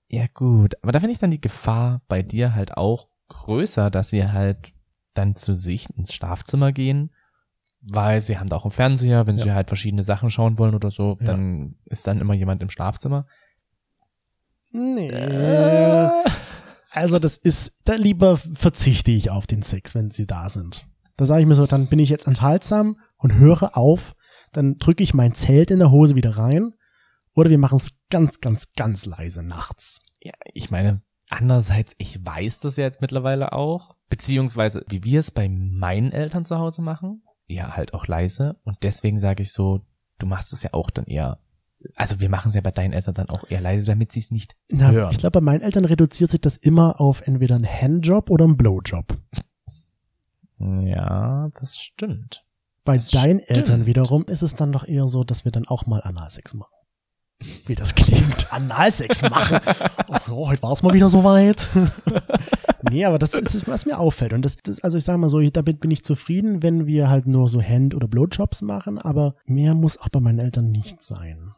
Ja 0.09 0.25
gut, 0.33 0.75
aber 0.83 0.93
da 0.93 1.01
finde 1.01 1.13
ich 1.13 1.19
dann 1.19 1.31
die 1.31 1.41
Gefahr 1.41 2.01
bei 2.09 2.23
dir 2.23 2.55
halt 2.55 2.77
auch 2.77 3.09
größer, 3.29 3.91
dass 3.91 4.09
sie 4.11 4.27
halt 4.27 4.73
dann 5.15 5.35
zu 5.37 5.55
sich 5.55 5.87
ins 5.97 6.15
Schlafzimmer 6.15 6.73
gehen, 6.73 7.11
weil 7.83 8.21
sie 8.23 8.39
haben 8.39 8.49
da 8.49 8.57
auch 8.57 8.65
einen 8.65 8.71
Fernseher, 8.73 9.27
wenn 9.27 9.37
sie 9.37 9.49
Ja. 9.49 9.55
halt 9.55 9.69
verschiedene 9.69 10.03
Sachen 10.03 10.31
schauen 10.31 10.59
wollen 10.59 10.75
oder 10.75 10.91
so, 10.91 11.19
Ja. 11.21 11.27
dann 11.27 11.77
ist 11.85 12.07
dann 12.07 12.21
immer 12.21 12.35
jemand 12.35 12.63
im 12.63 12.71
Schlafzimmer. 12.71 13.27
Nee. 14.73 15.13
Also 16.91 17.19
das 17.19 17.37
ist, 17.37 17.73
da 17.85 17.95
lieber 17.95 18.37
verzichte 18.37 19.11
ich 19.11 19.31
auf 19.31 19.47
den 19.47 19.63
Sex, 19.63 19.95
wenn 19.95 20.11
sie 20.11 20.27
da 20.27 20.49
sind. 20.49 20.87
Da 21.17 21.27
sage 21.27 21.41
ich 21.43 21.47
mir 21.47 21.55
so, 21.55 21.67
dann 21.67 21.89
bin 21.89 21.99
ich 21.99 22.09
jetzt 22.09 22.27
enthaltsam 22.27 22.97
und 23.17 23.35
höre 23.35 23.77
auf, 23.77 24.15
dann 24.53 24.79
drücke 24.79 25.03
ich 25.03 25.15
mein 25.15 25.35
Zelt 25.35 25.71
in 25.71 25.79
der 25.81 25.91
Hose 25.91 26.15
wieder 26.15 26.37
rein 26.39 26.73
oder 27.39 27.51
wir 27.51 27.59
machen 27.59 27.77
es 27.77 27.93
ganz, 28.11 28.41
ganz, 28.41 28.73
ganz 28.75 29.07
leise 29.07 29.45
nachts. 29.45 30.01
Ja, 30.21 30.33
ich 30.55 30.73
meine, 30.73 31.03
andererseits, 31.29 31.95
ich 31.99 32.25
weiß 32.27 32.59
das 32.59 32.77
ja 32.77 32.85
jetzt 32.85 33.01
mittlerweile 33.01 33.53
auch, 33.53 33.95
beziehungsweise 34.09 34.85
wie 34.89 35.05
wir 35.05 35.21
es 35.21 35.31
bei 35.31 35.49
meinen 35.49 36.11
Eltern 36.11 36.45
zu 36.45 36.59
Hause 36.59 36.83
machen, 36.83 37.23
ja, 37.47 37.77
halt 37.77 37.95
auch 37.95 38.09
leise 38.09 38.57
und 38.65 38.79
deswegen 38.83 39.21
sage 39.21 39.43
ich 39.43 39.53
so, 39.53 39.87
du 40.19 40.27
machst 40.27 40.53
es 40.53 40.65
ja 40.65 40.71
auch 40.73 40.91
dann 40.91 41.05
eher, 41.05 41.39
also 41.95 42.19
wir 42.19 42.29
machen 42.29 42.49
es 42.49 42.57
ja 42.57 42.61
bei 42.61 42.73
deinen 42.73 42.93
Eltern 42.93 43.15
dann 43.15 43.29
auch 43.31 43.49
eher 43.49 43.61
leise, 43.61 43.87
damit 43.87 44.11
sie 44.11 44.19
es 44.19 44.33
nicht 44.33 44.57
Na, 44.69 44.91
hören. 44.91 45.13
ich 45.13 45.19
glaube, 45.19 45.39
bei 45.39 45.45
meinen 45.45 45.63
Eltern 45.63 45.85
reduziert 45.85 46.33
sich 46.33 46.41
das 46.41 46.57
immer 46.57 47.01
auf 47.01 47.21
entweder 47.25 47.55
einen 47.55 47.69
Handjob 47.73 48.31
oder 48.31 48.47
einen 48.47 48.57
Blowjob. 48.57 49.17
Ja, 50.59 51.51
das 51.61 51.79
stimmt. 51.79 52.45
Bei 52.85 52.95
Das 52.95 53.11
deinen 53.11 53.41
stimmt. 53.41 53.59
Eltern 53.59 53.87
wiederum 53.87 54.25
ist 54.25 54.43
es 54.43 54.57
dann 54.57 54.73
doch 54.73 54.89
eher 54.89 55.07
so, 55.07 55.23
dass 55.23 55.45
wir 55.45 55.53
dann 55.53 55.69
auch 55.69 55.87
mal 55.87 56.03
Analsex 56.03 56.55
machen. 56.55 56.73
Wie 57.67 57.75
das 57.75 57.95
klingt. 57.95 58.53
Analsex 58.53 59.23
machen. 59.23 59.61
Ach 60.11 60.27
ja, 60.29 60.35
heute 60.35 60.63
war 60.63 60.73
es 60.73 60.83
mal 60.83 60.93
wieder 60.93 61.09
soweit. 61.09 61.69
nee, 62.91 63.05
aber 63.05 63.19
das 63.19 63.35
ist, 63.35 63.55
es, 63.55 63.69
was 63.69 63.87
mir 63.87 63.99
auffällt. 63.99 64.33
Und 64.33 64.43
das, 64.45 64.57
das 64.57 64.81
also 64.83 64.97
ich 64.99 65.05
sage 65.05 65.19
mal 65.19 65.29
so, 65.31 65.39
ich- 65.39 65.53
damit 65.53 65.81
bin 65.81 65.91
ich 65.91 66.03
zufrieden, 66.05 66.63
wenn 66.63 66.87
wir 66.87 67.09
halt 67.09 67.27
nur 67.27 67.49
so 67.49 67.63
Hand- 67.63 67.95
oder 67.95 68.09
Blowjobs 68.09 68.63
machen, 68.63 68.99
aber 68.99 69.35
mehr 69.47 69.75
muss 69.75 69.99
auch 69.99 70.09
bei 70.09 70.19
meinen 70.21 70.41
Eltern 70.41 70.71
nicht 70.71 71.01
sein. 71.01 71.53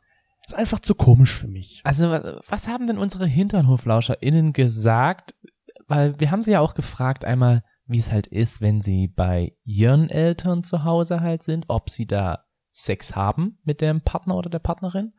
Ist 0.47 0.55
einfach 0.55 0.81
zu 0.81 0.95
komisch 0.95 1.33
für 1.35 1.49
mich. 1.49 1.81
Also, 1.85 2.11
wa- 2.11 2.40
was 2.47 2.69
haben 2.69 2.87
denn 2.87 2.99
unsere 2.99 3.27
HinternhoflauscherInnen 3.27 4.53
gesagt? 4.53 5.35
Weil 5.87 6.19
wir 6.21 6.31
haben 6.31 6.43
sie 6.43 6.53
ja 6.53 6.61
auch 6.61 6.75
gefragt 6.75 7.25
einmal, 7.25 7.62
wie 7.87 7.99
es 7.99 8.12
halt 8.12 8.27
ist, 8.27 8.61
wenn 8.61 8.81
sie 8.83 9.09
bei 9.09 9.53
ihren 9.64 10.11
Eltern 10.11 10.62
zu 10.62 10.85
Hause 10.85 11.21
halt 11.21 11.43
sind, 11.43 11.64
ob 11.69 11.88
sie 11.90 12.07
da 12.07 12.45
Sex 12.73 13.16
haben 13.16 13.59
mit 13.64 13.81
dem 13.81 14.03
Partner 14.03 14.37
oder 14.37 14.51
der 14.51 14.61
Partnerin. 14.61 15.12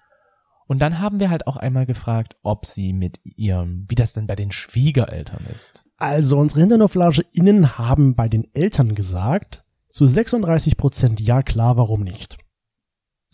Und 0.72 0.80
dann 0.80 1.00
haben 1.00 1.20
wir 1.20 1.30
halt 1.30 1.48
auch 1.48 1.58
einmal 1.58 1.86
gefragt, 1.86 2.38
ob 2.44 2.66
sie 2.66 2.94
mit 2.94 3.20
ihrem, 3.26 3.84
wie 3.90 3.96
das 3.96 4.14
denn 4.14 4.26
bei 4.26 4.38
den 4.38 4.54
Schwiegereltern 4.54 5.46
ist. 5.54 5.84
Also 5.98 6.38
unsere 6.38 6.62
HinternoflageInnen 6.62 7.78
haben 7.78 8.16
bei 8.16 8.30
den 8.30 8.48
Eltern 8.54 8.96
gesagt, 8.96 9.66
zu 9.90 10.08
36 10.08 10.78
Prozent 10.78 11.20
ja 11.20 11.44
klar, 11.44 11.76
warum 11.76 12.04
nicht. 12.04 12.38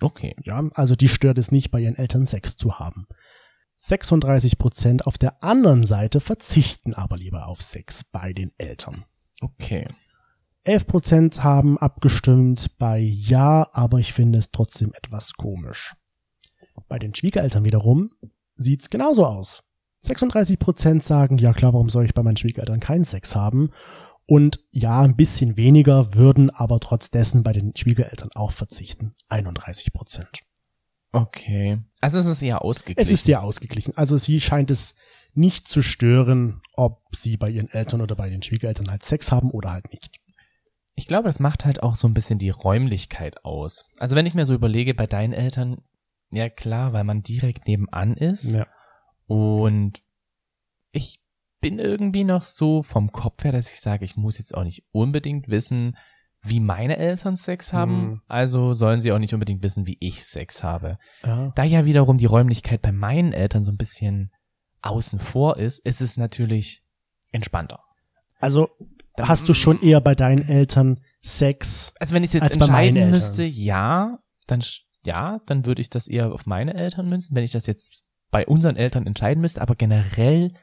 Okay. 0.02 0.36
Ja, 0.46 0.68
also 0.74 0.96
die 0.96 1.08
stört 1.08 1.38
es 1.38 1.52
nicht, 1.52 1.70
bei 1.70 1.80
ihren 1.80 1.96
Eltern 1.96 2.26
Sex 2.26 2.58
zu 2.58 2.80
haben. 2.80 3.06
36 3.76 4.58
Prozent 4.58 5.06
auf 5.06 5.20
der 5.20 5.44
anderen 5.44 5.86
Seite 5.86 6.22
verzichten 6.22 6.96
aber 6.96 7.18
lieber 7.18 7.46
auf 7.46 7.62
Sex 7.62 8.04
bei 8.04 8.34
den 8.34 8.52
Eltern. 8.58 9.06
Okay. 9.42 9.88
11 10.64 10.88
Prozent 10.88 11.44
haben 11.44 11.78
abgestimmt 11.78 12.80
bei 12.80 12.98
ja, 12.98 13.70
aber 13.74 14.00
ich 14.00 14.12
finde 14.12 14.40
es 14.40 14.50
trotzdem 14.50 14.92
etwas 14.96 15.34
komisch. 15.34 15.94
Bei 16.88 17.00
den 17.00 17.14
Schwiegereltern 17.14 17.66
wiederum 17.66 18.12
sieht's 18.56 18.90
genauso 18.90 19.26
aus. 19.26 19.64
36 20.02 20.60
Prozent 20.60 21.04
sagen, 21.04 21.38
ja 21.38 21.54
klar, 21.54 21.74
warum 21.74 21.90
soll 21.90 22.06
ich 22.06 22.14
bei 22.14 22.24
meinen 22.24 22.38
Schwiegereltern 22.38 22.80
keinen 22.80 23.06
Sex 23.06 23.36
haben? 23.36 23.72
Und 24.26 24.60
ja, 24.72 25.02
ein 25.02 25.16
bisschen 25.16 25.56
weniger 25.56 26.14
würden 26.16 26.50
aber 26.50 26.80
trotz 26.80 27.10
dessen 27.10 27.44
bei 27.44 27.54
den 27.54 27.76
Schwiegereltern 27.76 28.30
auch 28.36 28.52
verzichten. 28.52 29.16
31 29.30 29.94
Prozent. 29.94 30.42
Okay. 31.14 31.80
Also 32.02 32.20
es 32.20 32.26
ist 32.26 32.42
eher 32.42 32.62
ausgeglichen. 32.62 33.02
Es 33.02 33.12
ist 33.12 33.26
sehr 33.26 33.42
ausgeglichen. 33.42 33.96
Also 33.96 34.18
sie 34.18 34.42
scheint 34.42 34.70
es 34.70 34.96
nicht 35.34 35.68
zu 35.68 35.82
stören, 35.82 36.62
ob 36.76 37.04
sie 37.16 37.38
bei 37.38 37.50
ihren 37.50 37.70
Eltern 37.70 38.02
oder 38.02 38.16
bei 38.16 38.30
den 38.30 38.44
Schwiegereltern 38.44 38.90
halt 38.90 39.04
Sex 39.04 39.32
haben 39.32 39.52
oder 39.52 39.72
halt 39.72 39.92
nicht. 39.92 40.18
Ich 40.96 41.08
glaube, 41.08 41.30
das 41.30 41.40
macht 41.40 41.64
halt 41.64 41.84
auch 41.84 41.96
so 41.96 42.08
ein 42.08 42.14
bisschen 42.14 42.40
die 42.40 42.50
Räumlichkeit 42.50 43.46
aus. 43.46 43.86
Also 43.98 44.16
wenn 44.16 44.26
ich 44.26 44.34
mir 44.34 44.46
so 44.46 44.54
überlege, 44.54 44.94
bei 44.94 45.08
deinen 45.08 45.34
Eltern, 45.34 45.78
ja 46.32 46.50
klar, 46.50 46.94
weil 46.94 47.04
man 47.04 47.22
direkt 47.24 47.68
nebenan 47.68 48.16
ist. 48.16 48.54
Ja. 48.54 48.68
Und 49.28 50.00
ich 50.92 51.20
bin 51.60 51.80
irgendwie 51.80 52.24
noch 52.24 52.44
so 52.44 52.84
vom 52.84 53.12
Kopf 53.12 53.44
her, 53.44 53.52
dass 53.52 53.72
ich 53.72 53.80
sage, 53.82 54.06
ich 54.06 54.16
muss 54.16 54.38
jetzt 54.38 54.56
auch 54.56 54.64
nicht 54.64 54.84
unbedingt 54.92 55.48
wissen, 55.48 55.98
wie 56.44 56.60
meine 56.60 56.98
Eltern 56.98 57.36
Sex 57.36 57.74
haben, 57.74 58.12
Hm. 58.12 58.22
also 58.28 58.74
sollen 58.74 59.02
sie 59.02 59.12
auch 59.12 59.20
nicht 59.20 59.34
unbedingt 59.34 59.64
wissen, 59.64 59.88
wie 59.88 59.98
ich 60.00 60.24
Sex 60.24 60.64
habe. 60.64 60.98
ja. 61.26 61.52
Da 61.56 61.64
ja 61.64 61.84
wiederum 61.86 62.18
die 62.18 62.26
Räumlichkeit 62.28 62.82
bei 62.82 62.92
meinen 62.92 63.34
Eltern 63.34 63.64
so 63.64 63.72
ein 63.72 63.78
bisschen 63.78 64.32
außen 64.82 65.20
vor 65.20 65.58
ist, 65.58 65.80
ist 65.80 66.00
es 66.00 66.16
natürlich 66.16 66.84
entspannter. 67.32 67.80
Also 68.40 68.70
hast 69.20 69.50
du 69.50 69.54
schon 69.54 69.82
eher 69.82 70.00
bei 70.00 70.14
deinen 70.14 70.48
Eltern 70.48 71.02
Sex? 71.22 71.92
Also 72.00 72.14
wenn 72.16 72.24
ich 72.24 72.32
jetzt 72.34 72.44
Als 72.44 72.58
bei 72.60 72.68
meinen 72.68 72.96
entscheiden 72.98 73.10
müsste, 73.10 73.44
ja, 73.44 74.20
dann 74.46 74.62
ja, 75.08 75.40
dann 75.46 75.66
würde 75.66 75.80
ich 75.82 75.90
das 75.90 76.10
eher 76.10 76.34
auf 76.34 76.46
meine 76.46 76.74
Eltern 76.74 77.08
münzen. 77.08 77.34
Wenn 77.34 77.46
ich 77.46 77.54
das 77.54 77.66
jetzt 77.66 78.04
bei 78.30 78.46
unseren 78.46 78.76
Eltern 78.76 79.08
entscheiden 79.08 79.40
müsste, 79.40 79.62
aber 79.62 79.76
generell 79.76 80.54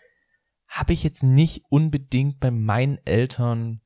habe 0.68 0.92
ich 0.92 1.02
jetzt 1.02 1.22
nicht 1.22 1.64
unbedingt 1.70 2.40
bei 2.40 2.50
meinen 2.50 2.98
Eltern 3.06 3.80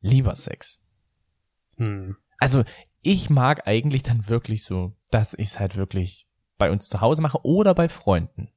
lieber 0.00 0.34
Sex. 0.34 0.80
Hm. 1.76 2.16
Also 2.38 2.64
ich 3.02 3.28
mag 3.28 3.68
eigentlich 3.68 4.02
dann 4.02 4.28
wirklich 4.28 4.64
so, 4.64 4.96
dass 5.10 5.34
ich 5.34 5.48
es 5.48 5.60
halt 5.60 5.76
wirklich 5.76 6.26
bei 6.56 6.70
uns 6.70 6.88
zu 6.88 7.02
Hause 7.02 7.20
mache 7.20 7.44
oder 7.44 7.74
bei 7.74 7.90
Freunden. 7.90 8.50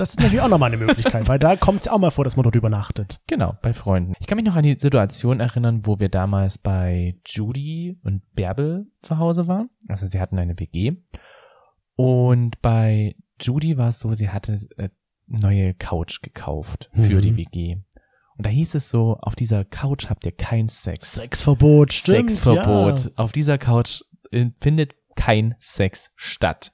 Das 0.00 0.10
ist 0.10 0.18
natürlich 0.20 0.40
auch 0.40 0.48
nochmal 0.48 0.72
eine 0.72 0.82
Möglichkeit, 0.82 1.28
weil 1.28 1.38
da 1.38 1.56
kommt 1.56 1.82
es 1.82 1.88
auch 1.88 1.98
mal 1.98 2.10
vor, 2.10 2.24
dass 2.24 2.34
man 2.34 2.44
dort 2.44 2.54
übernachtet. 2.54 3.20
Genau, 3.26 3.56
bei 3.60 3.74
Freunden. 3.74 4.14
Ich 4.18 4.26
kann 4.26 4.36
mich 4.36 4.46
noch 4.46 4.56
an 4.56 4.62
die 4.62 4.78
Situation 4.78 5.40
erinnern, 5.40 5.82
wo 5.84 5.98
wir 6.00 6.08
damals 6.08 6.56
bei 6.56 7.16
Judy 7.26 7.98
und 8.02 8.22
Bärbel 8.34 8.86
zu 9.02 9.18
Hause 9.18 9.46
waren. 9.46 9.68
Also 9.88 10.08
sie 10.08 10.18
hatten 10.18 10.38
eine 10.38 10.58
WG. 10.58 10.92
Und 11.96 12.62
bei 12.62 13.14
Judy 13.42 13.76
war 13.76 13.90
es 13.90 13.98
so, 13.98 14.14
sie 14.14 14.30
hatte 14.30 14.60
äh, 14.78 14.88
neue 15.26 15.74
Couch 15.74 16.22
gekauft 16.22 16.90
für 16.94 17.16
Mhm. 17.16 17.20
die 17.20 17.36
WG. 17.36 17.76
Und 18.38 18.46
da 18.46 18.48
hieß 18.48 18.74
es 18.76 18.88
so, 18.88 19.18
auf 19.20 19.34
dieser 19.34 19.66
Couch 19.66 20.08
habt 20.08 20.24
ihr 20.24 20.32
kein 20.32 20.70
Sex. 20.70 21.12
Sexverbot, 21.16 21.92
stimmt. 21.92 22.30
Sexverbot. 22.30 23.04
Ja. 23.04 23.10
Auf 23.16 23.32
dieser 23.32 23.58
Couch 23.58 24.00
äh, 24.30 24.46
findet 24.62 24.94
kein 25.14 25.56
Sex 25.58 26.10
statt. 26.16 26.72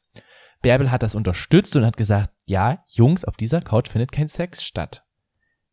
Bärbel 0.62 0.90
hat 0.90 1.02
das 1.02 1.14
unterstützt 1.14 1.76
und 1.76 1.84
hat 1.84 1.96
gesagt, 1.96 2.30
ja, 2.44 2.82
Jungs, 2.88 3.24
auf 3.24 3.36
dieser 3.36 3.60
Couch 3.60 3.88
findet 3.88 4.12
kein 4.12 4.28
Sex 4.28 4.62
statt. 4.64 5.04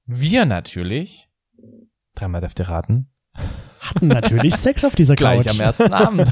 Wir 0.05 0.45
natürlich, 0.45 1.29
dreimal 2.15 2.41
dürft 2.41 2.59
ihr 2.59 2.67
raten, 2.69 3.09
Hatten 3.79 4.07
natürlich 4.07 4.55
Sex 4.55 4.85
auf 4.85 4.95
dieser 4.95 5.15
gleich 5.17 5.45
Couch. 5.45 5.55
am 5.55 5.59
ersten 5.59 5.93
Abend. 5.93 6.31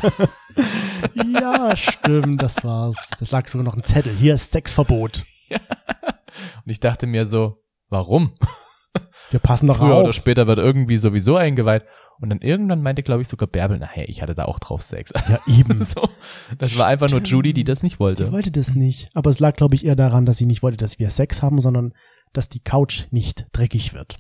ja, 1.34 1.76
stimmt, 1.76 2.42
das 2.42 2.64
war's. 2.64 3.10
Das 3.20 3.32
lag 3.32 3.48
sogar 3.48 3.66
noch 3.66 3.76
ein 3.76 3.84
Zettel. 3.84 4.14
Hier 4.16 4.36
ist 4.36 4.52
Sexverbot. 4.52 5.24
Und 5.50 6.72
ich 6.72 6.80
dachte 6.80 7.08
mir 7.08 7.26
so, 7.26 7.64
warum? 7.90 8.34
Wir 9.32 9.40
passen 9.40 9.68
doch 9.68 9.78
Früher 9.78 9.98
oder 9.98 10.10
auf. 10.10 10.16
später 10.16 10.48
wird 10.48 10.60
irgendwie 10.60 10.98
sowieso 10.98 11.38
eingeweiht. 11.38 11.86
Und 12.22 12.30
dann 12.30 12.40
irgendwann 12.40 12.82
meinte, 12.84 13.04
glaube 13.04 13.22
ich, 13.22 13.28
sogar 13.28 13.48
Bärbel, 13.48 13.80
nachher, 13.80 14.08
ich 14.08 14.22
hatte 14.22 14.36
da 14.36 14.46
auch 14.46 14.60
drauf 14.60 14.84
Sex. 14.84 15.12
Ja, 15.28 15.40
eben. 15.48 15.84
so, 15.84 16.08
das 16.58 16.78
war 16.78 16.86
einfach 16.86 17.10
nur 17.10 17.22
Judy, 17.22 17.52
die 17.54 17.64
das 17.64 17.82
nicht 17.84 17.96
Die 17.96 18.00
wollte. 18.00 18.32
wollte 18.32 18.52
das 18.52 18.76
nicht. 18.76 19.10
Aber 19.16 19.30
es 19.32 19.40
lag, 19.40 19.56
glaube 19.56 19.76
ich, 19.76 19.86
eher 19.86 19.96
daran, 19.96 20.26
dass 20.26 20.38
sie 20.38 20.46
nicht 20.46 20.62
wollte, 20.64 20.78
dass 20.78 21.00
wir 21.00 21.10
Sex 21.10 21.42
haben, 21.42 21.60
sondern 21.60 21.94
dass 22.34 22.48
die 22.48 22.60
Couch 22.62 23.06
nicht 23.12 23.48
dreckig 23.52 23.94
wird. 23.94 24.20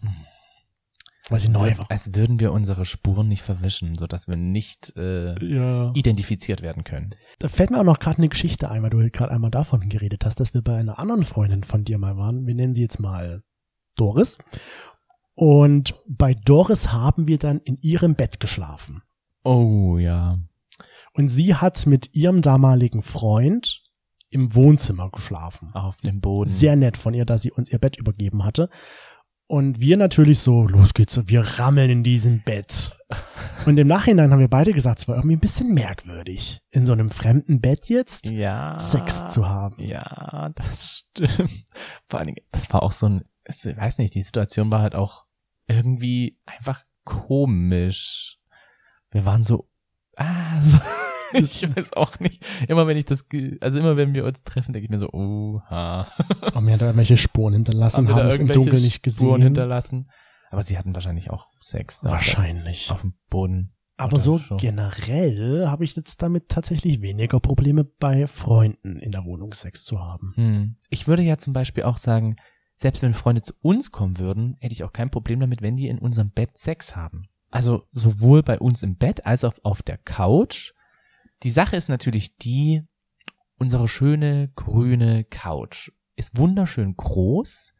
Weil 1.29 1.39
sie 1.39 1.49
neu 1.49 1.77
war. 1.77 1.85
Als 1.89 2.13
würden 2.15 2.39
wir 2.39 2.51
unsere 2.51 2.83
Spuren 2.83 3.27
nicht 3.27 3.43
verwischen, 3.43 3.97
sodass 3.97 4.27
wir 4.27 4.35
nicht 4.35 4.91
äh, 4.97 5.35
Ja. 5.45 5.91
identifiziert 5.93 6.61
werden 6.61 6.83
können. 6.83 7.11
Da 7.39 7.47
fällt 7.47 7.69
mir 7.69 7.79
auch 7.79 7.83
noch 7.85 7.99
gerade 7.99 8.17
eine 8.17 8.27
Geschichte 8.29 8.69
ein, 8.69 8.81
weil 8.83 8.89
du 8.89 9.09
gerade 9.11 9.31
einmal 9.31 9.51
davon 9.51 9.87
geredet 9.87 10.25
hast, 10.25 10.39
dass 10.39 10.53
wir 10.53 10.61
bei 10.61 10.75
einer 10.75 10.99
anderen 10.99 11.23
Freundin 11.23 11.63
von 11.63 11.85
dir 11.85 11.99
mal 11.99 12.17
waren. 12.17 12.47
Wir 12.47 12.55
nennen 12.55 12.73
sie 12.73 12.81
jetzt 12.81 12.99
mal 12.99 13.43
Doris. 13.95 14.39
Und 15.33 15.95
bei 16.07 16.33
Doris 16.33 16.91
haben 16.91 17.27
wir 17.27 17.37
dann 17.37 17.59
in 17.61 17.77
ihrem 17.81 18.15
Bett 18.15 18.39
geschlafen. 18.39 19.01
Oh 19.43 19.97
ja. 19.97 20.39
Und 21.13 21.29
sie 21.29 21.55
hat 21.55 21.85
mit 21.87 22.13
ihrem 22.13 22.41
damaligen 22.41 23.01
Freund 23.01 23.83
im 24.29 24.55
Wohnzimmer 24.55 25.09
geschlafen. 25.09 25.71
Auf 25.73 25.97
dem 25.97 26.21
Boden. 26.21 26.49
Sehr 26.49 26.75
nett 26.75 26.97
von 26.97 27.13
ihr, 27.13 27.25
dass 27.25 27.41
sie 27.41 27.51
uns 27.51 27.71
ihr 27.71 27.79
Bett 27.79 27.97
übergeben 27.97 28.43
hatte. 28.45 28.69
Und 29.51 29.81
wir 29.81 29.97
natürlich 29.97 30.39
so, 30.39 30.65
los 30.65 30.93
geht's, 30.93 31.19
wir 31.25 31.41
rammeln 31.41 31.89
in 31.89 32.03
diesem 32.03 32.41
Bett. 32.41 32.97
Und 33.65 33.77
im 33.77 33.87
Nachhinein 33.87 34.31
haben 34.31 34.39
wir 34.39 34.47
beide 34.47 34.71
gesagt, 34.71 34.99
es 34.99 35.07
war 35.09 35.17
irgendwie 35.17 35.35
ein 35.35 35.41
bisschen 35.41 35.73
merkwürdig, 35.73 36.61
in 36.69 36.85
so 36.85 36.93
einem 36.93 37.09
fremden 37.09 37.59
Bett 37.59 37.89
jetzt 37.89 38.29
ja. 38.29 38.79
Sex 38.79 39.27
zu 39.27 39.49
haben. 39.49 39.75
Ja, 39.83 40.51
das 40.55 41.03
stimmt. 41.09 41.51
Vor 42.07 42.19
allen 42.19 42.27
Dingen, 42.27 42.45
das 42.53 42.71
war 42.71 42.81
auch 42.81 42.93
so 42.93 43.07
ein, 43.07 43.25
ich 43.45 43.77
weiß 43.77 43.97
nicht, 43.97 44.15
die 44.15 44.21
Situation 44.21 44.71
war 44.71 44.81
halt 44.81 44.95
auch 44.95 45.25
irgendwie 45.67 46.39
einfach 46.45 46.83
komisch. 47.03 48.37
Wir 49.11 49.25
waren 49.25 49.43
so, 49.43 49.69
ah, 50.15 50.61
ich 51.33 51.63
weiß 51.75 51.93
auch 51.93 52.19
nicht. 52.19 52.45
Immer 52.67 52.87
wenn 52.87 52.97
ich 52.97 53.05
das, 53.05 53.25
also 53.61 53.79
immer 53.79 53.97
wenn 53.97 54.13
wir 54.13 54.25
uns 54.25 54.43
treffen, 54.43 54.73
denke 54.73 54.85
ich 54.85 54.89
mir 54.91 54.99
so, 54.99 55.09
oha. 55.11 56.11
Und 56.53 56.65
wir 56.65 56.73
haben 56.73 56.79
da 56.79 56.85
irgendwelche 56.87 57.17
Spuren 57.17 57.53
hinterlassen 57.53 58.07
Haben 58.07 58.15
haben 58.15 58.27
es 58.27 58.37
im 58.37 58.47
Dunkeln 58.47 58.81
nicht 58.81 58.95
Spuren 58.95 59.01
gesehen. 59.03 59.41
hinterlassen. 59.41 60.09
Aber 60.49 60.63
sie 60.63 60.77
hatten 60.77 60.93
wahrscheinlich 60.93 61.29
auch 61.29 61.47
Sex 61.61 62.01
da 62.01 62.11
Wahrscheinlich. 62.11 62.91
auf 62.91 63.01
dem 63.01 63.13
Boden. 63.29 63.73
Aber 63.95 64.19
so 64.19 64.37
so. 64.37 64.57
generell 64.57 65.67
habe 65.67 65.83
ich 65.83 65.95
jetzt 65.95 66.21
damit 66.21 66.49
tatsächlich 66.49 67.01
weniger 67.01 67.39
Probleme 67.39 67.83
bei 67.83 68.25
Freunden 68.25 68.97
in 68.97 69.11
der 69.11 69.25
Wohnung 69.25 69.53
Sex 69.53 69.85
zu 69.85 69.99
haben. 69.99 70.33
Hm. 70.35 70.75
Ich 70.89 71.07
würde 71.07 71.21
ja 71.21 71.37
zum 71.37 71.53
Beispiel 71.53 71.83
auch 71.83 71.97
sagen, 71.97 72.35
selbst 72.81 73.03
wenn 73.03 73.13
Freunde 73.13 73.43
zu 73.43 73.53
uns 73.61 73.91
kommen 73.91 74.17
würden, 74.17 74.57
hätte 74.59 74.73
ich 74.73 74.83
auch 74.83 74.91
kein 74.91 75.11
Problem 75.11 75.39
damit, 75.39 75.61
wenn 75.61 75.77
die 75.77 75.87
in 75.87 75.99
unserem 75.99 76.31
Bett 76.31 76.57
Sex 76.57 76.95
haben. 76.95 77.21
Also 77.51 77.83
sowohl 77.91 78.41
bei 78.41 78.57
uns 78.57 78.81
im 78.81 78.95
Bett 78.95 79.23
als 79.25 79.43
auch 79.43 79.53
auf 79.61 79.83
der 79.83 79.99
Couch. 79.99 80.71
Die 81.43 81.51
Sache 81.51 81.75
ist 81.75 81.89
natürlich 81.89 82.37
die, 82.37 82.81
unsere 83.59 83.87
schöne 83.87 84.51
grüne 84.55 85.25
Couch 85.25 85.91
ist 86.15 86.37
wunderschön 86.37 86.95
groß, 86.95 87.73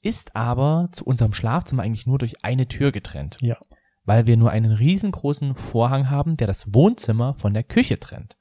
ist 0.00 0.34
aber 0.34 0.88
zu 0.90 1.04
unserem 1.04 1.32
Schlafzimmer 1.32 1.84
eigentlich 1.84 2.06
nur 2.08 2.18
durch 2.18 2.44
eine 2.44 2.66
Tür 2.66 2.90
getrennt. 2.90 3.36
Ja. 3.40 3.56
Weil 4.04 4.26
wir 4.26 4.36
nur 4.36 4.50
einen 4.50 4.72
riesengroßen 4.72 5.54
Vorhang 5.54 6.10
haben, 6.10 6.34
der 6.34 6.48
das 6.48 6.74
Wohnzimmer 6.74 7.34
von 7.34 7.54
der 7.54 7.62
Küche 7.62 8.00
trennt. 8.00 8.36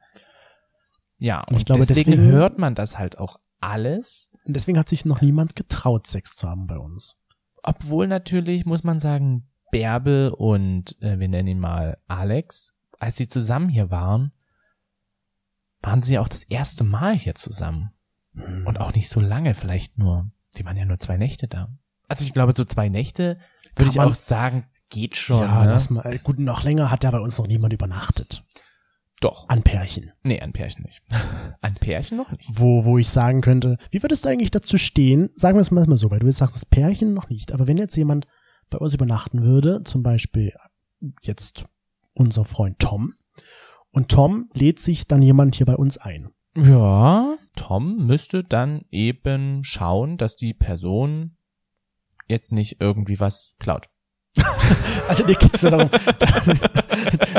Ja, 1.19 1.43
Und 1.47 1.57
ich 1.57 1.65
glaube, 1.65 1.85
deswegen, 1.85 2.11
deswegen- 2.11 2.31
hört 2.31 2.57
man 2.57 2.73
das 2.73 2.97
halt 2.97 3.19
auch 3.19 3.39
alles. 3.62 4.30
Und 4.45 4.56
deswegen 4.56 4.78
hat 4.78 4.89
sich 4.89 5.06
noch 5.06 5.21
niemand 5.21 5.56
getraut, 5.56 6.08
Sex 6.08 6.36
zu 6.36 6.50
haben 6.50 6.67
bei 6.67 6.78
uns. 6.78 7.15
Obwohl 7.63 8.08
natürlich, 8.08 8.65
muss 8.65 8.84
man 8.84 9.00
sagen, 9.00 9.47
Bärbel 9.71 10.30
und 10.30 11.02
äh, 11.02 11.19
wir 11.19 11.30
nennen 11.30 11.47
ihn 11.47 11.60
mal 11.60 11.97
Alex, 12.08 12.74
als 13.00 13.17
sie 13.17 13.28
zusammen 13.28 13.69
hier 13.69 13.89
waren, 13.89 14.32
waren 15.82 16.02
sie 16.02 16.19
auch 16.19 16.28
das 16.28 16.43
erste 16.43 16.84
Mal 16.84 17.17
hier 17.17 17.36
zusammen. 17.36 17.91
Hm. 18.36 18.67
Und 18.67 18.80
auch 18.80 18.93
nicht 18.93 19.10
so 19.10 19.19
lange, 19.19 19.56
vielleicht 19.56 19.97
nur, 19.97 20.30
die 20.58 20.65
waren 20.65 20.78
ja 20.78 20.86
nur 20.86 21.00
zwei 21.00 21.17
Nächte 21.17 21.47
da. 21.47 21.69
Also 22.08 22.26
ich 22.26 22.34
glaube, 22.34 22.54
so 22.54 22.65
zwei 22.65 22.89
Nächte 22.89 23.39
würde 23.76 23.89
ich 23.89 24.00
auch 24.00 24.15
sagen, 24.15 24.65
geht 24.89 25.15
schon. 25.15 25.41
ja, 25.41 25.63
ne? 25.63 25.71
lass 25.71 25.89
mal. 25.89 26.19
Gut, 26.19 26.39
noch 26.39 26.63
länger 26.63 26.91
hat 26.91 27.04
ja 27.04 27.12
bei 27.12 27.19
uns 27.19 27.38
noch 27.38 27.47
niemand 27.47 27.74
übernachtet. 27.74 28.43
Doch. 29.21 29.47
An 29.47 29.63
Pärchen. 29.63 30.12
Nee, 30.23 30.41
an 30.41 30.51
Pärchen 30.51 30.84
nicht. 30.84 31.01
an 31.62 31.75
Pärchen 31.75 32.17
noch 32.17 32.31
nicht. 32.31 32.49
Wo, 32.49 32.84
wo 32.84 32.97
ich 32.97 33.07
sagen 33.07 33.41
könnte, 33.41 33.77
wie 33.91 34.03
würdest 34.03 34.25
du 34.25 34.29
eigentlich 34.29 34.51
dazu 34.51 34.77
stehen? 34.77 35.29
Sagen 35.36 35.57
wir 35.57 35.62
es 35.62 35.71
mal 35.71 35.86
so, 35.95 36.12
weil 36.12 36.19
du 36.19 36.27
jetzt 36.27 36.39
sagst, 36.39 36.55
das 36.55 36.65
Pärchen 36.65 37.13
noch 37.13 37.29
nicht. 37.29 37.53
Aber 37.53 37.67
wenn 37.67 37.77
jetzt 37.77 37.95
jemand 37.95 38.27
bei 38.69 38.79
uns 38.79 38.93
übernachten 38.93 39.43
würde, 39.43 39.84
zum 39.84 40.03
Beispiel 40.03 40.53
jetzt 41.21 41.65
unser 42.13 42.43
Freund 42.43 42.79
Tom, 42.79 43.13
und 43.91 44.10
Tom 44.10 44.49
lädt 44.53 44.79
sich 44.79 45.07
dann 45.07 45.21
jemand 45.21 45.55
hier 45.55 45.65
bei 45.65 45.75
uns 45.75 45.97
ein. 45.97 46.29
Ja, 46.55 47.38
Tom 47.55 48.07
müsste 48.07 48.43
dann 48.43 48.86
eben 48.89 49.63
schauen, 49.63 50.17
dass 50.17 50.36
die 50.36 50.53
Person 50.53 51.38
jetzt 52.27 52.51
nicht 52.51 52.77
irgendwie 52.79 53.19
was 53.19 53.55
klaut. 53.60 53.89
also 55.07 55.25
dir 55.25 55.35
geht's 55.35 55.61
nur 55.61 55.71
darum. 55.71 55.89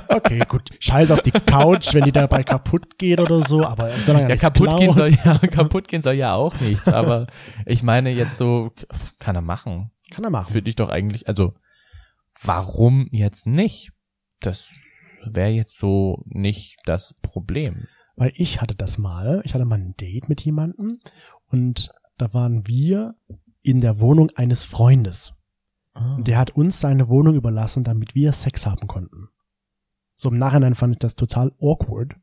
okay, 0.08 0.42
gut. 0.46 0.70
Scheiß 0.78 1.10
auf 1.10 1.22
die 1.22 1.30
Couch, 1.30 1.94
wenn 1.94 2.04
die 2.04 2.12
dabei 2.12 2.42
kaputt 2.42 2.98
geht 2.98 3.18
oder 3.18 3.42
so, 3.42 3.64
aber 3.64 3.90
solange 3.92 4.28
ja, 4.28 4.36
kaputt 4.36 4.76
gehen 4.76 4.92
soll 4.94 5.10
ja 5.24 5.38
kaputt 5.38 5.88
gehen 5.88 6.02
soll 6.02 6.14
ja 6.14 6.34
auch 6.34 6.58
nichts, 6.60 6.88
aber 6.88 7.26
ich 7.64 7.82
meine 7.82 8.10
jetzt 8.10 8.36
so 8.36 8.72
kann 9.18 9.36
er 9.36 9.42
machen. 9.42 9.90
Kann 10.10 10.24
er 10.24 10.30
machen. 10.30 10.52
Finde 10.52 10.68
ich 10.68 10.76
doch 10.76 10.90
eigentlich, 10.90 11.28
also 11.28 11.54
warum 12.42 13.08
jetzt 13.10 13.46
nicht? 13.46 13.92
Das 14.40 14.70
wäre 15.24 15.50
jetzt 15.50 15.78
so 15.78 16.22
nicht 16.26 16.76
das 16.84 17.14
Problem. 17.22 17.86
Weil 18.16 18.32
ich 18.34 18.60
hatte 18.60 18.74
das 18.74 18.98
mal, 18.98 19.40
ich 19.44 19.54
hatte 19.54 19.64
mal 19.64 19.78
ein 19.78 19.94
Date 19.96 20.28
mit 20.28 20.42
jemandem 20.42 20.98
und 21.46 21.90
da 22.18 22.34
waren 22.34 22.66
wir 22.66 23.14
in 23.62 23.80
der 23.80 24.00
Wohnung 24.00 24.30
eines 24.34 24.64
Freundes. 24.64 25.32
Ah. 25.94 26.16
Der 26.18 26.38
hat 26.38 26.50
uns 26.50 26.80
seine 26.80 27.08
Wohnung 27.08 27.34
überlassen, 27.34 27.84
damit 27.84 28.14
wir 28.14 28.32
Sex 28.32 28.66
haben 28.66 28.86
konnten. 28.86 29.28
So 30.16 30.30
im 30.30 30.38
Nachhinein 30.38 30.74
fand 30.74 30.94
ich 30.94 30.98
das 31.00 31.16
total 31.16 31.52
awkward. 31.60 32.14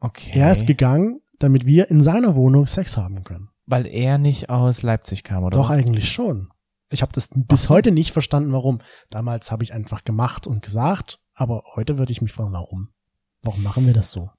Okay. 0.00 0.38
Er 0.38 0.52
ist 0.52 0.66
gegangen, 0.66 1.20
damit 1.38 1.66
wir 1.66 1.90
in 1.90 2.02
seiner 2.02 2.34
Wohnung 2.34 2.66
Sex 2.66 2.96
haben 2.96 3.24
können. 3.24 3.48
Weil 3.66 3.86
er 3.86 4.18
nicht 4.18 4.50
aus 4.50 4.82
Leipzig 4.82 5.24
kam, 5.24 5.44
oder? 5.44 5.58
Doch, 5.58 5.70
was? 5.70 5.78
eigentlich 5.78 6.10
schon. 6.10 6.50
Ich 6.90 7.02
habe 7.02 7.12
das 7.12 7.30
bis 7.34 7.64
so. 7.64 7.70
heute 7.70 7.90
nicht 7.90 8.12
verstanden, 8.12 8.52
warum. 8.52 8.80
Damals 9.10 9.50
habe 9.50 9.64
ich 9.64 9.72
einfach 9.72 10.04
gemacht 10.04 10.46
und 10.46 10.62
gesagt, 10.62 11.20
aber 11.34 11.64
heute 11.74 11.98
würde 11.98 12.12
ich 12.12 12.22
mich 12.22 12.32
fragen, 12.32 12.52
warum? 12.52 12.90
Warum 13.42 13.62
machen 13.62 13.86
wir 13.86 13.92
das 13.92 14.12
so? 14.12 14.30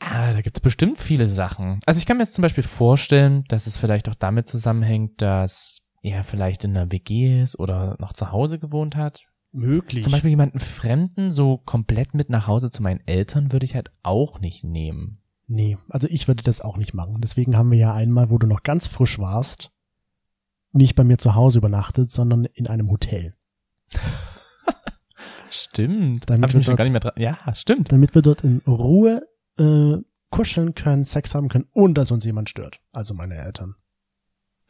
Ah, 0.00 0.32
da 0.32 0.40
gibt's 0.40 0.60
bestimmt 0.60 0.98
viele 0.98 1.26
Sachen. 1.26 1.80
Also 1.84 1.98
ich 1.98 2.06
kann 2.06 2.16
mir 2.16 2.22
jetzt 2.22 2.34
zum 2.34 2.42
Beispiel 2.42 2.64
vorstellen, 2.64 3.44
dass 3.48 3.66
es 3.66 3.76
vielleicht 3.76 4.08
auch 4.08 4.14
damit 4.14 4.48
zusammenhängt, 4.48 5.20
dass 5.20 5.82
er 6.02 6.24
vielleicht 6.24 6.64
in 6.64 6.76
einer 6.76 6.90
WG 6.90 7.42
ist 7.42 7.58
oder 7.58 7.96
noch 7.98 8.12
zu 8.12 8.32
Hause 8.32 8.58
gewohnt 8.58 8.96
hat. 8.96 9.24
Möglich. 9.52 10.04
Zum 10.04 10.12
Beispiel 10.12 10.30
jemanden 10.30 10.60
Fremden 10.60 11.30
so 11.30 11.58
komplett 11.58 12.14
mit 12.14 12.30
nach 12.30 12.46
Hause 12.46 12.70
zu 12.70 12.82
meinen 12.82 13.00
Eltern 13.06 13.52
würde 13.52 13.64
ich 13.64 13.74
halt 13.74 13.90
auch 14.02 14.38
nicht 14.38 14.62
nehmen. 14.62 15.18
Nee, 15.48 15.76
also 15.88 16.06
ich 16.08 16.28
würde 16.28 16.44
das 16.44 16.60
auch 16.60 16.76
nicht 16.76 16.94
machen. 16.94 17.20
Deswegen 17.20 17.56
haben 17.56 17.72
wir 17.72 17.78
ja 17.78 17.92
einmal, 17.92 18.30
wo 18.30 18.38
du 18.38 18.46
noch 18.46 18.62
ganz 18.62 18.86
frisch 18.86 19.18
warst, 19.18 19.72
nicht 20.72 20.94
bei 20.94 21.02
mir 21.02 21.18
zu 21.18 21.34
Hause 21.34 21.58
übernachtet, 21.58 22.12
sondern 22.12 22.44
in 22.44 22.68
einem 22.68 22.90
Hotel. 22.90 23.34
stimmt. 25.50 26.30
Damit 26.30 26.42
Hab 26.44 26.50
ich 26.50 26.56
mich 26.56 26.66
dort, 26.66 26.78
gar 26.78 26.84
nicht 26.84 26.92
mehr 26.92 27.00
dran. 27.00 27.14
Ja, 27.16 27.36
stimmt. 27.56 27.90
Damit 27.90 28.14
wir 28.14 28.22
dort 28.22 28.44
in 28.44 28.58
Ruhe 28.66 29.22
äh, 29.58 29.96
kuscheln 30.30 30.74
können, 30.74 31.04
Sex 31.04 31.34
haben 31.34 31.48
können, 31.48 31.66
ohne 31.72 31.94
dass 31.94 32.12
uns 32.12 32.24
jemand 32.24 32.48
stört. 32.48 32.80
Also 32.92 33.14
meine 33.14 33.34
Eltern. 33.34 33.74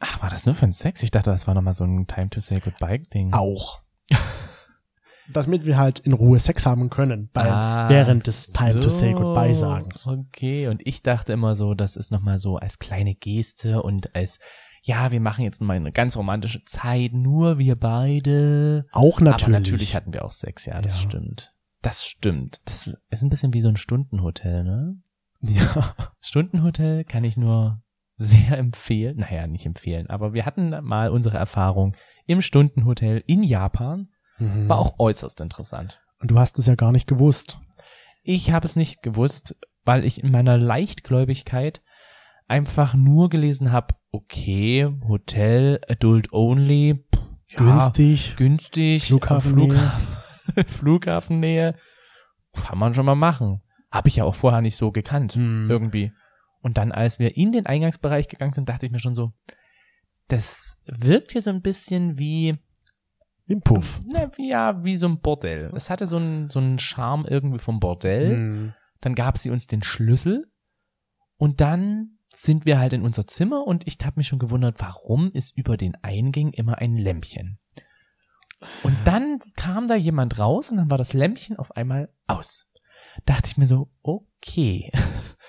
Ach, 0.01 0.21
war 0.21 0.29
das 0.29 0.45
nur 0.45 0.55
für 0.55 0.65
den 0.65 0.73
Sex? 0.73 1.01
Ich 1.03 1.11
dachte, 1.11 1.29
das 1.29 1.47
war 1.47 1.53
nochmal 1.53 1.73
so 1.73 1.85
ein 1.85 2.07
Time 2.07 2.29
to 2.29 2.39
Say 2.39 2.59
Goodbye 2.59 2.99
Ding. 3.13 3.33
Auch. 3.33 3.81
damit 5.33 5.65
wir 5.65 5.77
halt 5.77 5.99
in 5.99 6.13
Ruhe 6.13 6.39
Sex 6.39 6.65
haben 6.65 6.89
können, 6.89 7.29
bei, 7.31 7.49
ah, 7.49 7.89
während 7.89 8.27
des 8.27 8.51
Time 8.51 8.73
so. 8.73 8.79
to 8.81 8.89
Say 8.89 9.13
Goodbye 9.13 9.55
Sagens. 9.55 10.07
Okay, 10.07 10.67
und 10.67 10.85
ich 10.85 11.01
dachte 11.01 11.33
immer 11.33 11.55
so, 11.55 11.73
das 11.73 11.95
ist 11.95 12.11
nochmal 12.11 12.39
so 12.39 12.57
als 12.57 12.79
kleine 12.79 13.15
Geste 13.15 13.81
und 13.81 14.13
als 14.15 14.39
ja, 14.83 15.11
wir 15.11 15.19
machen 15.19 15.43
jetzt 15.43 15.61
mal 15.61 15.75
eine 15.75 15.91
ganz 15.91 16.17
romantische 16.17 16.65
Zeit, 16.65 17.13
nur 17.13 17.59
wir 17.59 17.75
beide. 17.75 18.87
Auch 18.91 19.21
natürlich. 19.21 19.43
Aber 19.43 19.51
natürlich 19.51 19.95
hatten 19.95 20.11
wir 20.11 20.25
auch 20.25 20.31
Sex, 20.31 20.65
ja, 20.65 20.81
das 20.81 20.95
ja. 20.95 21.09
stimmt. 21.09 21.53
Das 21.83 22.03
stimmt. 22.03 22.57
Das 22.65 22.97
ist 23.09 23.21
ein 23.21 23.29
bisschen 23.29 23.53
wie 23.53 23.61
so 23.61 23.69
ein 23.69 23.77
Stundenhotel, 23.77 24.63
ne? 24.63 24.97
Ja. 25.43 25.95
Stundenhotel 26.19 27.03
kann 27.03 27.23
ich 27.23 27.35
nur 27.35 27.81
sehr 28.21 28.57
empfehlen. 28.57 29.17
Naja, 29.17 29.47
nicht 29.47 29.65
empfehlen, 29.65 30.09
aber 30.09 30.33
wir 30.33 30.45
hatten 30.45 30.75
mal 30.83 31.09
unsere 31.09 31.37
Erfahrung 31.37 31.95
im 32.25 32.41
Stundenhotel 32.41 33.23
in 33.25 33.43
Japan. 33.43 34.09
Mhm. 34.37 34.69
War 34.69 34.79
auch 34.79 34.99
äußerst 34.99 35.41
interessant. 35.41 36.01
Und 36.19 36.31
du 36.31 36.37
hast 36.37 36.59
es 36.59 36.67
ja 36.67 36.75
gar 36.75 36.91
nicht 36.91 37.07
gewusst. 37.07 37.59
Ich 38.23 38.51
habe 38.51 38.65
es 38.65 38.75
nicht 38.75 39.01
gewusst, 39.01 39.55
weil 39.83 40.05
ich 40.05 40.23
in 40.23 40.31
meiner 40.31 40.57
Leichtgläubigkeit 40.57 41.81
einfach 42.47 42.93
nur 42.93 43.29
gelesen 43.29 43.71
habe, 43.71 43.95
okay, 44.11 44.87
Hotel, 45.07 45.81
Adult 45.89 46.31
Only, 46.31 47.03
ja, 47.49 47.57
günstig, 47.57 48.35
günstig, 48.37 49.07
Flughafennähe. 49.07 49.73
Flughafen, 49.73 50.65
Flughafennähe, 50.67 51.75
kann 52.53 52.77
man 52.77 52.93
schon 52.93 53.05
mal 53.05 53.15
machen. 53.15 53.61
Habe 53.89 54.09
ich 54.09 54.17
ja 54.17 54.25
auch 54.25 54.35
vorher 54.35 54.61
nicht 54.61 54.75
so 54.75 54.91
gekannt, 54.91 55.33
hm. 55.33 55.67
irgendwie. 55.69 56.11
Und 56.61 56.77
dann, 56.77 56.91
als 56.91 57.19
wir 57.19 57.35
in 57.35 57.51
den 57.51 57.65
Eingangsbereich 57.65 58.27
gegangen 58.27 58.53
sind, 58.53 58.69
dachte 58.69 58.85
ich 58.85 58.91
mir 58.91 58.99
schon 58.99 59.15
so, 59.15 59.33
das 60.27 60.79
wirkt 60.85 61.31
hier 61.31 61.41
so 61.41 61.49
ein 61.49 61.61
bisschen 61.61 62.17
wie 62.17 62.57
im 63.47 63.61
Puff. 63.61 63.99
Na, 64.05 64.31
wie, 64.37 64.49
ja, 64.49 64.83
wie 64.83 64.95
so 64.95 65.07
ein 65.07 65.19
Bordell. 65.19 65.71
Es 65.75 65.89
hatte 65.89 66.07
so 66.07 66.17
einen 66.17 66.49
so 66.49 66.59
einen 66.59 66.79
Charme 66.79 67.25
irgendwie 67.27 67.59
vom 67.59 67.79
Bordell. 67.79 68.35
Hm. 68.35 68.73
Dann 69.01 69.15
gab 69.15 69.37
sie 69.37 69.49
uns 69.49 69.67
den 69.67 69.83
Schlüssel 69.83 70.49
und 71.37 71.59
dann 71.59 72.19
sind 72.33 72.65
wir 72.65 72.79
halt 72.79 72.93
in 72.93 73.01
unser 73.01 73.27
Zimmer 73.27 73.67
und 73.67 73.85
ich 73.87 73.97
habe 74.03 74.13
mich 74.17 74.27
schon 74.27 74.39
gewundert, 74.39 74.75
warum 74.79 75.31
ist 75.31 75.57
über 75.57 75.75
den 75.75 75.95
Eingängen 76.01 76.53
immer 76.53 76.77
ein 76.77 76.95
Lämpchen? 76.95 77.59
Und 78.83 78.95
dann 79.05 79.39
kam 79.57 79.87
da 79.87 79.95
jemand 79.95 80.39
raus 80.39 80.69
und 80.69 80.77
dann 80.77 80.91
war 80.91 80.99
das 80.99 81.13
Lämpchen 81.13 81.57
auf 81.57 81.75
einmal 81.75 82.13
aus. 82.27 82.69
Dachte 83.25 83.47
ich 83.47 83.57
mir 83.57 83.65
so, 83.65 83.89
okay. 84.03 84.30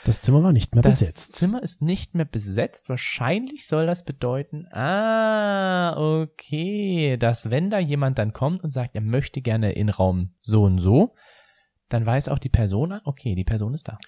Das 0.05 0.21
Zimmer 0.21 0.43
war 0.43 0.53
nicht 0.53 0.75
mehr 0.75 0.83
das 0.83 0.99
besetzt. 0.99 1.19
Das 1.19 1.29
Zimmer 1.31 1.63
ist 1.63 1.81
nicht 1.81 2.17
mehr 2.17 2.25
besetzt. 2.25 2.89
Wahrscheinlich 2.89 3.69
soll 3.69 3.87
das 3.87 4.05
bedeuten, 4.05 4.67
ah, 4.73 5.95
okay, 5.97 7.17
dass 7.19 7.51
wenn 7.51 7.71
da 7.71 7.79
jemand 7.79 8.19
dann 8.19 8.33
kommt 8.33 8.65
und 8.65 8.73
sagt, 8.73 8.97
er 8.97 9.01
möchte 9.01 9.41
gerne 9.43 9.73
in 9.73 9.91
Raum 9.91 10.35
so 10.41 10.65
und 10.65 10.79
so, 10.79 11.15
dann 11.89 12.05
weiß 12.05 12.31
auch 12.31 12.41
die 12.41 12.49
Person, 12.49 12.99
okay, 13.05 13.37
die 13.37 13.45
Person 13.45 13.75
ist 13.75 13.87
da. 13.87 13.99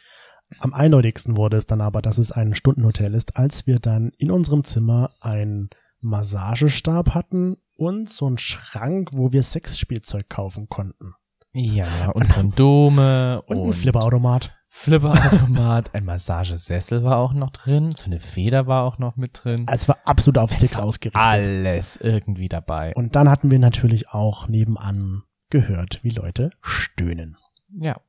Am 0.58 0.74
eindeutigsten 0.74 1.36
wurde 1.36 1.58
es 1.58 1.66
dann 1.66 1.80
aber, 1.80 2.02
dass 2.02 2.18
es 2.18 2.32
ein 2.32 2.54
Stundenhotel 2.54 3.14
ist, 3.14 3.36
als 3.36 3.68
wir 3.68 3.78
dann 3.78 4.10
in 4.18 4.32
unserem 4.32 4.64
Zimmer 4.64 5.12
einen 5.20 5.70
Massagestab 6.00 7.14
hatten 7.14 7.56
und 7.76 8.10
so 8.10 8.26
einen 8.26 8.38
Schrank, 8.38 9.10
wo 9.12 9.32
wir 9.32 9.42
Sexspielzeug 9.42 10.28
kaufen 10.28 10.68
konnten. 10.68 11.14
Ja, 11.52 12.10
und 12.10 12.28
Kondome 12.28 13.42
und, 13.42 13.58
und 13.58 13.68
ein 13.68 13.72
Flipperautomat. 13.72 14.52
Flipperautomat, 14.76 15.94
ein 15.94 16.04
Massagesessel 16.04 17.04
war 17.04 17.18
auch 17.18 17.32
noch 17.32 17.50
drin, 17.50 17.92
so 17.92 18.06
eine 18.06 18.18
Feder 18.18 18.66
war 18.66 18.82
auch 18.82 18.98
noch 18.98 19.16
mit 19.16 19.44
drin. 19.44 19.66
Es 19.70 19.88
war 19.88 19.98
absolut 20.04 20.36
auf 20.36 20.52
Sex 20.52 20.80
ausgerichtet. 20.80 21.22
Alles 21.22 21.96
irgendwie 21.96 22.48
dabei. 22.48 22.92
Und 22.94 23.14
dann 23.14 23.30
hatten 23.30 23.52
wir 23.52 23.60
natürlich 23.60 24.10
auch 24.10 24.48
nebenan 24.48 25.22
gehört, 25.48 26.02
wie 26.02 26.10
Leute 26.10 26.50
stöhnen. 26.60 27.36
Ja, 27.70 28.00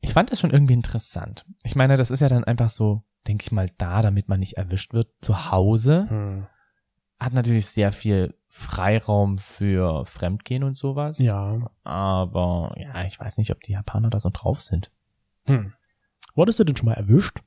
ich 0.00 0.14
fand 0.14 0.32
das 0.32 0.40
schon 0.40 0.50
irgendwie 0.50 0.72
interessant. 0.72 1.44
Ich 1.62 1.76
meine, 1.76 1.98
das 1.98 2.10
ist 2.10 2.20
ja 2.20 2.28
dann 2.28 2.42
einfach 2.42 2.70
so, 2.70 3.04
denke 3.28 3.42
ich 3.42 3.52
mal, 3.52 3.68
da, 3.76 4.00
damit 4.00 4.28
man 4.28 4.40
nicht 4.40 4.56
erwischt 4.56 4.94
wird. 4.94 5.08
Zu 5.20 5.52
Hause 5.52 6.06
hm. 6.08 6.46
hat 7.20 7.34
natürlich 7.34 7.66
sehr 7.66 7.92
viel 7.92 8.34
Freiraum 8.48 9.38
für 9.38 10.06
Fremdgehen 10.06 10.64
und 10.64 10.76
sowas. 10.76 11.18
Ja. 11.18 11.70
Aber 11.84 12.74
ja, 12.78 13.04
ich 13.04 13.20
weiß 13.20 13.36
nicht, 13.36 13.50
ob 13.50 13.60
die 13.60 13.72
Japaner 13.72 14.08
da 14.08 14.18
so 14.18 14.30
drauf 14.32 14.62
sind. 14.62 14.90
Hm. 15.46 15.74
Wurdest 16.34 16.58
du 16.58 16.64
denn 16.64 16.76
schon 16.76 16.86
mal 16.86 16.94
erwischt? 16.94 17.40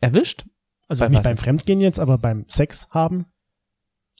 Erwischt? 0.00 0.46
Also 0.88 1.04
Bei 1.04 1.08
nicht 1.08 1.18
was? 1.18 1.24
beim 1.24 1.36
Fremdgehen 1.36 1.80
jetzt, 1.80 1.98
aber 1.98 2.18
beim 2.18 2.44
Sex 2.48 2.88
haben? 2.90 3.26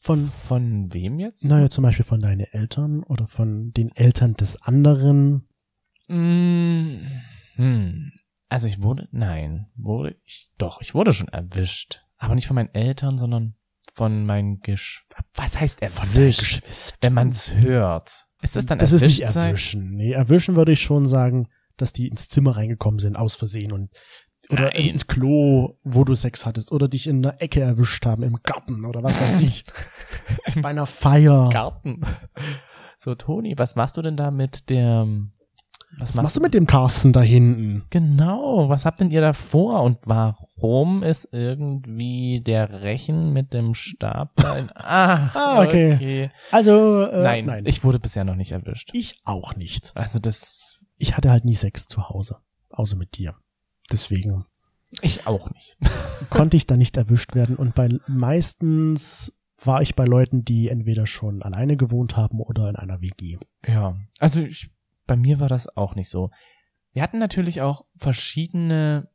Von, 0.02 0.29
von 0.29 0.92
wem 0.92 1.18
jetzt? 1.18 1.44
Naja, 1.44 1.70
zum 1.70 1.83
Beispiel 1.83 2.05
von 2.05 2.20
deinen 2.20 2.40
Eltern 2.40 3.02
oder 3.02 3.26
von 3.26 3.72
den 3.72 3.94
Eltern 3.94 4.35
des 4.35 4.61
anderen. 4.62 5.48
Mm, 6.09 6.98
hm. 7.57 8.12
Also 8.48 8.68
ich 8.68 8.83
wurde, 8.83 9.09
nein, 9.11 9.66
wurde 9.74 10.16
ich, 10.24 10.52
doch, 10.59 10.81
ich 10.81 10.94
wurde 10.94 11.12
schon 11.12 11.29
erwischt. 11.29 12.05
Aber 12.18 12.35
nicht 12.35 12.46
von 12.46 12.55
meinen 12.55 12.74
Eltern, 12.74 13.18
sondern 13.18 13.57
von 13.92 14.26
meinen 14.26 14.61
Gesch 14.61 15.07
was 15.35 15.59
heißt 15.59 15.83
erwischt? 15.83 16.62
Wenn 17.00 17.14
man's 17.14 17.52
hört. 17.55 18.29
Ist 18.42 18.55
das 18.55 18.66
dann 18.66 18.79
Das 18.79 18.92
ist 18.92 19.02
nicht 19.02 19.22
erwischen. 19.22 19.92
Nee, 19.92 20.12
erwischen 20.12 20.55
würde 20.57 20.72
ich 20.72 20.83
schon 20.83 21.07
sagen, 21.07 21.48
dass 21.77 21.93
die 21.93 22.09
ins 22.09 22.29
Zimmer 22.29 22.57
reingekommen 22.57 22.99
sind, 22.99 23.17
aus 23.17 23.37
Versehen 23.37 23.73
und 23.73 23.91
oder 24.51 24.65
Nein. 24.65 24.87
ins 24.87 25.07
Klo, 25.07 25.77
wo 25.83 26.05
du 26.05 26.15
Sex 26.15 26.47
hattest, 26.47 26.71
oder 26.71 26.89
dich 26.89 27.07
in 27.09 27.23
der 27.23 27.43
Ecke 27.43 27.61
erwischt 27.61 28.07
haben, 28.07 28.23
im 28.23 28.39
Garten 28.43 28.85
oder 28.85 29.03
was 29.03 29.21
weiß 29.21 29.43
ich. 29.43 29.65
Bei 30.62 30.69
einer 30.69 30.87
Feier. 30.87 31.51
Garten. 31.53 32.03
So, 32.99 33.15
Toni, 33.15 33.59
was 33.59 33.77
machst 33.77 33.97
du 33.97 34.03
denn 34.03 34.17
da 34.17 34.31
mit 34.31 34.71
der 34.71 35.07
Was, 35.99 36.11
was 36.11 36.17
machst 36.17 36.37
du 36.37 36.41
mit 36.41 36.55
dem 36.55 36.67
Carsten 36.67 37.12
da 37.12 37.23
hinten? 37.23 37.85
Genau, 37.91 38.69
was 38.69 38.85
habt 38.87 39.01
denn 39.01 39.11
ihr 39.11 39.21
da 39.21 39.33
vor 39.33 39.83
und 39.83 39.99
warum 40.07 41.03
ist 41.03 41.29
irgendwie 41.33 42.41
der 42.41 42.83
Rechen 42.83 43.33
mit 43.33 43.53
dem 43.53 43.75
Stab 43.75 44.33
da 44.37 44.57
in, 44.57 44.71
ah, 44.75 45.31
ah 45.35 45.62
okay. 45.65 45.95
okay. 45.95 46.31
Also, 46.53 47.03
äh, 47.03 47.23
nein, 47.23 47.47
nein, 47.47 47.65
ich 47.67 47.85
wurde 47.85 47.99
bisher 47.99 48.25
noch 48.25 48.37
nicht 48.37 48.53
erwischt. 48.53 48.91
Ich 48.93 49.21
auch 49.25 49.57
nicht. 49.57 49.93
Also 49.97 50.19
das. 50.19 50.76
Ich 50.97 51.17
hatte 51.17 51.31
halt 51.31 51.45
nie 51.45 51.55
Sex 51.55 51.89
zu 51.89 52.09
Hause, 52.09 52.39
außer 52.71 52.97
mit 52.97 53.17
dir. 53.17 53.37
Deswegen. 53.91 54.47
Ich 55.03 55.27
auch 55.27 55.51
nicht. 55.51 55.77
konnte 56.31 56.57
ich 56.57 56.67
da 56.67 56.77
nicht 56.77 56.97
erwischt 56.97 57.35
werden 57.35 57.57
und 57.57 57.75
bei 57.75 57.89
meistens 58.07 59.33
war 59.63 59.81
ich 59.81 59.95
bei 59.95 60.05
Leuten, 60.05 60.45
die 60.45 60.69
entweder 60.69 61.07
schon 61.07 61.43
alleine 61.43 61.77
gewohnt 61.77 62.17
haben 62.17 62.41
oder 62.41 62.69
in 62.69 62.77
einer 62.77 63.01
WG. 63.01 63.39
Ja, 63.67 63.97
also 64.19 64.41
ich 64.41 64.71
bei 65.07 65.17
mir 65.17 65.41
war 65.41 65.49
das 65.49 65.77
auch 65.77 65.95
nicht 65.95 66.11
so. 66.11 66.31
Wir 66.93 67.03
hatten 67.03 67.19
natürlich 67.19 67.61
auch 67.63 67.85
verschiedene 67.97 69.09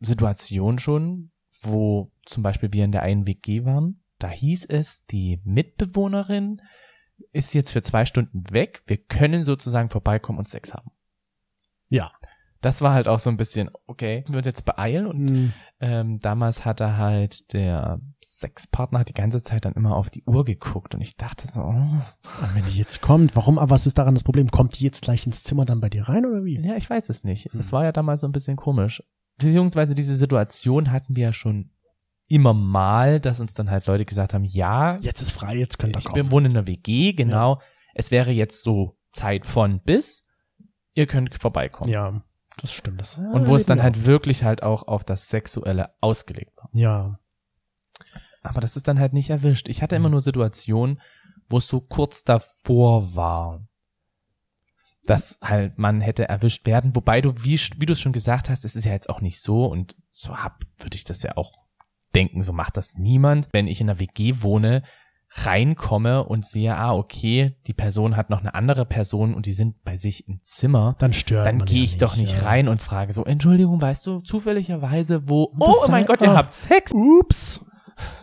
Situationen 0.00 0.78
schon, 0.78 1.30
wo 1.62 2.12
zum 2.24 2.42
Beispiel 2.42 2.72
wir 2.72 2.84
in 2.84 2.92
der 2.92 3.02
einen 3.02 3.26
WG 3.26 3.64
waren. 3.64 4.02
Da 4.18 4.28
hieß 4.28 4.66
es, 4.66 5.04
die 5.06 5.40
Mitbewohnerin 5.44 6.60
ist 7.32 7.54
jetzt 7.54 7.72
für 7.72 7.82
zwei 7.82 8.04
Stunden 8.04 8.44
weg. 8.50 8.82
Wir 8.86 8.98
können 8.98 9.44
sozusagen 9.44 9.90
vorbeikommen 9.90 10.38
und 10.38 10.48
Sex 10.48 10.74
haben. 10.74 10.90
Ja 11.90 12.10
das 12.60 12.82
war 12.82 12.92
halt 12.92 13.08
auch 13.08 13.18
so 13.18 13.30
ein 13.30 13.36
bisschen, 13.36 13.70
okay, 13.86 14.24
wir 14.28 14.36
uns 14.36 14.46
jetzt 14.46 14.64
beeilen 14.64 15.06
und 15.06 15.30
mhm. 15.30 15.52
ähm, 15.80 16.18
damals 16.18 16.64
hat 16.64 16.80
er 16.80 16.98
halt, 16.98 17.52
der 17.54 18.00
Sexpartner 18.22 19.00
hat 19.00 19.08
die 19.08 19.14
ganze 19.14 19.42
Zeit 19.42 19.64
dann 19.64 19.72
immer 19.72 19.96
auf 19.96 20.10
die 20.10 20.24
Uhr 20.24 20.44
geguckt 20.44 20.94
und 20.94 21.00
ich 21.00 21.16
dachte 21.16 21.48
so, 21.48 21.62
oh. 21.62 22.02
wenn 22.54 22.64
die 22.66 22.78
jetzt 22.78 23.00
kommt, 23.00 23.34
warum, 23.34 23.58
aber 23.58 23.70
was 23.70 23.86
ist 23.86 23.96
daran 23.96 24.14
das 24.14 24.24
Problem? 24.24 24.50
Kommt 24.50 24.78
die 24.78 24.84
jetzt 24.84 25.02
gleich 25.02 25.26
ins 25.26 25.42
Zimmer 25.42 25.64
dann 25.64 25.80
bei 25.80 25.88
dir 25.88 26.08
rein 26.08 26.26
oder 26.26 26.44
wie? 26.44 26.60
Ja, 26.60 26.76
ich 26.76 26.88
weiß 26.88 27.08
es 27.08 27.24
nicht. 27.24 27.46
Es 27.54 27.68
mhm. 27.68 27.72
war 27.72 27.84
ja 27.84 27.92
damals 27.92 28.20
so 28.20 28.28
ein 28.28 28.32
bisschen 28.32 28.56
komisch. 28.56 29.02
Beziehungsweise 29.38 29.94
diese 29.94 30.16
Situation 30.16 30.92
hatten 30.92 31.16
wir 31.16 31.24
ja 31.24 31.32
schon 31.32 31.70
immer 32.28 32.52
mal, 32.52 33.20
dass 33.20 33.40
uns 33.40 33.54
dann 33.54 33.70
halt 33.70 33.86
Leute 33.86 34.04
gesagt 34.04 34.34
haben, 34.34 34.44
ja. 34.44 34.98
Jetzt 35.00 35.22
ist 35.22 35.32
frei, 35.32 35.56
jetzt 35.56 35.78
könnt 35.78 35.96
ihr 35.96 36.02
kommen. 36.02 36.14
Wir 36.14 36.30
wohnen 36.30 36.46
in 36.46 36.54
der 36.54 36.66
WG, 36.66 37.14
genau. 37.14 37.54
Ja. 37.54 37.60
Es 37.94 38.10
wäre 38.10 38.30
jetzt 38.32 38.62
so 38.62 38.98
Zeit 39.12 39.46
von 39.46 39.80
bis. 39.80 40.24
Ihr 40.94 41.06
könnt 41.06 41.34
vorbeikommen. 41.34 41.90
Ja. 41.90 42.22
Das 42.60 42.72
stimmt. 42.72 43.00
Das, 43.00 43.16
ja, 43.16 43.30
und 43.30 43.46
wo 43.46 43.56
es 43.56 43.66
dann 43.66 43.82
halt 43.82 44.06
wirklich 44.06 44.44
halt 44.44 44.62
auch 44.62 44.82
auf 44.86 45.04
das 45.04 45.28
Sexuelle 45.28 45.94
ausgelegt 46.00 46.56
war. 46.56 46.68
Ja. 46.72 47.18
Aber 48.42 48.60
das 48.60 48.76
ist 48.76 48.88
dann 48.88 48.98
halt 48.98 49.12
nicht 49.12 49.30
erwischt. 49.30 49.68
Ich 49.68 49.82
hatte 49.82 49.96
immer 49.96 50.08
nur 50.08 50.20
Situationen, 50.20 51.00
wo 51.48 51.58
es 51.58 51.68
so 51.68 51.80
kurz 51.80 52.22
davor 52.22 53.14
war, 53.14 53.66
dass 55.04 55.38
halt 55.42 55.78
man 55.78 56.00
hätte 56.00 56.28
erwischt 56.28 56.66
werden. 56.66 56.94
Wobei 56.94 57.20
du, 57.20 57.34
wie, 57.38 57.58
wie 57.78 57.86
du 57.86 57.94
es 57.94 58.00
schon 58.00 58.12
gesagt 58.12 58.50
hast, 58.50 58.64
es 58.64 58.76
ist 58.76 58.84
ja 58.84 58.92
jetzt 58.92 59.08
auch 59.08 59.20
nicht 59.20 59.40
so 59.40 59.66
und 59.66 59.96
so 60.10 60.36
hab, 60.36 60.62
würde 60.78 60.96
ich 60.96 61.04
das 61.04 61.22
ja 61.22 61.36
auch 61.36 61.52
denken, 62.14 62.42
so 62.42 62.52
macht 62.52 62.76
das 62.76 62.94
niemand. 62.94 63.48
Wenn 63.52 63.68
ich 63.68 63.80
in 63.80 63.88
einer 63.88 64.00
WG 64.00 64.42
wohne, 64.42 64.82
reinkomme 65.32 66.24
und 66.24 66.44
sehe, 66.44 66.76
ah, 66.76 66.92
okay, 66.94 67.56
die 67.66 67.72
Person 67.72 68.16
hat 68.16 68.30
noch 68.30 68.40
eine 68.40 68.54
andere 68.54 68.84
Person 68.84 69.34
und 69.34 69.46
die 69.46 69.52
sind 69.52 69.82
bei 69.84 69.96
sich 69.96 70.26
im 70.28 70.38
Zimmer, 70.42 70.96
dann 70.98 71.12
stört 71.12 71.46
Dann 71.46 71.64
gehe 71.64 71.84
ich 71.84 71.92
ja 71.92 71.98
doch 71.98 72.16
nicht 72.16 72.38
ja. 72.38 72.42
rein 72.42 72.68
und 72.68 72.82
frage 72.82 73.12
so, 73.12 73.24
Entschuldigung, 73.24 73.80
weißt 73.80 74.06
du 74.06 74.20
zufälligerweise, 74.20 75.28
wo, 75.28 75.52
oh, 75.58 75.74
oh 75.86 75.90
mein 75.90 76.06
Gott, 76.06 76.20
ihr 76.20 76.32
oh. 76.32 76.36
habt 76.36 76.52
Sex. 76.52 76.92
Ups. 76.92 77.64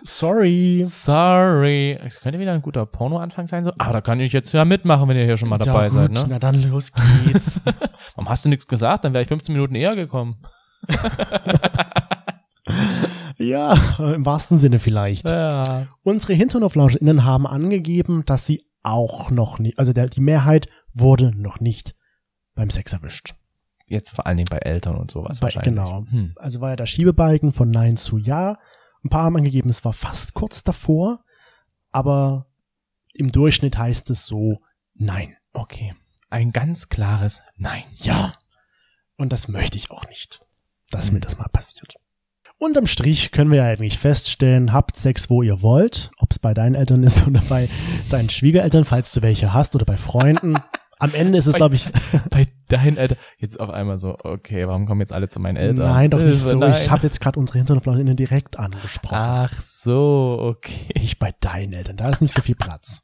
Sorry. 0.04 0.84
Sorry. 0.86 2.00
Das 2.02 2.20
könnte 2.20 2.40
wieder 2.40 2.52
ein 2.54 2.62
guter 2.62 2.86
Porno-Anfang 2.86 3.48
sein, 3.48 3.64
so. 3.64 3.72
Ah, 3.78 3.92
da 3.92 4.02
kann 4.02 4.20
ich 4.20 4.34
jetzt 4.34 4.52
ja 4.54 4.66
mitmachen, 4.66 5.08
wenn 5.08 5.18
ihr 5.18 5.26
hier 5.26 5.38
schon 5.38 5.50
mal 5.50 5.60
dabei 5.60 5.84
ja, 5.84 5.90
seid, 5.90 6.12
ne? 6.12 6.26
Na 6.28 6.40
dann 6.40 6.62
los 6.70 6.92
geht's. 6.94 7.62
Warum 8.16 8.30
hast 8.30 8.44
du 8.44 8.50
nichts 8.50 8.68
gesagt? 8.68 9.06
Dann 9.06 9.14
wäre 9.14 9.22
ich 9.22 9.28
15 9.28 9.54
Minuten 9.54 9.76
eher 9.76 9.96
gekommen. 9.96 10.38
Ja, 13.48 13.98
im 14.14 14.26
wahrsten 14.26 14.58
Sinne 14.58 14.80
vielleicht. 14.80 15.30
Ja. 15.30 15.88
Unsere 16.04 16.34
HinternoflauscherInnen 16.34 17.24
haben 17.24 17.48
angegeben, 17.48 18.24
dass 18.26 18.46
sie 18.46 18.66
auch 18.84 19.32
noch 19.32 19.60
nicht, 19.60 19.80
also 19.80 19.94
der, 19.94 20.08
die 20.08 20.22
Mehrheit 20.22 20.68
wurde 20.94 21.32
noch 21.36 21.60
nicht 21.60 21.96
beim 22.56 22.70
Sex 22.70 22.94
erwischt. 22.94 23.36
Jetzt 23.86 24.12
vor 24.12 24.26
allen 24.26 24.38
Dingen 24.38 24.50
bei 24.50 24.58
Eltern 24.58 24.96
und 24.96 25.12
sowas 25.12 25.40
bei, 25.40 25.46
wahrscheinlich. 25.46 25.74
Genau. 25.74 26.06
Hm. 26.10 26.34
Also 26.36 26.62
war 26.62 26.72
ja 26.72 26.76
der 26.76 26.86
Schiebebalken 26.86 27.54
von 27.54 27.70
Nein 27.70 27.98
zu 27.98 28.18
Ja. 28.18 28.58
Ein 29.04 29.10
paar 29.10 29.24
haben 29.24 29.38
angegeben, 29.38 29.70
es 29.70 29.86
war 29.86 29.94
fast 29.94 30.34
kurz 30.34 30.64
davor, 30.64 31.24
aber 31.92 32.48
im 33.14 33.32
Durchschnitt 33.32 33.78
heißt 33.78 34.10
es 34.10 34.26
so 34.26 34.62
Nein. 34.94 35.36
Okay. 35.54 35.94
Ein 36.30 36.52
ganz 36.52 36.90
klares 36.90 37.44
Nein. 37.56 37.84
Ja. 37.96 38.34
Und 39.16 39.32
das 39.32 39.48
möchte 39.48 39.78
ich 39.78 39.92
auch 39.92 40.08
nicht, 40.10 40.42
dass 40.90 41.08
hm. 41.08 41.16
mir 41.16 41.20
das 41.22 41.38
mal 41.38 41.48
passiert. 41.52 41.96
Unterm 42.60 42.88
Strich 42.88 43.32
können 43.32 43.52
wir 43.52 43.60
ja 43.60 43.66
eigentlich 43.66 44.00
feststellen, 44.00 44.74
habt 44.74 44.98
Sex, 44.98 45.30
wo 45.30 45.44
ihr 45.44 45.62
wollt, 45.62 46.10
ob 46.18 46.32
es 46.32 46.40
bei 46.40 46.56
deinen 46.56 46.74
Eltern 46.74 47.04
ist 47.04 47.28
oder 47.28 47.42
bei 47.48 47.70
deinen 48.10 48.30
Schwiegereltern, 48.30 48.84
falls 48.84 49.12
du 49.12 49.22
welche 49.22 49.54
hast 49.54 49.76
oder 49.76 49.86
bei 49.86 49.98
Freunden. 49.98 50.56
Am 51.00 51.14
Ende 51.14 51.38
ist 51.38 51.46
es, 51.46 51.54
glaube 51.54 51.76
ich. 51.76 51.88
Bei 52.32 52.48
deinen 52.70 52.98
Eltern. 52.98 53.20
Jetzt 53.38 53.60
auf 53.60 53.70
einmal 53.70 54.00
so, 54.00 54.18
okay, 54.24 54.68
warum 54.68 54.88
kommen 54.88 55.02
jetzt 55.02 55.14
alle 55.14 55.28
zu 55.28 55.40
meinen 55.40 55.56
Eltern? 55.56 55.88
Nein, 55.88 56.10
doch 56.10 56.20
nicht 56.20 56.40
so. 56.40 56.58
Nein. 56.58 56.74
Ich 56.76 56.90
habe 56.90 57.04
jetzt 57.04 57.20
gerade 57.22 57.40
unsere 57.40 57.60
Hinterhoflauserinnen 57.60 58.16
direkt 58.16 58.58
angesprochen. 58.58 59.16
Ach 59.16 59.62
so, 59.62 60.40
okay. 60.42 61.00
Nicht 61.00 61.20
bei 61.20 61.36
deinen 61.40 61.74
Eltern, 61.74 61.98
da 61.98 62.10
ist 62.10 62.24
nicht 62.24 62.34
so 62.34 62.42
viel 62.42 62.56
Platz. 62.56 63.04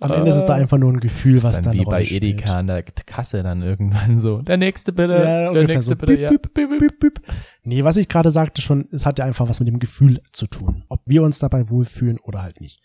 Am 0.00 0.12
Ende 0.12 0.30
ist 0.30 0.36
es 0.36 0.44
da 0.44 0.56
äh, 0.56 0.60
einfach 0.60 0.78
nur 0.78 0.92
ein 0.92 1.00
Gefühl, 1.00 1.42
was 1.42 1.56
dann, 1.56 1.64
dann 1.64 1.78
wie 1.78 1.84
bei 1.84 2.04
Edeka 2.04 2.58
an 2.58 2.68
der 2.68 2.84
Kasse 2.84 3.42
dann 3.42 3.62
irgendwann 3.62 4.20
so. 4.20 4.38
Der 4.38 4.56
nächste 4.56 4.92
bitte, 4.92 5.14
ja, 5.14 5.48
der 5.48 5.66
nächste 5.66 5.82
so. 5.82 5.96
bitte. 5.96 6.12
Bip, 6.12 6.20
ja. 6.20 6.28
bip, 6.30 6.78
bip, 6.78 7.00
bip, 7.00 7.22
Nee, 7.64 7.82
was 7.82 7.96
ich 7.96 8.08
gerade 8.08 8.30
sagte 8.30 8.62
schon, 8.62 8.88
es 8.92 9.06
hat 9.06 9.18
ja 9.18 9.24
einfach 9.24 9.48
was 9.48 9.58
mit 9.58 9.68
dem 9.68 9.80
Gefühl 9.80 10.22
zu 10.32 10.46
tun. 10.46 10.84
Ob 10.88 11.00
wir 11.06 11.22
uns 11.22 11.40
dabei 11.40 11.68
wohlfühlen 11.68 12.18
oder 12.20 12.42
halt 12.42 12.60
nicht. 12.60 12.80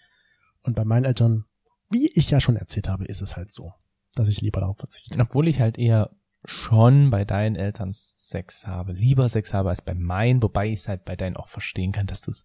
Und 0.63 0.75
bei 0.75 0.85
meinen 0.85 1.05
Eltern, 1.05 1.45
wie 1.91 2.11
ich 2.15 2.31
ja 2.31 2.41
schon 2.41 2.55
erzählt 2.55 2.87
habe, 2.87 3.05
ist 3.05 3.21
es 3.21 3.37
halt 3.37 3.51
so, 3.51 3.73
dass 4.15 4.27
ich 4.27 4.41
lieber 4.41 4.61
darauf 4.61 4.77
verzichte. 4.77 5.19
Obwohl 5.19 5.47
ich 5.47 5.59
halt 5.59 5.77
eher 5.77 6.09
schon 6.45 7.11
bei 7.11 7.25
deinen 7.25 7.55
Eltern 7.55 7.91
Sex 7.93 8.65
habe, 8.65 8.93
lieber 8.93 9.29
Sex 9.29 9.53
habe 9.53 9.69
als 9.69 9.81
bei 9.81 9.93
meinen, 9.93 10.41
wobei 10.41 10.69
ich 10.69 10.79
es 10.79 10.87
halt 10.87 11.05
bei 11.05 11.15
deinen 11.15 11.37
auch 11.37 11.47
verstehen 11.47 11.91
kann, 11.91 12.07
dass 12.07 12.21
du 12.21 12.31
es 12.31 12.43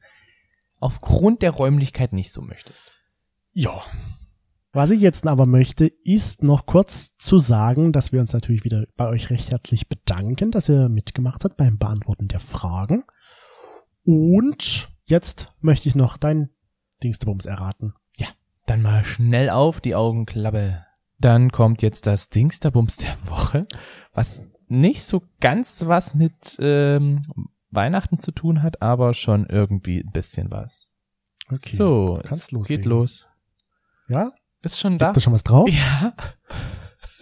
aufgrund 0.78 1.42
der 1.42 1.52
Räumlichkeit 1.52 2.12
nicht 2.12 2.32
so 2.32 2.42
möchtest. 2.42 2.92
Ja, 3.52 3.82
was 4.72 4.90
ich 4.90 5.00
jetzt 5.00 5.26
aber 5.26 5.46
möchte, 5.46 5.86
ist 6.04 6.42
noch 6.42 6.66
kurz 6.66 7.16
zu 7.16 7.38
sagen, 7.38 7.92
dass 7.92 8.12
wir 8.12 8.20
uns 8.20 8.32
natürlich 8.32 8.64
wieder 8.64 8.84
bei 8.96 9.08
euch 9.08 9.30
recht 9.30 9.50
herzlich 9.50 9.88
bedanken, 9.88 10.50
dass 10.50 10.68
ihr 10.68 10.88
mitgemacht 10.88 11.44
habt 11.44 11.56
beim 11.56 11.78
Beantworten 11.78 12.28
der 12.28 12.40
Fragen. 12.40 13.04
Und 14.04 14.90
jetzt 15.06 15.52
möchte 15.60 15.88
ich 15.88 15.94
noch 15.94 16.16
dein 16.16 16.50
Dingsterbums 17.02 17.46
erraten. 17.46 17.94
Ja, 18.16 18.28
dann 18.66 18.82
mal 18.82 19.04
schnell 19.04 19.50
auf 19.50 19.80
die 19.80 19.94
Augenklappe. 19.94 20.84
Dann 21.18 21.50
kommt 21.50 21.82
jetzt 21.82 22.06
das 22.06 22.28
Dingsterbums 22.28 22.98
der 22.98 23.16
Woche, 23.26 23.62
was 24.12 24.42
nicht 24.68 25.02
so 25.02 25.22
ganz 25.40 25.86
was 25.86 26.14
mit 26.14 26.56
ähm, 26.60 27.22
Weihnachten 27.70 28.18
zu 28.18 28.32
tun 28.32 28.62
hat, 28.62 28.82
aber 28.82 29.14
schon 29.14 29.46
irgendwie 29.46 30.00
ein 30.00 30.12
bisschen 30.12 30.50
was. 30.50 30.92
Okay, 31.50 31.74
so, 31.74 32.20
es 32.28 32.48
geht 32.66 32.84
los. 32.84 33.28
Ja? 34.08 34.32
Ist 34.62 34.78
schon 34.78 34.98
da. 34.98 35.06
Gibt 35.06 35.18
da 35.18 35.20
schon 35.20 35.32
was 35.32 35.44
drauf? 35.44 35.68
Ja. 35.70 36.14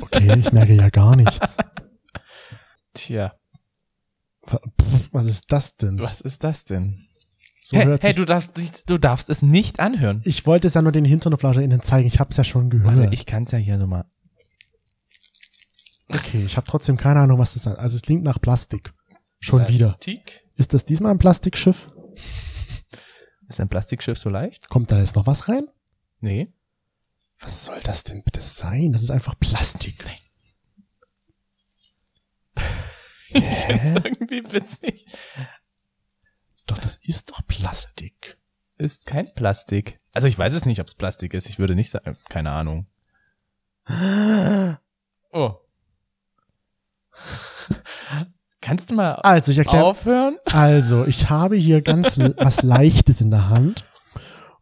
Okay, 0.01 0.39
ich 0.39 0.53
merke 0.53 0.75
ja 0.75 0.91
gar 0.91 1.17
nichts. 1.17 1.57
Tja. 2.95 3.35
Was 5.13 5.27
ist 5.27 5.51
das 5.51 5.77
denn? 5.77 5.99
Was 5.99 6.21
ist 6.21 6.45
das 6.45 6.65
denn? 6.65 7.09
So 7.63 7.77
hey, 7.77 7.97
hey 8.01 8.15
du, 8.15 8.25
darfst 8.25 8.57
nicht, 8.57 8.89
du 8.89 8.97
darfst 8.97 9.29
es 9.29 9.43
nicht 9.43 9.81
anhören. 9.81 10.23
Ich 10.25 10.47
wollte 10.47 10.69
es 10.69 10.75
ja 10.75 10.83
nur 10.83 10.93
den 10.93 11.05
Hintern 11.05 11.33
der 11.33 11.39
Flasche 11.39 11.63
innen 11.63 11.83
zeigen. 11.83 12.07
Ich 12.07 12.21
hab's 12.21 12.37
ja 12.37 12.45
schon 12.45 12.71
gehört. 12.71 12.97
Warte, 12.97 13.13
ich 13.13 13.27
kann's 13.27 13.51
ja 13.51 13.59
hier 13.59 13.77
nochmal. 13.77 14.05
Okay, 16.09 16.45
ich 16.47 16.57
habe 16.57 16.67
trotzdem 16.67 16.97
keine 16.97 17.21
Ahnung, 17.21 17.39
was 17.39 17.55
das 17.55 17.67
ist. 17.67 17.79
Also 17.79 17.97
es 17.97 18.03
klingt 18.03 18.23
nach 18.23 18.41
Plastik. 18.41 18.95
Schon 19.41 19.65
Plastik? 19.65 19.79
wieder. 19.79 19.99
Ist 20.55 20.75
das 20.75 20.85
diesmal 20.85 21.11
ein 21.11 21.19
Plastikschiff? 21.19 21.89
Ist 23.49 23.61
ein 23.61 23.69
Plastikschiff 23.69 24.19
so 24.19 24.31
leicht? 24.31 24.69
Kommt 24.69 24.93
da 24.93 24.99
jetzt 24.99 25.17
noch 25.17 25.27
was 25.27 25.49
rein? 25.49 25.67
Nee. 26.21 26.53
Was 27.41 27.65
soll 27.65 27.81
das 27.81 28.05
denn 28.05 28.23
bitte 28.23 28.41
sein? 28.41 28.93
Das 28.93 29.03
ist 29.03 29.11
einfach 29.11 29.39
Plastik. 29.39 30.05
ich 33.29 33.45
find's 33.45 33.93
irgendwie 33.93 34.53
witzig. 34.53 35.07
Doch, 36.67 36.79
das 36.79 36.97
ist 36.97 37.31
doch 37.31 37.47
Plastik. 37.47 38.39
Ist 38.79 39.07
kein 39.07 39.33
Plastik. 39.35 39.99
Also 40.13 40.29
ich 40.29 40.39
weiß 40.39 40.55
es 40.55 40.65
nicht, 40.65 40.81
ob 40.81 40.87
es 40.87 40.95
Plastik 40.95 41.35
ist. 41.35 41.49
Ich 41.49 41.59
würde 41.59 41.75
nicht 41.75 41.91
sagen, 41.91 42.17
keine 42.29 42.51
Ahnung. 42.51 42.87
Oh. 45.33 45.57
Kannst 48.63 48.91
du 48.91 48.95
mal 48.95 49.17
also, 49.17 49.53
ich 49.53 49.59
erklär, 49.59 49.85
aufhören? 49.85 50.39
Also, 50.47 51.05
ich 51.05 51.29
habe 51.29 51.57
hier 51.57 51.83
ganz 51.83 52.19
was 52.39 52.63
Leichtes 52.63 53.21
in 53.21 53.31
der 53.31 53.51
Hand. 53.51 53.85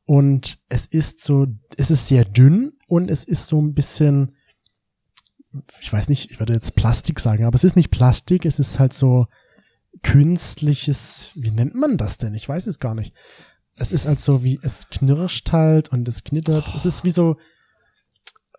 Und 0.07 0.59
es 0.69 0.87
ist 0.87 1.21
so, 1.21 1.47
es 1.77 1.91
ist 1.91 2.09
sehr 2.09 2.25
dünn 2.25 2.73
und 2.89 3.11
es 3.11 3.25
ist 3.25 3.47
so 3.47 3.61
ein 3.61 3.75
bisschen, 3.75 4.37
ich 5.81 5.93
weiß 5.93 6.09
nicht, 6.09 6.31
ich 6.31 6.39
würde 6.39 6.53
jetzt 6.53 6.75
Plastik 6.75 7.21
sagen, 7.21 7.45
aber 7.45 7.55
es 7.55 7.65
ist 7.65 7.77
nicht 7.77 7.91
Plastik, 7.91 8.45
es 8.45 8.59
ist 8.59 8.79
halt 8.79 8.93
so 8.93 9.27
künstliches, 10.03 11.33
wie 11.35 11.51
nennt 11.51 11.75
man 11.75 11.97
das 11.97 12.19
denn? 12.19 12.35
Ich 12.35 12.49
weiß 12.49 12.67
es 12.67 12.79
gar 12.79 12.95
nicht. 12.95 13.15
Es 13.77 13.93
ist 13.93 14.07
halt 14.07 14.21
so 14.21 14.45
wie, 14.45 14.59
es 14.63 14.89
knirscht 14.89 15.53
halt 15.53 15.89
und 15.89 16.07
es 16.07 16.23
knittert. 16.23 16.75
Es 16.77 16.85
ist 16.85 17.05
wie 17.05 17.11
so, 17.11 17.37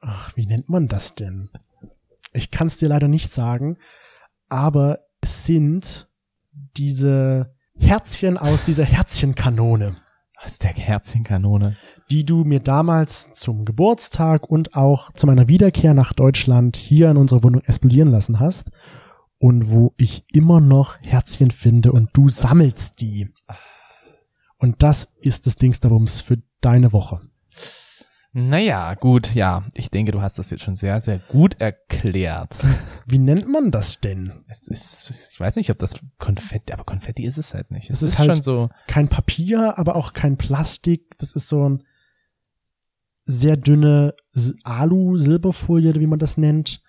ach, 0.01 0.35
wie 0.35 0.45
nennt 0.45 0.69
man 0.69 0.87
das 0.87 1.15
denn? 1.15 1.49
Ich 2.33 2.51
kann 2.51 2.67
es 2.67 2.77
dir 2.77 2.89
leider 2.89 3.07
nicht 3.07 3.31
sagen, 3.31 3.77
aber 4.49 4.99
es 5.21 5.45
sind 5.45 6.09
diese 6.75 7.55
Herzchen 7.77 8.37
aus 8.37 8.63
dieser 8.63 8.83
Herzchenkanone. 8.83 9.97
Ist 10.45 10.63
der 10.63 10.71
Herzchenkanone? 10.71 11.75
Die 12.11 12.23
du 12.23 12.43
mir 12.43 12.59
damals 12.59 13.33
zum 13.33 13.65
Geburtstag 13.65 14.47
und 14.47 14.75
auch 14.75 15.11
zu 15.13 15.25
meiner 15.25 15.47
Wiederkehr 15.47 15.95
nach 15.95 16.13
Deutschland 16.13 16.77
hier 16.77 17.09
in 17.09 17.17
unserer 17.17 17.43
Wohnung 17.43 17.63
explodieren 17.63 18.11
lassen 18.11 18.39
hast. 18.39 18.69
Und 19.39 19.71
wo 19.71 19.93
ich 19.97 20.23
immer 20.31 20.61
noch 20.61 20.97
Herzchen 21.03 21.49
finde 21.51 21.91
und 21.91 22.09
du 22.13 22.29
sammelst 22.29 23.01
die. 23.01 23.33
Und 24.57 24.83
das 24.83 25.09
ist 25.19 25.47
das 25.47 25.55
Dingsterbums 25.55 26.21
für 26.21 26.37
deine 26.61 26.93
Woche. 26.93 27.21
Naja, 28.37 28.95
gut, 28.95 29.33
ja. 29.33 29.63
Ich 29.75 29.91
denke, 29.91 30.11
du 30.11 30.21
hast 30.21 30.37
das 30.37 30.49
jetzt 30.49 30.61
schon 30.61 30.75
sehr, 30.75 30.99
sehr 30.99 31.19
gut 31.19 31.61
erklärt. 31.61 32.57
Wie 33.05 33.17
nennt 33.17 33.47
man 33.47 33.71
das 33.71 34.01
denn? 34.01 34.43
Es 34.49 34.67
ist, 34.67 35.31
ich 35.31 35.39
weiß 35.39 35.55
nicht, 35.55 35.71
ob 35.71 35.79
das 35.79 36.01
Konfetti, 36.17 36.73
aber 36.73 36.83
Konfetti 36.83 37.23
ist 37.23 37.37
es 37.37 37.53
halt 37.53 37.71
nicht. 37.71 37.89
Es, 37.89 38.01
es 38.01 38.01
ist, 38.01 38.09
ist 38.09 38.19
halt 38.19 38.31
schon 38.31 38.43
so. 38.43 38.69
Kein 38.87 39.07
Papier, 39.07 39.79
aber 39.79 39.95
auch 39.95 40.11
kein 40.11 40.35
Plastik. 40.35 41.17
Das 41.17 41.31
ist 41.31 41.47
so 41.47 41.69
ein 41.69 41.83
sehr 43.23 43.55
dünne 43.55 44.15
Alu-Silberfolie, 44.65 45.95
wie 45.95 46.07
man 46.07 46.19
das 46.19 46.35
nennt. 46.35 46.83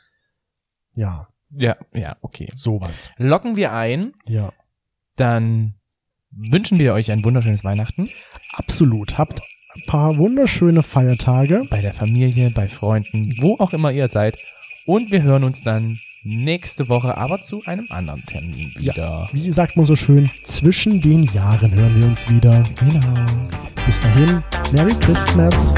Ja. 0.95 1.29
Ja, 1.51 1.77
ja, 1.95 2.17
okay. 2.23 2.49
Sowas. 2.57 3.13
Locken 3.19 3.55
wir 3.55 3.73
ein. 3.73 4.15
Ja. 4.25 4.53
Dann 5.15 5.75
wünschen 6.33 6.81
wir 6.81 6.93
euch 6.93 7.13
ein 7.13 7.23
wunderschönes 7.23 7.63
Weihnachten. 7.63 8.09
Absolut. 8.55 9.17
Habt 9.17 9.41
paar 9.87 10.17
wunderschöne 10.17 10.83
Feiertage. 10.83 11.63
Bei 11.71 11.81
der 11.81 11.95
Familie, 11.95 12.51
bei 12.51 12.69
Freunden, 12.69 13.35
wo 13.41 13.57
auch 13.59 13.73
immer 13.73 13.93
ihr 13.93 14.09
seid. 14.09 14.39
Und 14.87 15.11
wir 15.11 15.23
hören 15.23 15.45
uns 15.45 15.63
dann 15.63 15.99
nächste 16.23 16.89
Woche, 16.89 17.17
aber 17.17 17.41
zu 17.41 17.63
einem 17.67 17.87
anderen 17.91 18.25
Termin 18.27 18.73
wieder. 18.77 18.95
Ja, 18.95 19.29
wie 19.33 19.51
sagt 19.51 19.77
man 19.77 19.87
so 19.87 19.97
schön, 19.97 20.31
zwischen 20.45 21.01
den 21.01 21.25
Jahren 21.33 21.73
hören 21.73 22.01
wir 22.01 22.07
uns 22.07 22.29
wieder. 22.29 22.63
Genau. 22.81 23.27
Bis 23.85 24.01
dahin, 24.01 24.43
Merry 24.73 24.95
Christmas. 25.01 25.75